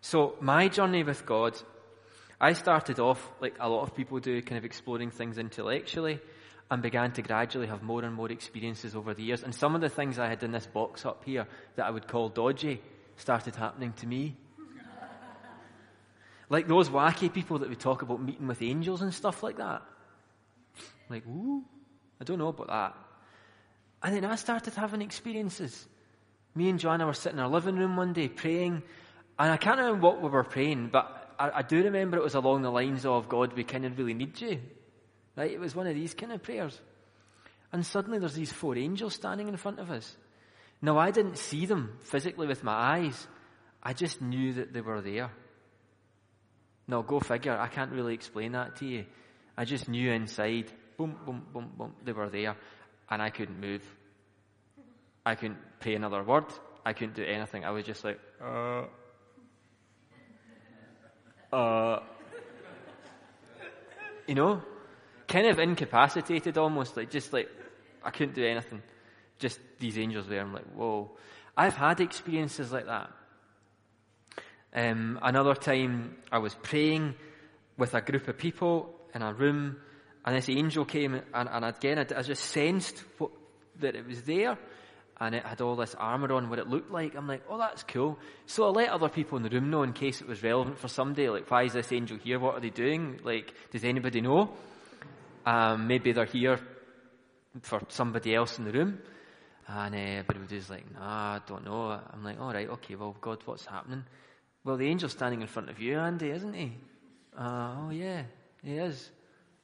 So, 0.00 0.34
my 0.40 0.66
journey 0.66 1.04
with 1.04 1.24
God, 1.24 1.56
I 2.40 2.54
started 2.54 2.98
off, 2.98 3.30
like 3.40 3.54
a 3.60 3.68
lot 3.68 3.82
of 3.84 3.94
people 3.94 4.18
do, 4.18 4.42
kind 4.42 4.58
of 4.58 4.64
exploring 4.64 5.12
things 5.12 5.38
intellectually 5.38 6.20
and 6.68 6.82
began 6.82 7.12
to 7.12 7.22
gradually 7.22 7.68
have 7.68 7.82
more 7.84 8.02
and 8.02 8.14
more 8.14 8.30
experiences 8.32 8.96
over 8.96 9.14
the 9.14 9.22
years. 9.22 9.44
And 9.44 9.54
some 9.54 9.76
of 9.76 9.80
the 9.80 9.88
things 9.88 10.18
I 10.18 10.28
had 10.28 10.42
in 10.42 10.50
this 10.50 10.66
box 10.66 11.06
up 11.06 11.22
here 11.24 11.46
that 11.76 11.86
I 11.86 11.90
would 11.90 12.08
call 12.08 12.28
dodgy 12.28 12.82
started 13.16 13.54
happening 13.54 13.92
to 13.94 14.06
me. 14.08 14.36
Like 16.54 16.68
those 16.68 16.88
wacky 16.88 17.34
people 17.34 17.58
that 17.58 17.68
we 17.68 17.74
talk 17.74 18.02
about 18.02 18.22
meeting 18.22 18.46
with 18.46 18.62
angels 18.62 19.02
and 19.02 19.12
stuff 19.12 19.42
like 19.42 19.56
that. 19.56 19.82
Like, 21.10 21.26
ooh, 21.26 21.64
I 22.20 22.24
don't 22.24 22.38
know 22.38 22.46
about 22.46 22.68
that. 22.68 22.94
And 24.04 24.14
then 24.14 24.24
I 24.24 24.36
started 24.36 24.72
having 24.72 25.02
experiences. 25.02 25.88
Me 26.54 26.70
and 26.70 26.78
Joanna 26.78 27.06
were 27.06 27.12
sitting 27.12 27.38
in 27.38 27.44
our 27.44 27.50
living 27.50 27.74
room 27.74 27.96
one 27.96 28.12
day 28.12 28.28
praying, 28.28 28.84
and 29.36 29.50
I 29.50 29.56
can't 29.56 29.78
remember 29.78 30.06
what 30.06 30.22
we 30.22 30.28
were 30.28 30.44
praying, 30.44 30.90
but 30.92 31.34
I, 31.40 31.50
I 31.50 31.62
do 31.62 31.82
remember 31.82 32.18
it 32.18 32.22
was 32.22 32.36
along 32.36 32.62
the 32.62 32.70
lines 32.70 33.04
of, 33.04 33.28
God, 33.28 33.54
we 33.54 33.64
kind 33.64 33.84
of 33.84 33.98
really 33.98 34.14
need 34.14 34.40
you. 34.40 34.60
Right? 35.34 35.50
It 35.50 35.58
was 35.58 35.74
one 35.74 35.88
of 35.88 35.96
these 35.96 36.14
kind 36.14 36.30
of 36.30 36.40
prayers. 36.40 36.80
And 37.72 37.84
suddenly 37.84 38.20
there's 38.20 38.36
these 38.36 38.52
four 38.52 38.76
angels 38.76 39.14
standing 39.14 39.48
in 39.48 39.56
front 39.56 39.80
of 39.80 39.90
us. 39.90 40.16
Now 40.80 40.98
I 40.98 41.10
didn't 41.10 41.38
see 41.38 41.66
them 41.66 41.98
physically 42.02 42.46
with 42.46 42.62
my 42.62 42.74
eyes. 42.74 43.26
I 43.82 43.92
just 43.92 44.22
knew 44.22 44.52
that 44.52 44.72
they 44.72 44.82
were 44.82 45.00
there. 45.00 45.32
No, 46.86 47.02
go 47.02 47.20
figure. 47.20 47.58
I 47.58 47.68
can't 47.68 47.92
really 47.92 48.14
explain 48.14 48.52
that 48.52 48.76
to 48.76 48.86
you. 48.86 49.04
I 49.56 49.64
just 49.64 49.88
knew 49.88 50.10
inside, 50.12 50.70
boom, 50.96 51.16
boom, 51.24 51.46
boom, 51.52 51.70
boom, 51.76 51.94
they 52.04 52.12
were 52.12 52.28
there, 52.28 52.56
and 53.08 53.22
I 53.22 53.30
couldn't 53.30 53.60
move. 53.60 53.82
I 55.24 55.34
couldn't 55.36 55.58
pray 55.80 55.94
another 55.94 56.22
word. 56.22 56.46
I 56.84 56.92
couldn't 56.92 57.14
do 57.14 57.24
anything. 57.24 57.64
I 57.64 57.70
was 57.70 57.84
just 57.84 58.04
like, 58.04 58.20
uh, 58.42 58.84
uh, 61.54 62.00
you 64.26 64.34
know, 64.34 64.62
kind 65.26 65.46
of 65.46 65.58
incapacitated 65.58 66.58
almost, 66.58 66.96
like 66.96 67.10
just 67.10 67.32
like 67.32 67.48
I 68.02 68.10
couldn't 68.10 68.34
do 68.34 68.44
anything. 68.44 68.82
Just 69.38 69.58
these 69.78 69.98
angels 69.98 70.26
there. 70.28 70.40
I'm 70.40 70.52
like, 70.52 70.66
whoa. 70.74 71.10
I've 71.56 71.74
had 71.74 72.00
experiences 72.00 72.70
like 72.70 72.86
that. 72.86 73.10
Um, 74.74 75.18
another 75.22 75.54
time 75.54 76.16
I 76.32 76.38
was 76.38 76.54
praying 76.54 77.14
with 77.76 77.94
a 77.94 78.00
group 78.00 78.26
of 78.28 78.36
people 78.36 78.92
in 79.14 79.22
a 79.22 79.32
room 79.32 79.76
and 80.24 80.36
this 80.36 80.48
angel 80.48 80.84
came 80.84 81.14
and, 81.14 81.48
and 81.48 81.64
again 81.64 81.98
I, 81.98 82.06
I 82.18 82.22
just 82.22 82.44
sensed 82.44 82.98
what, 83.18 83.30
that 83.80 83.94
it 83.94 84.06
was 84.06 84.22
there 84.22 84.58
and 85.20 85.34
it 85.34 85.44
had 85.44 85.60
all 85.60 85.76
this 85.76 85.94
armour 85.94 86.32
on, 86.32 86.50
what 86.50 86.58
it 86.58 86.68
looked 86.68 86.90
like. 86.90 87.14
I'm 87.14 87.28
like, 87.28 87.42
oh, 87.48 87.56
that's 87.56 87.84
cool. 87.84 88.18
So 88.46 88.64
I 88.64 88.70
let 88.70 88.88
other 88.88 89.08
people 89.08 89.36
in 89.36 89.44
the 89.44 89.48
room 89.50 89.70
know 89.70 89.84
in 89.84 89.92
case 89.92 90.20
it 90.20 90.26
was 90.26 90.42
relevant 90.42 90.78
for 90.78 90.88
somebody. 90.88 91.28
Like, 91.28 91.48
why 91.48 91.64
is 91.64 91.72
this 91.72 91.92
angel 91.92 92.18
here? 92.18 92.40
What 92.40 92.56
are 92.56 92.60
they 92.60 92.70
doing? 92.70 93.20
Like, 93.22 93.54
does 93.70 93.84
anybody 93.84 94.20
know? 94.20 94.50
Um, 95.46 95.86
maybe 95.86 96.12
they're 96.12 96.24
here 96.24 96.58
for 97.62 97.80
somebody 97.88 98.34
else 98.34 98.58
in 98.58 98.64
the 98.64 98.72
room. 98.72 98.98
And 99.68 99.94
uh, 99.94 99.98
everybody 99.98 100.56
was 100.56 100.68
like, 100.68 100.92
nah, 100.92 101.36
I 101.36 101.40
don't 101.46 101.64
know. 101.64 102.00
I'm 102.12 102.24
like, 102.24 102.40
all 102.40 102.52
right, 102.52 102.68
okay, 102.68 102.96
well, 102.96 103.16
God, 103.20 103.38
what's 103.44 103.66
happening? 103.66 104.04
Well, 104.64 104.76
the 104.76 104.88
angel's 104.88 105.12
standing 105.12 105.42
in 105.42 105.46
front 105.46 105.68
of 105.68 105.78
you, 105.78 105.98
Andy, 105.98 106.30
isn't 106.30 106.54
he? 106.54 106.72
Uh, 107.38 107.74
oh, 107.78 107.90
yeah, 107.90 108.22
he 108.62 108.78
is. 108.78 109.10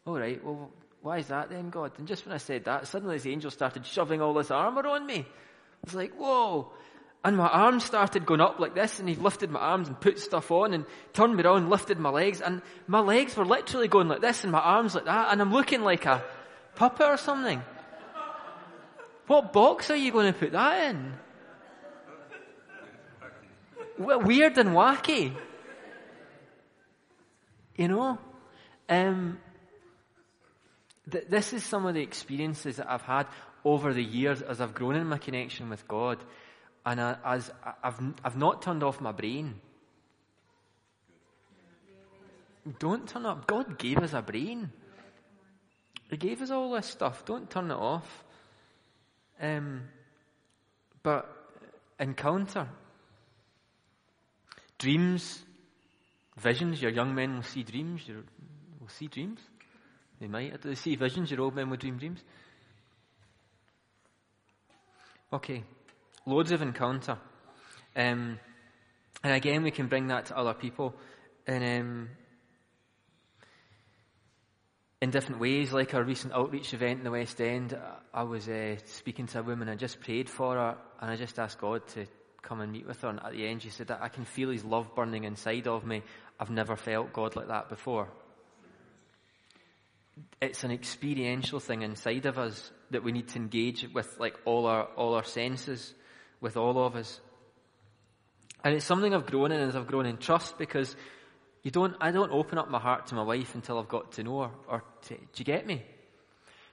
All 0.07 0.19
right, 0.19 0.43
well, 0.45 0.71
why 1.01 1.19
is 1.19 1.29
that 1.29 1.49
then, 1.49 1.71
God? 1.71 1.93
And 1.99 2.07
just 2.07 2.27
when 2.27 2.35
I 2.35 2.39
said 2.39 2.65
that, 2.67 2.87
suddenly 2.87 3.17
the 3.17 3.33
angel 3.33 3.51
started 3.51 3.87
shoving 3.87 4.21
all 4.21 4.35
this 4.35 4.51
armor 4.51 4.87
on 4.87 5.07
me. 5.07 5.21
I 5.21 5.85
was 5.85 5.95
like, 5.95 6.15
whoa. 6.17 6.71
And 7.25 7.37
my 7.37 7.49
arms 7.49 7.85
started 7.85 8.27
going 8.27 8.43
up 8.43 8.61
like 8.61 8.75
this, 8.75 9.01
and 9.01 9.09
he 9.09 9.15
lifted 9.15 9.51
my 9.51 9.61
arms 9.61 9.89
and 9.89 9.99
put 9.99 10.19
stuff 10.19 10.51
on 10.51 10.75
and 10.75 10.85
turned 11.15 11.35
me 11.35 11.43
around, 11.43 11.71
lifted 11.71 11.99
my 11.99 12.11
legs, 12.11 12.43
and 12.43 12.61
my 12.87 13.01
legs 13.01 13.37
were 13.37 13.47
literally 13.47 13.89
going 13.89 14.09
like 14.09 14.21
this, 14.21 14.43
and 14.43 14.53
my 14.53 14.61
arms 14.61 14.95
like 14.95 15.07
that, 15.07 15.33
and 15.33 15.41
I'm 15.41 15.53
looking 15.53 15.83
like 15.83 16.05
a 16.05 16.23
puppet 16.75 17.07
or 17.07 17.17
something. 17.17 17.63
What 19.27 19.53
box 19.53 19.91
are 19.91 19.97
you 19.97 20.13
going 20.13 20.33
to 20.33 20.39
put 20.39 20.53
that 20.53 20.91
in? 20.91 21.15
Weird 24.01 24.57
and 24.57 24.71
wacky. 24.71 25.37
You 27.77 27.89
know? 27.89 28.19
Um, 28.89 29.39
th- 31.11 31.27
this 31.29 31.53
is 31.53 31.63
some 31.65 31.85
of 31.85 31.95
the 31.95 32.01
experiences 32.01 32.77
that 32.77 32.91
I've 32.91 33.03
had 33.03 33.27
over 33.63 33.93
the 33.93 34.03
years 34.03 34.41
as 34.41 34.61
I've 34.61 34.75
grown 34.75 34.97
in 34.97 35.07
my 35.07 35.19
connection 35.19 35.69
with 35.69 35.87
God. 35.87 36.19
And 36.87 36.99
I, 36.99 37.17
as 37.25 37.51
I've, 37.85 38.01
I've 38.25 38.39
not 38.39 38.63
turned 38.63 38.83
off 38.83 39.03
my 39.03 39.13
brain. 39.13 39.61
Don't 42.79 43.07
turn 43.07 43.27
up. 43.27 43.47
God 43.47 43.79
gave 43.79 43.99
us 43.99 44.15
a 44.15 44.23
brain. 44.23 44.73
He 46.09 46.17
gave 46.17 46.41
us 46.41 46.51
all 46.51 46.73
this 46.73 46.87
stuff. 46.87 47.27
Don't 47.27 47.51
turn 47.51 47.71
it 47.71 47.75
off. 47.75 48.25
Um, 49.43 49.83
but 51.03 51.31
encounter 51.99 52.67
dreams, 54.81 55.45
visions. 56.37 56.83
Your 56.83 56.91
young 56.91 57.15
men 57.15 57.37
will 57.37 57.43
see 57.43 57.63
dreams. 57.63 58.03
You 58.09 58.25
will 58.81 58.89
see 58.89 59.07
dreams. 59.07 59.39
They 60.21 60.27
might. 60.27 60.61
They 60.63 60.75
see 60.75 60.97
visions. 60.97 61.31
Your 61.31 61.43
old 61.43 61.55
men 61.55 61.71
will 61.71 61.77
dream 61.77 61.99
dreams. 61.99 62.25
Okay, 65.33 65.63
loads 66.27 66.51
of 66.51 66.61
encounter. 66.61 67.17
Um, 67.95 68.41
and 69.23 69.33
again, 69.33 69.63
we 69.63 69.71
can 69.71 69.87
bring 69.87 70.09
that 70.09 70.27
to 70.27 70.37
other 70.37 70.55
people 70.55 70.95
in, 71.47 71.63
um, 71.63 72.09
in 75.01 75.11
different 75.11 75.41
ways. 75.41 75.73
Like 75.73 75.95
our 75.95 76.03
recent 76.03 76.33
outreach 76.33 76.75
event 76.75 76.99
in 76.99 77.05
the 77.05 77.11
West 77.13 77.41
End, 77.41 77.79
I 78.13 78.25
was 78.25 78.49
uh, 78.49 78.77
speaking 78.87 79.27
to 79.29 79.41
a 79.41 79.43
woman, 79.43 79.69
I 79.69 79.77
just 79.77 80.01
prayed 80.01 80.29
for 80.29 80.55
her, 80.55 80.77
and 81.01 81.11
I 81.11 81.17
just 81.17 81.39
asked 81.39 81.61
God 81.61 81.87
to 81.89 82.07
come 82.43 82.61
and 82.61 82.73
meet 82.73 82.87
with 82.87 83.01
her. 83.03 83.09
And 83.09 83.21
at 83.23 83.33
the 83.33 83.47
end, 83.47 83.63
she 83.63 83.71
said, 83.71 83.91
I 83.91 84.09
can 84.09 84.25
feel 84.25 84.51
His 84.51 84.65
love 84.65 84.95
burning 84.95 85.25
inside 85.25 85.67
of 85.67 85.85
me. 85.85 86.03
I've 86.39 86.51
never 86.51 86.77
felt 86.77 87.13
God 87.13 87.37
like 87.37 87.49
that 87.49 87.69
before. 87.69 88.09
It's 90.41 90.65
an 90.65 90.71
experiential 90.71 91.61
thing 91.61 91.83
inside 91.83 92.27
of 92.27 92.39
us 92.39 92.71
that 92.91 93.05
we 93.05 93.13
need 93.13 93.29
to 93.29 93.37
engage 93.37 93.87
with, 93.93 94.19
like 94.19 94.37
all 94.45 94.67
our 94.67 94.85
all 94.97 95.15
our 95.15 95.25
senses, 95.25 95.95
with 96.41 96.57
all 96.57 96.85
of 96.85 96.97
us. 96.97 97.21
And 98.63 98.75
it's 98.75 98.85
something 98.85 99.15
I've 99.15 99.27
grown 99.27 99.53
in 99.53 99.61
as 99.61 99.77
I've 99.77 99.87
grown 99.87 100.07
in 100.07 100.19
trust 100.19 100.59
because 100.59 100.95
you 101.63 101.71
don't, 101.71 101.95
I 102.01 102.11
don't 102.11 102.33
open 102.33 102.59
up 102.59 102.71
my 102.71 102.79
heart 102.79 103.07
to 103.09 103.15
my 103.15 103.23
wife 103.23 103.55
until 103.55 103.79
I've 103.79 103.89
got 103.89 104.13
to 104.13 104.23
know 104.23 104.43
her. 104.43 104.51
Or 104.69 104.85
to, 105.03 105.15
do 105.15 105.21
you 105.37 105.45
get 105.45 105.67
me? 105.67 105.83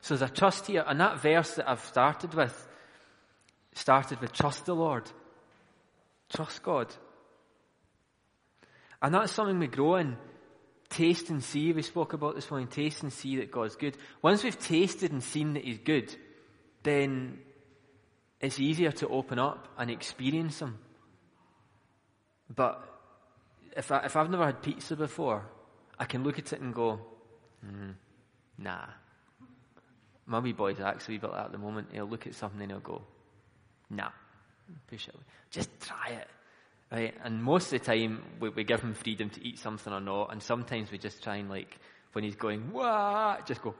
So 0.02 0.16
there's 0.16 0.30
a 0.30 0.34
trust 0.34 0.68
here, 0.68 0.84
and 0.86 1.00
that 1.02 1.22
verse 1.22 1.56
that 1.56 1.70
I've 1.70 1.84
started 1.84 2.34
with 2.34 2.68
started 3.74 4.20
with 4.22 4.34
trust 4.34 4.66
the 4.66 4.74
Lord. 4.76 5.10
Trust 6.30 6.64
God. 6.64 6.94
And 9.02 9.14
that's 9.14 9.32
something 9.32 9.60
we 9.60 9.68
grow 9.68 9.96
in. 9.96 10.18
Taste 10.90 11.30
and 11.30 11.44
see, 11.44 11.74
we 11.74 11.82
spoke 11.82 12.14
about 12.14 12.36
this 12.36 12.50
morning. 12.50 12.68
Taste 12.68 13.04
and 13.04 13.12
see 13.12 13.38
that 13.38 13.52
God's 13.52 13.76
good. 13.76 13.98
Once 14.22 14.44
we've 14.44 14.58
tasted 14.58 15.12
and 15.12 15.22
seen 15.22 15.54
that 15.54 15.64
He's 15.64 15.80
good, 15.80 16.14
then 16.84 17.40
it's 18.40 18.60
easier 18.60 18.92
to 18.92 19.08
open 19.08 19.40
up 19.40 19.68
and 19.78 19.92
experience 19.92 20.62
Him. 20.62 20.78
But 22.54 22.82
if, 23.76 23.92
I, 23.92 24.06
if 24.06 24.16
I've 24.16 24.30
never 24.30 24.46
had 24.46 24.62
pizza 24.62 24.96
before, 24.96 25.46
I 26.00 26.06
can 26.06 26.24
look 26.24 26.40
at 26.40 26.54
it 26.54 26.62
and 26.62 26.74
go, 26.74 27.02
mm, 27.66 27.94
nah. 28.58 28.86
My 30.26 30.40
wee 30.40 30.54
boy's 30.54 30.80
actually 30.80 31.20
like 31.20 31.32
that 31.32 31.46
at 31.46 31.52
the 31.52 31.58
moment. 31.58 31.90
He'll 31.92 32.06
look 32.06 32.28
at 32.28 32.36
something 32.36 32.62
and 32.62 32.72
he'll 32.72 32.80
go, 32.80 33.02
nah, 33.90 34.12
push 34.88 35.08
it 35.08 35.16
away. 35.16 35.24
Just 35.52 35.70
try 35.80 36.10
it. 36.10 36.28
Right? 36.92 37.14
And 37.24 37.44
most 37.44 37.74
of 37.74 37.80
the 37.80 37.86
time, 37.86 38.24
we, 38.40 38.50
we 38.50 38.64
give 38.64 38.82
him 38.82 38.94
freedom 38.94 39.30
to 39.32 39.46
eat 39.46 39.60
something 39.60 39.92
or 39.92 40.00
not, 40.00 40.32
and 40.32 40.42
sometimes 40.42 40.92
we 40.92 40.98
just 40.98 41.22
try 41.24 41.38
and 41.38 41.50
like, 41.50 41.78
when 42.14 42.24
he's 42.24 42.36
going, 42.36 42.72
wah, 42.72 43.38
just 43.46 43.62
go, 43.62 43.76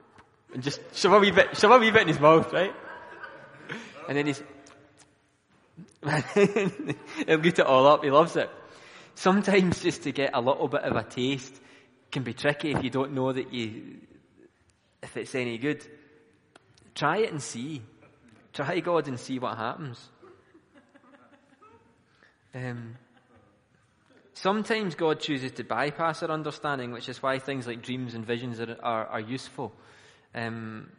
and 0.54 0.62
just 0.62 0.80
shove 0.94 1.14
a 1.14 1.20
wee 1.20 1.32
bit, 1.32 1.58
shove 1.58 1.72
a 1.72 1.78
wee 1.78 1.92
bit 1.92 2.04
in 2.04 2.08
his 2.10 2.20
mouth, 2.20 2.52
right? 2.52 2.74
And 4.08 4.18
then 4.18 4.28
he's, 4.28 4.44
he'll 7.26 7.38
get 7.38 7.60
it 7.60 7.66
all 7.66 7.88
up, 7.88 8.04
he 8.04 8.12
loves 8.12 8.36
it. 8.36 8.50
Sometimes 9.16 9.82
just 9.82 10.04
to 10.04 10.12
get 10.12 10.32
a 10.34 10.42
little 10.42 10.68
bit 10.68 10.84
of 10.84 10.96
a 10.96 11.04
taste 11.04 11.60
can 12.12 12.24
be 12.24 12.34
tricky 12.34 12.72
if 12.72 12.84
you 12.84 12.90
don't 12.90 13.14
know 13.14 13.32
that 13.32 13.54
you, 13.54 13.98
if 15.02 15.18
it's 15.18 15.34
any 15.34 15.58
good. 15.58 15.86
Try 16.94 17.18
it 17.18 17.32
and 17.32 17.42
see. 17.42 17.82
Try 18.54 18.80
God 18.80 19.08
and 19.08 19.20
see 19.20 19.40
what 19.40 19.58
happens. 19.58 20.10
Um, 22.58 22.96
sometimes 24.34 24.96
God 24.96 25.20
chooses 25.20 25.52
to 25.54 25.64
bypass 25.64 26.24
our 26.24 26.32
understanding, 26.32 26.92
which 26.92 27.08
is 27.08 27.22
why 27.22 27.38
things 27.38 27.68
like 27.68 27.84
dreams 27.84 28.16
and 28.16 28.26
visions 28.26 28.60
are, 28.60 28.78
are, 28.82 29.06
are 29.06 29.20
useful. 29.20 29.74
Um, 30.34 30.90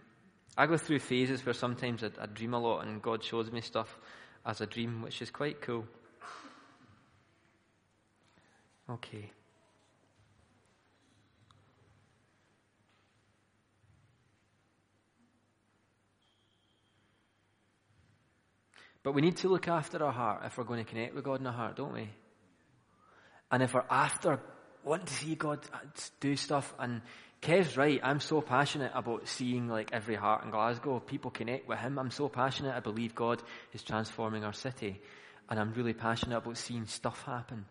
I 0.56 0.66
go 0.66 0.76
through 0.76 1.00
phases 1.00 1.44
where 1.44 1.54
sometimes 1.54 2.04
I, 2.04 2.10
I 2.20 2.26
dream 2.26 2.54
a 2.54 2.60
lot 2.60 2.86
and 2.86 3.02
God 3.02 3.24
shows 3.24 3.50
me 3.50 3.60
stuff 3.60 3.98
as 4.46 4.60
a 4.60 4.66
dream, 4.66 5.02
which 5.02 5.20
is 5.20 5.30
quite 5.30 5.60
cool. 5.60 5.84
Okay. 8.88 9.32
But 19.02 19.12
we 19.12 19.22
need 19.22 19.36
to 19.38 19.48
look 19.48 19.68
after 19.68 20.04
our 20.04 20.12
heart 20.12 20.42
if 20.44 20.58
we're 20.58 20.64
going 20.64 20.84
to 20.84 20.90
connect 20.90 21.14
with 21.14 21.24
God 21.24 21.40
in 21.40 21.46
our 21.46 21.52
heart, 21.52 21.76
don't 21.76 21.92
we? 21.92 22.08
And 23.50 23.62
if 23.62 23.74
we're 23.74 23.84
after 23.88 24.40
wanting 24.84 25.06
to 25.06 25.12
see 25.12 25.34
God 25.34 25.60
do 26.20 26.36
stuff, 26.36 26.74
and 26.78 27.02
Kev's 27.40 27.76
right, 27.76 28.00
I'm 28.02 28.20
so 28.20 28.40
passionate 28.40 28.92
about 28.94 29.28
seeing 29.28 29.68
like 29.68 29.90
every 29.92 30.16
heart 30.16 30.44
in 30.44 30.50
Glasgow, 30.50 30.98
people 31.00 31.30
connect 31.30 31.68
with 31.68 31.78
Him. 31.78 31.98
I'm 31.98 32.10
so 32.10 32.28
passionate, 32.28 32.74
I 32.74 32.80
believe 32.80 33.14
God 33.14 33.42
is 33.72 33.82
transforming 33.82 34.44
our 34.44 34.52
city. 34.52 35.00
And 35.48 35.58
I'm 35.58 35.72
really 35.72 35.94
passionate 35.94 36.36
about 36.36 36.58
seeing 36.58 36.86
stuff 36.86 37.22
happen. 37.22 37.64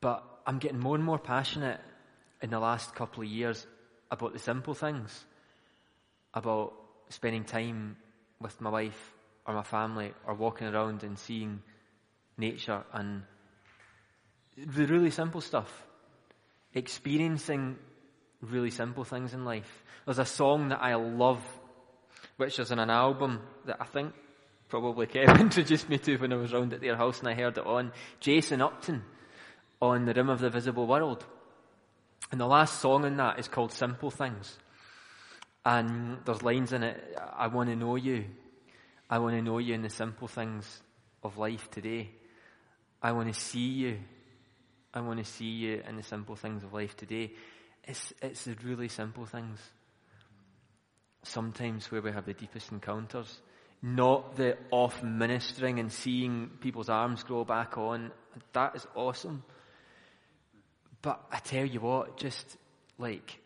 But 0.00 0.22
I'm 0.46 0.58
getting 0.58 0.78
more 0.78 0.94
and 0.94 1.04
more 1.04 1.18
passionate 1.18 1.80
in 2.42 2.50
the 2.50 2.60
last 2.60 2.94
couple 2.94 3.22
of 3.24 3.28
years 3.28 3.66
about 4.10 4.34
the 4.34 4.38
simple 4.38 4.74
things, 4.74 5.24
about 6.34 6.74
spending 7.08 7.44
time 7.44 7.96
with 8.38 8.60
my 8.60 8.70
wife 8.70 9.13
or 9.46 9.54
my 9.54 9.62
family 9.62 10.12
or 10.26 10.34
walking 10.34 10.66
around 10.66 11.02
and 11.02 11.18
seeing 11.18 11.62
nature 12.36 12.82
and 12.92 13.22
the 14.56 14.86
really 14.86 15.10
simple 15.10 15.40
stuff. 15.40 15.84
Experiencing 16.72 17.76
really 18.40 18.70
simple 18.70 19.04
things 19.04 19.34
in 19.34 19.44
life. 19.44 19.84
There's 20.04 20.18
a 20.18 20.24
song 20.24 20.68
that 20.68 20.82
I 20.82 20.94
love, 20.94 21.42
which 22.36 22.58
is 22.58 22.70
in 22.70 22.78
an 22.78 22.90
album 22.90 23.40
that 23.66 23.78
I 23.80 23.84
think 23.84 24.12
probably 24.68 25.06
Kev 25.06 25.40
introduced 25.40 25.88
me 25.88 25.98
to 25.98 26.16
when 26.16 26.32
I 26.32 26.36
was 26.36 26.52
round 26.52 26.72
at 26.72 26.80
their 26.80 26.96
house 26.96 27.20
and 27.20 27.28
I 27.28 27.34
heard 27.34 27.58
it 27.58 27.66
on. 27.66 27.92
Jason 28.20 28.60
Upton 28.60 29.02
on 29.80 30.04
The 30.04 30.14
Rim 30.14 30.28
of 30.28 30.40
the 30.40 30.50
Visible 30.50 30.86
World. 30.86 31.24
And 32.30 32.40
the 32.40 32.46
last 32.46 32.80
song 32.80 33.04
in 33.04 33.16
that 33.18 33.38
is 33.38 33.48
called 33.48 33.72
Simple 33.72 34.10
Things. 34.10 34.58
And 35.64 36.18
there's 36.24 36.42
lines 36.42 36.72
in 36.72 36.82
it, 36.82 37.18
I 37.36 37.46
want 37.48 37.70
to 37.70 37.76
know 37.76 37.96
you. 37.96 38.24
I 39.08 39.18
want 39.18 39.36
to 39.36 39.42
know 39.42 39.58
you 39.58 39.74
in 39.74 39.82
the 39.82 39.90
simple 39.90 40.28
things 40.28 40.82
of 41.22 41.36
life 41.38 41.70
today. 41.70 42.10
I 43.02 43.12
want 43.12 43.32
to 43.32 43.38
see 43.38 43.68
you. 43.68 43.98
I 44.92 45.00
want 45.00 45.18
to 45.18 45.24
see 45.24 45.44
you 45.44 45.82
in 45.86 45.96
the 45.96 46.02
simple 46.02 46.36
things 46.36 46.62
of 46.62 46.72
life 46.72 46.96
today. 46.96 47.32
It's, 47.84 48.14
it's 48.22 48.44
the 48.44 48.56
really 48.64 48.88
simple 48.88 49.26
things. 49.26 49.58
Sometimes 51.22 51.90
where 51.90 52.00
we 52.00 52.12
have 52.12 52.26
the 52.26 52.34
deepest 52.34 52.72
encounters. 52.72 53.40
Not 53.82 54.36
the 54.36 54.56
off 54.70 55.02
ministering 55.02 55.78
and 55.78 55.92
seeing 55.92 56.50
people's 56.60 56.88
arms 56.88 57.22
grow 57.22 57.44
back 57.44 57.76
on. 57.76 58.10
That 58.54 58.76
is 58.76 58.86
awesome. 58.94 59.42
But 61.02 61.22
I 61.30 61.38
tell 61.38 61.66
you 61.66 61.80
what, 61.80 62.16
just 62.16 62.56
like 62.96 63.38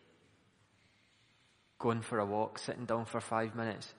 going 1.77 2.01
for 2.01 2.19
a 2.19 2.25
walk, 2.25 2.59
sitting 2.59 2.85
down 2.85 3.03
for 3.03 3.19
five 3.19 3.55
minutes, 3.55 3.93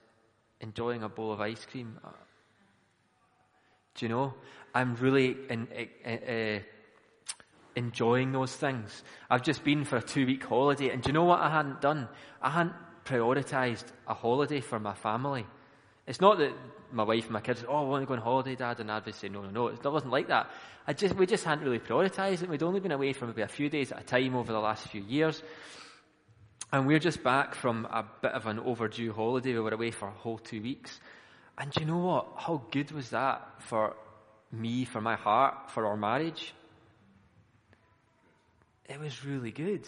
enjoying 0.61 1.03
a 1.03 1.09
bowl 1.09 1.33
of 1.33 1.41
ice 1.41 1.65
cream. 1.65 1.99
Uh, 2.03 2.09
do 3.95 4.05
you 4.05 4.09
know? 4.09 4.33
I'm 4.73 4.95
really 4.95 5.35
in, 5.49 5.67
uh, 6.05 6.59
enjoying 7.75 8.31
those 8.31 8.55
things. 8.55 9.03
I've 9.29 9.43
just 9.43 9.63
been 9.63 9.83
for 9.83 9.97
a 9.97 10.01
two 10.01 10.25
week 10.25 10.43
holiday, 10.43 10.89
and 10.89 11.01
do 11.01 11.09
you 11.09 11.13
know 11.13 11.25
what 11.25 11.41
I 11.41 11.49
hadn't 11.49 11.81
done? 11.81 12.07
I 12.41 12.49
hadn't 12.49 12.75
prioritized 13.05 13.85
a 14.07 14.13
holiday 14.13 14.61
for 14.61 14.79
my 14.79 14.93
family. 14.93 15.45
It's 16.07 16.21
not 16.21 16.37
that 16.39 16.53
my 16.91 17.03
wife 17.03 17.25
and 17.25 17.33
my 17.33 17.41
kids, 17.41 17.63
oh, 17.67 17.75
I 17.75 17.81
want 17.81 18.03
to 18.03 18.07
go 18.07 18.13
on 18.13 18.21
holiday, 18.21 18.55
Dad, 18.55 18.79
and 18.79 18.91
I'd 18.91 19.13
say, 19.15 19.29
no, 19.29 19.41
no, 19.41 19.49
no. 19.49 19.67
It 19.67 19.83
wasn't 19.83 20.11
like 20.11 20.27
that. 20.27 20.49
I 20.87 20.93
just, 20.93 21.15
we 21.15 21.25
just 21.25 21.43
hadn't 21.43 21.63
really 21.63 21.79
prioritized 21.79 22.43
it. 22.43 22.49
We'd 22.49 22.63
only 22.63 22.79
been 22.79 22.91
away 22.91 23.13
for 23.13 23.27
maybe 23.27 23.41
a 23.41 23.47
few 23.47 23.69
days 23.69 23.91
at 23.91 24.01
a 24.01 24.03
time 24.03 24.35
over 24.35 24.51
the 24.51 24.59
last 24.59 24.87
few 24.87 25.01
years. 25.01 25.41
And 26.73 26.87
we're 26.87 26.99
just 26.99 27.21
back 27.21 27.53
from 27.53 27.85
a 27.85 28.05
bit 28.21 28.31
of 28.31 28.45
an 28.47 28.57
overdue 28.59 29.11
holiday. 29.11 29.53
We 29.53 29.59
were 29.59 29.73
away 29.73 29.91
for 29.91 30.07
a 30.07 30.11
whole 30.11 30.37
two 30.37 30.61
weeks. 30.61 31.01
And 31.57 31.75
you 31.77 31.85
know 31.85 31.97
what? 31.97 32.27
How 32.37 32.63
good 32.71 32.91
was 32.91 33.09
that 33.09 33.61
for 33.63 33.95
me, 34.53 34.85
for 34.85 35.01
my 35.01 35.15
heart, 35.15 35.69
for 35.71 35.85
our 35.85 35.97
marriage? 35.97 36.53
It 38.87 38.99
was 38.99 39.25
really 39.25 39.51
good. 39.51 39.85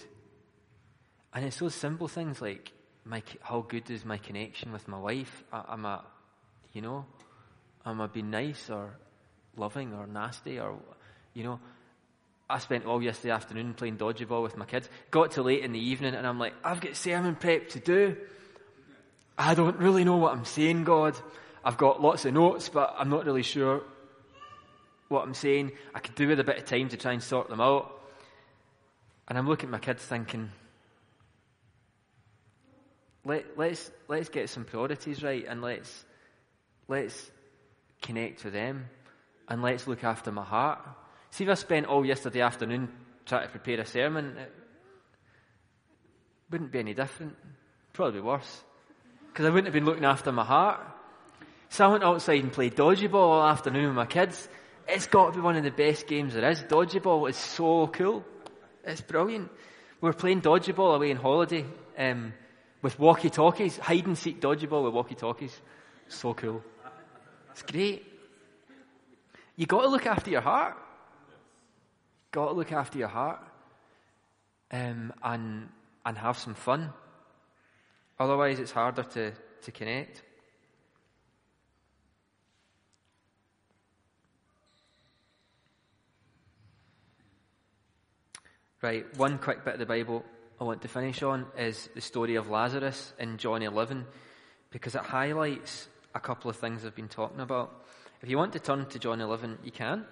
And 1.33 1.45
it's 1.45 1.57
those 1.57 1.73
simple 1.73 2.09
things 2.09 2.41
like 2.41 2.71
my, 3.05 3.23
how 3.41 3.61
good 3.61 3.89
is 3.89 4.03
my 4.03 4.17
connection 4.17 4.73
with 4.73 4.87
my 4.89 4.99
wife? 4.99 5.43
Am 5.53 5.85
I, 5.85 6.01
you 6.73 6.81
know, 6.81 7.05
am 7.85 8.01
I 8.01 8.07
being 8.07 8.29
nice 8.29 8.69
or 8.69 8.97
loving 9.55 9.93
or 9.93 10.05
nasty 10.05 10.59
or, 10.59 10.77
you 11.33 11.43
know, 11.43 11.59
I 12.49 12.59
spent 12.59 12.85
all 12.85 13.01
yesterday 13.01 13.33
afternoon 13.33 13.73
playing 13.73 13.97
dodgeball 13.97 14.43
with 14.43 14.57
my 14.57 14.65
kids. 14.65 14.89
Got 15.11 15.31
to 15.31 15.43
late 15.43 15.63
in 15.63 15.71
the 15.71 15.79
evening 15.79 16.13
and 16.13 16.27
I'm 16.27 16.39
like, 16.39 16.53
I've 16.63 16.81
got 16.81 16.95
sermon 16.95 17.35
prep 17.35 17.69
to 17.69 17.79
do. 17.79 18.17
I 19.37 19.55
don't 19.55 19.77
really 19.77 20.03
know 20.03 20.17
what 20.17 20.33
I'm 20.33 20.45
saying, 20.45 20.83
God. 20.83 21.15
I've 21.63 21.77
got 21.77 22.01
lots 22.01 22.25
of 22.25 22.33
notes, 22.33 22.69
but 22.69 22.93
I'm 22.97 23.09
not 23.09 23.25
really 23.25 23.43
sure 23.43 23.83
what 25.07 25.23
I'm 25.23 25.33
saying. 25.33 25.71
I 25.95 25.99
could 25.99 26.15
do 26.15 26.27
with 26.27 26.39
a 26.39 26.43
bit 26.43 26.57
of 26.57 26.65
time 26.65 26.89
to 26.89 26.97
try 26.97 27.13
and 27.13 27.23
sort 27.23 27.49
them 27.49 27.61
out. 27.61 27.91
And 29.27 29.37
I'm 29.37 29.47
looking 29.47 29.69
at 29.69 29.71
my 29.71 29.79
kids 29.79 30.03
thinking, 30.03 30.51
let, 33.25 33.57
let's, 33.57 33.89
let's 34.09 34.29
get 34.29 34.49
some 34.49 34.65
priorities 34.65 35.23
right 35.23 35.45
and 35.47 35.61
let's, 35.61 36.05
let's 36.89 37.31
connect 38.01 38.43
with 38.43 38.53
them 38.53 38.89
and 39.47 39.61
let's 39.61 39.87
look 39.87 40.03
after 40.03 40.31
my 40.31 40.43
heart. 40.43 40.79
See 41.33 41.45
if 41.45 41.49
I 41.49 41.55
spent 41.55 41.87
all 41.87 42.05
yesterday 42.05 42.41
afternoon 42.41 42.89
trying 43.25 43.47
to 43.47 43.49
prepare 43.49 43.81
a 43.81 43.87
sermon, 43.87 44.37
it 44.37 44.53
wouldn't 46.51 46.71
be 46.71 46.77
any 46.77 46.93
different. 46.93 47.35
Probably 47.91 48.21
worse. 48.21 48.63
Because 49.29 49.47
I 49.47 49.49
wouldn't 49.49 49.65
have 49.65 49.73
been 49.73 49.83
looking 49.85 50.05
after 50.05 50.31
my 50.31 50.45
heart. 50.45 50.79
So 51.69 51.85
I 51.85 51.87
went 51.87 52.03
outside 52.03 52.43
and 52.43 52.53
played 52.53 52.75
dodgeball 52.75 53.15
all 53.15 53.47
afternoon 53.47 53.87
with 53.87 53.95
my 53.95 54.05
kids. 54.05 54.47
It's 54.87 55.07
got 55.07 55.31
to 55.31 55.39
be 55.39 55.41
one 55.41 55.55
of 55.55 55.63
the 55.63 55.71
best 55.71 56.05
games 56.05 56.35
there 56.35 56.47
is. 56.51 56.61
Dodgeball 56.65 57.27
is 57.27 57.35
so 57.35 57.87
cool. 57.87 58.23
It's 58.83 59.01
brilliant. 59.01 59.49
We 60.01 60.09
were 60.09 60.13
playing 60.13 60.43
dodgeball 60.43 60.97
away 60.97 61.09
on 61.09 61.17
holiday 61.17 61.65
um, 61.97 62.33
with 62.83 62.99
walkie-talkies, 62.99 63.77
hide 63.77 64.05
and 64.05 64.15
seek 64.15 64.39
dodgeball 64.39 64.83
with 64.83 64.93
walkie-talkies. 64.93 65.59
So 66.09 66.35
cool. 66.35 66.61
It's 67.53 67.63
great. 67.63 68.05
You 69.55 69.65
got 69.65 69.81
to 69.81 69.87
look 69.87 70.05
after 70.05 70.29
your 70.29 70.41
heart. 70.41 70.77
Got 72.33 72.47
to 72.47 72.53
look 72.53 72.71
after 72.71 72.97
your 72.97 73.07
heart 73.07 73.39
um, 74.71 75.13
and 75.23 75.69
and 76.05 76.17
have 76.17 76.37
some 76.37 76.55
fun. 76.55 76.91
Otherwise, 78.19 78.59
it's 78.59 78.71
harder 78.71 79.03
to, 79.03 79.31
to 79.61 79.71
connect. 79.71 80.23
Right, 88.81 89.05
one 89.17 89.37
quick 89.37 89.63
bit 89.63 89.75
of 89.75 89.79
the 89.79 89.85
Bible 89.85 90.25
I 90.59 90.65
want 90.65 90.81
to 90.81 90.87
finish 90.89 91.23
on 91.23 91.45
is 91.57 91.87
the 91.95 92.01
story 92.01 92.35
of 92.35 92.49
Lazarus 92.49 93.13
in 93.17 93.37
John 93.37 93.61
11 93.61 94.05
because 94.71 94.95
it 94.95 95.01
highlights 95.01 95.87
a 96.13 96.19
couple 96.19 96.49
of 96.49 96.57
things 96.57 96.83
I've 96.83 96.95
been 96.95 97.07
talking 97.07 97.39
about. 97.39 97.85
If 98.21 98.29
you 98.29 98.37
want 98.37 98.53
to 98.53 98.59
turn 98.59 98.85
to 98.87 98.99
John 98.99 99.21
11, 99.21 99.59
you 99.63 99.71
can. 99.71 100.05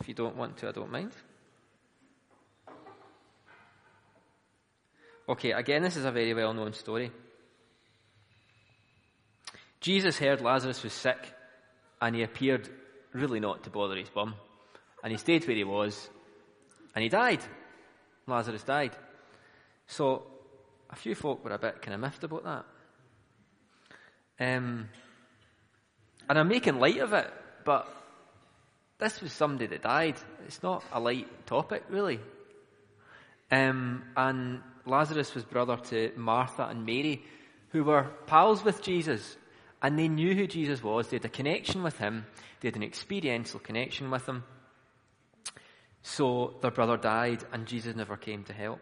If 0.00 0.08
you 0.08 0.14
don't 0.14 0.36
want 0.36 0.56
to, 0.58 0.68
I 0.68 0.72
don't 0.72 0.90
mind. 0.90 1.12
Okay, 5.28 5.52
again, 5.52 5.82
this 5.82 5.96
is 5.96 6.04
a 6.04 6.10
very 6.10 6.34
well 6.34 6.52
known 6.52 6.74
story. 6.74 7.10
Jesus 9.80 10.18
heard 10.18 10.40
Lazarus 10.40 10.82
was 10.82 10.92
sick 10.92 11.32
and 12.00 12.14
he 12.14 12.22
appeared 12.22 12.68
really 13.12 13.40
not 13.40 13.64
to 13.64 13.70
bother 13.70 13.96
his 13.96 14.08
bum. 14.08 14.34
And 15.02 15.12
he 15.12 15.18
stayed 15.18 15.46
where 15.46 15.56
he 15.56 15.64
was 15.64 16.08
and 16.94 17.02
he 17.02 17.08
died. 17.08 17.40
Lazarus 18.26 18.62
died. 18.62 18.96
So 19.86 20.26
a 20.90 20.96
few 20.96 21.14
folk 21.14 21.44
were 21.44 21.52
a 21.52 21.58
bit 21.58 21.80
kind 21.82 21.94
of 21.94 22.00
miffed 22.00 22.24
about 22.24 22.44
that. 22.44 22.64
Um, 24.40 24.88
and 26.28 26.38
I'm 26.38 26.48
making 26.48 26.78
light 26.78 26.98
of 26.98 27.12
it, 27.12 27.30
but 27.64 27.93
this 28.98 29.20
was 29.20 29.32
somebody 29.32 29.66
that 29.66 29.82
died. 29.82 30.16
It's 30.46 30.62
not 30.62 30.84
a 30.92 31.00
light 31.00 31.46
topic, 31.46 31.84
really. 31.88 32.20
Um, 33.50 34.04
and 34.16 34.60
Lazarus 34.86 35.34
was 35.34 35.44
brother 35.44 35.76
to 35.76 36.12
Martha 36.16 36.66
and 36.66 36.86
Mary, 36.86 37.24
who 37.70 37.84
were 37.84 38.10
pals 38.26 38.64
with 38.64 38.82
Jesus, 38.82 39.36
and 39.82 39.98
they 39.98 40.08
knew 40.08 40.34
who 40.34 40.46
Jesus 40.46 40.82
was. 40.82 41.08
They 41.08 41.16
had 41.16 41.24
a 41.24 41.28
connection 41.28 41.82
with 41.82 41.98
him. 41.98 42.26
They 42.60 42.68
had 42.68 42.76
an 42.76 42.82
experiential 42.82 43.60
connection 43.60 44.10
with 44.10 44.26
him. 44.26 44.44
So 46.02 46.54
their 46.60 46.70
brother 46.70 46.96
died 46.96 47.44
and 47.52 47.66
Jesus 47.66 47.96
never 47.96 48.16
came 48.16 48.44
to 48.44 48.52
help. 48.52 48.80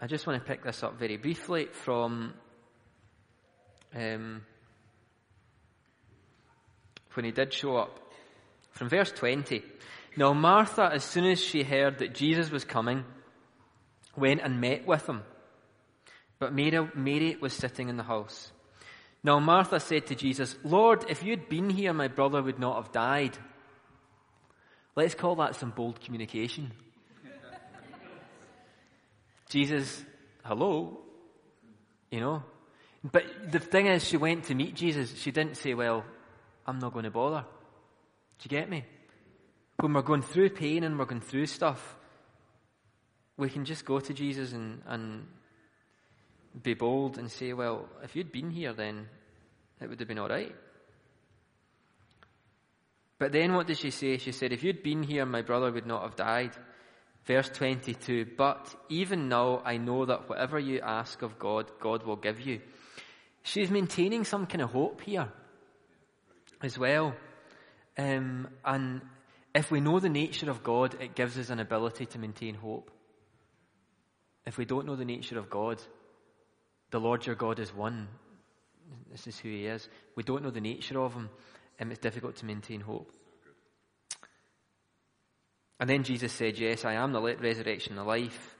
I 0.00 0.06
just 0.06 0.26
want 0.26 0.42
to 0.42 0.48
pick 0.48 0.64
this 0.64 0.82
up 0.82 0.98
very 0.98 1.16
briefly 1.16 1.66
from 1.66 2.34
um, 3.94 4.42
when 7.14 7.24
he 7.24 7.32
did 7.32 7.52
show 7.52 7.76
up. 7.76 8.07
From 8.78 8.88
verse 8.88 9.10
20. 9.10 9.64
Now 10.16 10.32
Martha, 10.34 10.88
as 10.92 11.02
soon 11.02 11.24
as 11.24 11.40
she 11.40 11.64
heard 11.64 11.98
that 11.98 12.14
Jesus 12.14 12.48
was 12.48 12.64
coming, 12.64 13.04
went 14.16 14.40
and 14.40 14.60
met 14.60 14.86
with 14.86 15.08
him. 15.08 15.24
But 16.38 16.54
Mary, 16.54 16.88
Mary 16.94 17.36
was 17.40 17.52
sitting 17.52 17.88
in 17.88 17.96
the 17.96 18.04
house. 18.04 18.52
Now 19.24 19.40
Martha 19.40 19.80
said 19.80 20.06
to 20.06 20.14
Jesus, 20.14 20.54
Lord, 20.62 21.06
if 21.08 21.24
you'd 21.24 21.48
been 21.48 21.70
here, 21.70 21.92
my 21.92 22.06
brother 22.06 22.40
would 22.40 22.60
not 22.60 22.76
have 22.76 22.92
died. 22.92 23.36
Let's 24.94 25.16
call 25.16 25.34
that 25.36 25.56
some 25.56 25.70
bold 25.70 26.00
communication. 26.00 26.70
Jesus, 29.48 30.04
hello, 30.44 31.00
you 32.12 32.20
know. 32.20 32.44
But 33.02 33.24
the 33.50 33.58
thing 33.58 33.86
is, 33.86 34.06
she 34.06 34.16
went 34.16 34.44
to 34.44 34.54
meet 34.54 34.76
Jesus. 34.76 35.20
She 35.20 35.32
didn't 35.32 35.56
say, 35.56 35.74
well, 35.74 36.04
I'm 36.64 36.78
not 36.78 36.92
going 36.92 37.06
to 37.06 37.10
bother. 37.10 37.44
Do 38.38 38.44
you 38.44 38.50
get 38.50 38.70
me? 38.70 38.84
When 39.80 39.92
we're 39.92 40.02
going 40.02 40.22
through 40.22 40.50
pain 40.50 40.84
and 40.84 40.98
we're 40.98 41.04
going 41.04 41.20
through 41.20 41.46
stuff, 41.46 41.96
we 43.36 43.48
can 43.48 43.64
just 43.64 43.84
go 43.84 44.00
to 44.00 44.12
Jesus 44.12 44.52
and, 44.52 44.82
and 44.86 45.26
be 46.62 46.74
bold 46.74 47.18
and 47.18 47.30
say, 47.30 47.52
well, 47.52 47.88
if 48.02 48.16
you'd 48.16 48.32
been 48.32 48.50
here, 48.50 48.72
then 48.72 49.08
it 49.80 49.88
would 49.88 49.98
have 50.00 50.08
been 50.08 50.18
all 50.18 50.28
right. 50.28 50.54
But 53.18 53.32
then 53.32 53.54
what 53.54 53.66
did 53.66 53.78
she 53.78 53.90
say? 53.90 54.16
She 54.18 54.32
said, 54.32 54.52
If 54.52 54.62
you'd 54.62 54.82
been 54.82 55.02
here, 55.02 55.26
my 55.26 55.42
brother 55.42 55.72
would 55.72 55.86
not 55.86 56.02
have 56.02 56.16
died. 56.16 56.52
Verse 57.24 57.48
22 57.48 58.26
But 58.36 58.74
even 58.88 59.28
now 59.28 59.60
I 59.64 59.76
know 59.76 60.06
that 60.06 60.28
whatever 60.28 60.58
you 60.58 60.80
ask 60.80 61.22
of 61.22 61.38
God, 61.38 61.70
God 61.80 62.04
will 62.04 62.16
give 62.16 62.40
you. 62.40 62.60
she's 63.42 63.70
maintaining 63.70 64.24
some 64.24 64.46
kind 64.46 64.62
of 64.62 64.70
hope 64.70 65.00
here 65.00 65.28
as 66.62 66.78
well. 66.78 67.14
Um, 67.98 68.48
and 68.64 69.02
if 69.54 69.70
we 69.70 69.80
know 69.80 69.98
the 69.98 70.08
nature 70.08 70.50
of 70.50 70.62
God, 70.62 70.96
it 71.00 71.16
gives 71.16 71.36
us 71.36 71.50
an 71.50 71.58
ability 71.58 72.06
to 72.06 72.18
maintain 72.18 72.54
hope. 72.54 72.90
If 74.46 74.56
we 74.56 74.64
don't 74.64 74.86
know 74.86 74.96
the 74.96 75.04
nature 75.04 75.38
of 75.38 75.50
God, 75.50 75.82
the 76.90 77.00
Lord 77.00 77.26
your 77.26 77.34
God 77.34 77.58
is 77.58 77.74
one. 77.74 78.08
This 79.10 79.26
is 79.26 79.38
who 79.38 79.48
He 79.48 79.66
is. 79.66 79.88
We 80.14 80.22
don't 80.22 80.42
know 80.42 80.50
the 80.50 80.60
nature 80.60 81.00
of 81.00 81.12
Him, 81.12 81.28
and 81.78 81.90
it's 81.90 82.00
difficult 82.00 82.36
to 82.36 82.46
maintain 82.46 82.80
hope. 82.80 83.12
And 85.80 85.90
then 85.90 86.02
Jesus 86.02 86.32
said, 86.32 86.58
Yes, 86.58 86.84
I 86.84 86.94
am 86.94 87.12
the 87.12 87.20
resurrection 87.20 87.92
and 87.92 88.00
the 88.00 88.04
life. 88.04 88.56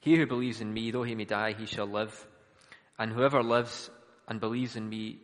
He 0.00 0.16
who 0.16 0.26
believes 0.26 0.60
in 0.60 0.72
me, 0.72 0.90
though 0.90 1.02
he 1.02 1.14
may 1.14 1.24
die, 1.24 1.54
he 1.58 1.66
shall 1.66 1.86
live. 1.86 2.26
And 2.98 3.12
whoever 3.12 3.42
lives 3.42 3.90
and 4.28 4.40
believes 4.40 4.76
in 4.76 4.88
me 4.88 5.18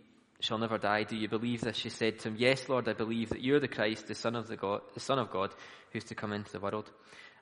shall 0.45 0.59
never 0.59 0.77
die. 0.77 1.05
Do 1.05 1.17
you 1.17 1.29
believe 1.29 1.63
this? 1.63 1.77
She 1.77 1.89
said 1.89 2.19
to 2.21 2.29
him, 2.29 2.37
Yes, 2.39 2.69
Lord, 2.69 2.87
I 2.87 2.93
believe 2.93 3.31
that 3.31 3.41
you 3.41 3.55
are 3.57 3.61
the 3.61 3.69
Christ, 3.69 4.07
the 4.07 4.15
Son 4.15 4.37
of 4.37 4.47
the 4.47 4.57
God, 4.57 4.83
the 4.93 5.01
Son 5.01 5.19
of 5.19 5.31
God, 5.31 5.55
who's 5.91 6.05
to 6.05 6.15
come 6.15 6.33
into 6.33 6.53
the 6.53 6.61
world. 6.61 6.91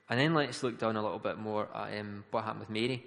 And 0.09 0.19
then 0.19 0.33
let's 0.33 0.63
look 0.63 0.79
down 0.79 0.95
a 0.95 1.03
little 1.03 1.19
bit 1.19 1.37
more 1.37 1.67
at 1.75 1.99
um, 1.99 2.23
what 2.31 2.45
happened 2.45 2.61
with 2.61 2.69
Mary. 2.69 3.03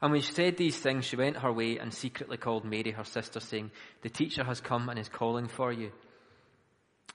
And 0.00 0.12
when 0.12 0.20
she 0.20 0.32
said 0.32 0.56
these 0.56 0.78
things, 0.78 1.04
she 1.04 1.16
went 1.16 1.38
her 1.38 1.52
way 1.52 1.78
and 1.78 1.92
secretly 1.92 2.36
called 2.36 2.64
Mary, 2.64 2.92
her 2.92 3.04
sister, 3.04 3.40
saying, 3.40 3.72
The 4.02 4.10
teacher 4.10 4.44
has 4.44 4.60
come 4.60 4.88
and 4.88 4.98
is 4.98 5.08
calling 5.08 5.48
for 5.48 5.72
you. 5.72 5.90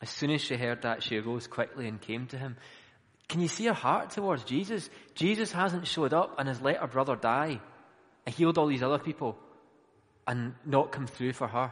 As 0.01 0.09
soon 0.09 0.32
as 0.32 0.41
she 0.41 0.55
heard 0.55 0.82
that, 0.82 1.01
she 1.01 1.17
arose 1.17 1.47
quickly 1.47 1.88
and 1.88 2.01
came 2.01 2.27
to 2.27 2.38
him. 2.38 2.57
Can 3.29 3.39
you 3.39 3.47
see 3.47 3.67
her 3.67 3.73
heart 3.73 4.09
towards 4.09 4.43
Jesus? 4.43 4.89
Jesus 5.15 5.53
hasn't 5.53 5.88
showed 5.88 6.13
up 6.13 6.36
and 6.39 6.49
has 6.49 6.59
let 6.59 6.77
her 6.77 6.88
brother 6.88 7.15
die 7.15 7.61
and 8.25 8.36
healed 8.36 8.57
all 8.57 8.67
these 8.67 8.84
other 8.84 8.99
people 8.99 9.38
and 10.28 10.53
not 10.65 10.91
come 10.91 11.07
through 11.07 11.34
for 11.34 11.47
her. 11.47 11.72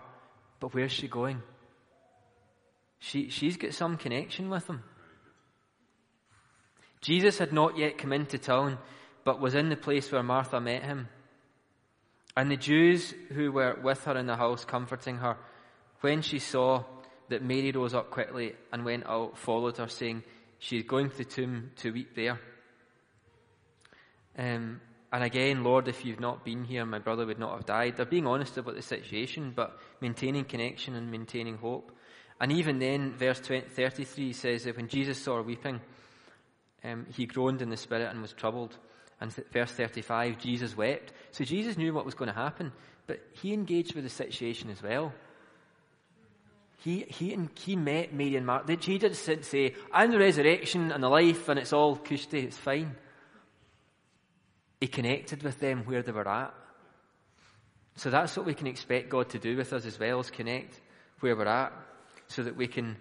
But 0.60 0.74
where's 0.74 0.92
she 0.92 1.08
going? 1.08 1.42
She, 3.00 3.30
she's 3.30 3.58
got 3.58 3.74
some 3.74 3.98
connection 3.98 4.50
with 4.50 4.68
him. 4.68 4.84
Jesus 7.02 7.38
had 7.38 7.54
not 7.54 7.78
yet 7.78 7.98
come 7.98 8.12
into 8.12 8.38
town, 8.38 8.78
but 9.24 9.40
was 9.40 9.56
in 9.56 9.70
the 9.70 9.78
place 9.78 10.12
where 10.12 10.24
Martha 10.24 10.60
met 10.60 10.84
him. 10.84 11.08
And 12.36 12.52
the 12.52 12.58
Jews 12.58 13.14
who 13.34 13.52
were 13.52 13.78
with 13.82 14.04
her 14.04 14.18
in 14.18 14.28
the 14.28 14.36
house 14.36 14.66
comforting 14.66 15.18
her, 15.18 15.38
when 16.02 16.22
she 16.22 16.40
saw 16.40 16.84
that 17.30 17.44
Mary 17.44 17.72
rose 17.72 17.94
up 17.94 18.10
quickly 18.12 18.54
and 18.72 18.84
went 18.84 19.06
out, 19.06 19.38
followed 19.38 19.78
her, 19.78 19.88
saying, 19.88 20.24
She's 20.60 20.84
going 20.84 21.10
to 21.10 21.18
the 21.18 21.26
tomb 21.26 21.72
to 21.78 21.92
weep 21.92 22.16
there. 22.16 22.40
Um, 24.38 24.82
and 25.12 25.24
again, 25.24 25.64
Lord, 25.64 25.88
if 25.88 26.06
you've 26.06 26.20
not 26.20 26.46
been 26.46 26.64
here, 26.64 26.86
my 26.86 27.00
brother 27.00 27.26
would 27.26 27.40
not 27.40 27.56
have 27.56 27.66
died. 27.66 27.98
They're 27.98 28.06
being 28.06 28.28
honest 28.28 28.58
about 28.58 28.76
the 28.76 28.82
situation, 28.82 29.54
but 29.56 29.80
maintaining 30.02 30.46
connection 30.46 30.96
and 30.96 31.10
maintaining 31.10 31.58
hope. 31.58 31.92
And 32.40 32.52
even 32.52 32.78
then, 32.78 33.14
verse 33.14 33.40
20, 33.40 33.70
33 33.70 34.34
says 34.34 34.64
that 34.64 34.78
when 34.78 34.88
Jesus 34.88 35.22
saw 35.22 35.38
her 35.38 35.42
weeping, 35.42 35.82
um, 36.84 37.08
he 37.16 37.26
groaned 37.26 37.62
in 37.62 37.70
the 37.70 37.78
spirit 37.78 38.10
and 38.12 38.22
was 38.22 38.34
troubled. 38.34 38.78
And 39.20 39.34
th- 39.34 39.48
verse 39.52 39.72
35, 39.72 40.38
Jesus 40.38 40.78
wept. 40.78 41.12
So 41.32 41.44
Jesus 41.44 41.76
knew 41.76 41.94
what 41.94 42.06
was 42.06 42.14
going 42.14 42.30
to 42.30 42.36
happen, 42.36 42.72
but 43.08 43.20
he 43.34 43.54
engaged 43.54 43.96
with 43.96 44.04
the 44.04 44.10
situation 44.10 44.70
as 44.70 44.82
well. 44.82 45.12
He, 46.78 47.06
he, 47.10 47.38
he 47.56 47.76
met 47.76 48.14
Mary 48.14 48.38
and 48.38 48.46
Martha. 48.46 48.78
He 48.80 48.98
didn't 48.98 49.44
say, 49.44 49.76
I'm 49.92 50.12
the 50.12 50.20
resurrection 50.20 50.92
and 50.92 51.04
the 51.04 51.10
life 51.10 51.50
and 51.50 51.60
it's 51.60 51.74
all 51.74 51.98
cushy, 51.98 52.40
it's 52.40 52.58
fine. 52.58 52.96
He 54.80 54.88
connected 54.88 55.44
with 55.44 55.60
them 55.60 55.84
where 55.86 56.02
they 56.02 56.12
were 56.12 56.28
at. 56.28 56.54
So 57.96 58.10
that's 58.10 58.36
what 58.38 58.46
we 58.46 58.54
can 58.54 58.68
expect 58.68 59.10
God 59.10 59.30
to 59.30 59.40
do 59.40 59.58
with 59.58 59.74
us 59.74 59.86
as 59.86 60.00
well 60.00 60.20
as 60.20 60.32
connect 60.32 60.80
where 61.20 61.36
we're 61.36 61.48
at 61.48 61.74
so 62.28 62.44
that 62.44 62.56
we 62.56 62.68
can 62.68 62.96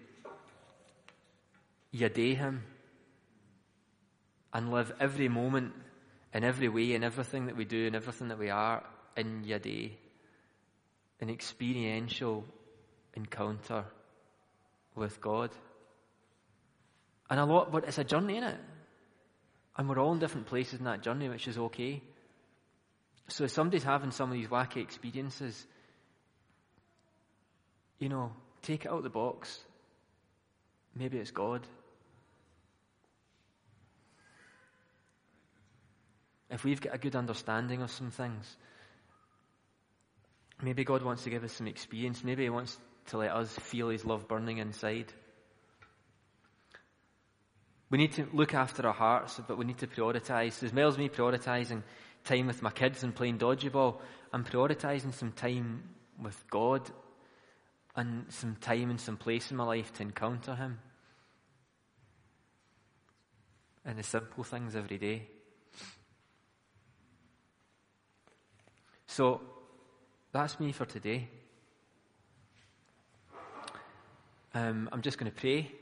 yada 1.93 2.35
Him 2.35 2.65
and 4.53 4.73
live 4.73 4.93
every 4.99 5.29
moment 5.29 5.73
in 6.35 6.45
every 6.45 6.69
way 6.69 6.95
in 6.95 7.05
everything 7.05 7.47
that 7.47 7.57
we 7.57 7.65
do 7.65 7.87
and 7.87 7.97
everything 7.97 8.29
that 8.29 8.39
we 8.39 8.51
are 8.51 8.83
in 9.17 9.45
yada, 9.45 9.91
an 11.21 11.31
experiential 11.31 12.45
encounter 13.15 13.85
with 14.95 15.21
God. 15.21 15.51
And 17.31 17.39
a 17.39 17.45
lot, 17.45 17.71
but 17.71 17.85
it's 17.85 17.99
a 17.99 18.05
journey, 18.05 18.37
in 18.37 18.45
it? 18.45 18.59
And 19.79 19.89
we're 19.89 20.01
all 20.01 20.13
in 20.13 20.19
different 20.19 20.49
places 20.49 20.81
in 20.81 20.85
that 20.87 21.03
journey, 21.03 21.29
which 21.29 21.47
is 21.47 21.57
okay. 21.57 22.03
So 23.29 23.45
if 23.45 23.53
somebody's 23.53 23.85
having 23.85 24.11
some 24.11 24.29
of 24.29 24.35
these 24.35 24.49
wacky 24.49 24.83
experiences, 24.83 25.65
you 28.01 28.09
know, 28.09 28.33
take 28.63 28.85
it 28.85 28.91
out 28.91 28.99
of 28.99 29.03
the 29.05 29.11
box. 29.11 29.61
Maybe 30.97 31.19
it's 31.19 31.31
God. 31.31 31.67
If 36.51 36.65
we've 36.65 36.81
got 36.81 36.95
a 36.95 36.99
good 36.99 37.15
understanding 37.15 37.83
of 37.83 37.91
some 37.91 38.11
things, 38.11 38.57
maybe 40.61 40.83
God 40.83 41.03
wants 41.03 41.25
to 41.25 41.31
give 41.31 41.45
us 41.45 41.53
some 41.53 41.69
experience. 41.69 42.25
Maybe 42.25 42.45
He 42.45 42.51
wants 42.51 42.77
to 43.09 43.19
let 43.19 43.31
us 43.31 43.51
feel 43.53 43.91
His 43.91 44.05
love 44.05 44.27
burning 44.27 44.59
inside. 44.59 45.13
We 47.91 47.99
need 47.99 48.13
to 48.15 48.29
look 48.33 48.55
after 48.55 48.87
our 48.87 48.93
hearts, 48.93 49.41
but 49.47 49.57
we 49.57 49.65
need 49.65 49.79
to 49.79 49.87
prioritise. 49.87 50.63
As 50.63 50.73
well 50.73 50.89
as 50.89 50.99
me 50.99 51.09
prioritising 51.09 51.83
time 52.25 52.47
with 52.47 52.63
my 52.63 52.71
kids 52.71 53.03
and 53.03 53.15
playing 53.15 53.39
dodgeball, 53.39 53.97
I'm 54.33 54.45
prioritising 54.45 55.15
some 55.15 55.33
time 55.33 55.83
with 56.23 56.45
God 56.51 56.83
and 57.97 58.27
some 58.29 58.57
time 58.61 58.91
and 58.91 59.01
some 59.01 59.17
place 59.17 59.51
in 59.51 59.57
my 59.57 59.65
life 59.65 59.93
to 59.95 60.03
encounter 60.03 60.55
Him. 60.55 60.79
And 63.87 63.99
the 63.99 64.03
simple 64.03 64.45
things 64.45 64.77
every 64.77 64.99
day. 64.99 65.27
So, 69.07 69.41
that's 70.31 70.61
me 70.61 70.73
for 70.73 70.85
today. 70.85 71.31
Um, 74.53 74.91
I'm 74.93 75.01
just 75.01 75.17
going 75.17 75.33
to 75.33 75.37
pray 75.37 75.73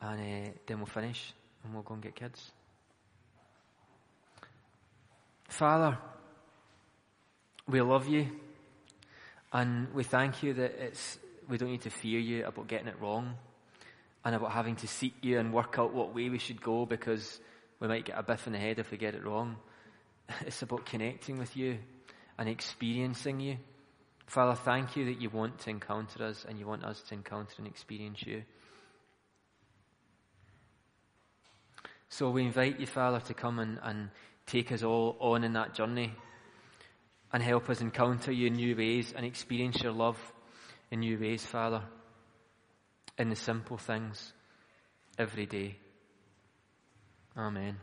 and 0.00 0.20
uh, 0.20 0.50
then 0.66 0.78
we'll 0.78 0.86
finish 0.86 1.32
and 1.64 1.74
we'll 1.74 1.82
go 1.82 1.94
and 1.94 2.02
get 2.02 2.14
kids. 2.14 2.52
Father, 5.48 5.98
we 7.68 7.80
love 7.80 8.06
you 8.06 8.28
and 9.52 9.92
we 9.92 10.04
thank 10.04 10.42
you 10.42 10.54
that 10.54 10.72
it's, 10.80 11.18
we 11.48 11.58
don't 11.58 11.70
need 11.70 11.82
to 11.82 11.90
fear 11.90 12.20
you 12.20 12.46
about 12.46 12.68
getting 12.68 12.88
it 12.88 13.00
wrong 13.00 13.34
and 14.24 14.34
about 14.34 14.52
having 14.52 14.76
to 14.76 14.86
seek 14.86 15.14
you 15.22 15.38
and 15.38 15.52
work 15.52 15.76
out 15.78 15.92
what 15.92 16.14
way 16.14 16.28
we 16.28 16.38
should 16.38 16.62
go 16.62 16.86
because 16.86 17.40
we 17.80 17.88
might 17.88 18.04
get 18.04 18.18
a 18.18 18.22
biff 18.22 18.46
in 18.46 18.52
the 18.52 18.58
head 18.58 18.78
if 18.78 18.90
we 18.90 18.98
get 18.98 19.14
it 19.14 19.24
wrong. 19.24 19.56
It's 20.46 20.62
about 20.62 20.86
connecting 20.86 21.38
with 21.38 21.56
you 21.56 21.78
and 22.38 22.48
experiencing 22.48 23.40
you. 23.40 23.56
Father, 24.26 24.54
thank 24.54 24.94
you 24.94 25.06
that 25.06 25.20
you 25.20 25.28
want 25.28 25.58
to 25.60 25.70
encounter 25.70 26.24
us 26.24 26.46
and 26.48 26.56
you 26.58 26.66
want 26.66 26.84
us 26.84 27.02
to 27.08 27.14
encounter 27.14 27.54
and 27.58 27.66
experience 27.66 28.22
you. 28.22 28.44
So 32.10 32.28
we 32.30 32.42
invite 32.42 32.80
you, 32.80 32.86
Father, 32.86 33.20
to 33.20 33.34
come 33.34 33.60
and, 33.60 33.78
and 33.82 34.10
take 34.44 34.72
us 34.72 34.82
all 34.82 35.16
on 35.20 35.44
in 35.44 35.52
that 35.52 35.74
journey 35.74 36.12
and 37.32 37.42
help 37.42 37.70
us 37.70 37.80
encounter 37.80 38.32
you 38.32 38.48
in 38.48 38.54
new 38.54 38.76
ways 38.76 39.14
and 39.16 39.24
experience 39.24 39.80
your 39.80 39.92
love 39.92 40.18
in 40.90 41.00
new 41.00 41.18
ways, 41.18 41.46
Father, 41.46 41.82
in 43.16 43.30
the 43.30 43.36
simple 43.36 43.78
things 43.78 44.32
every 45.18 45.46
day. 45.46 45.76
Amen. 47.36 47.76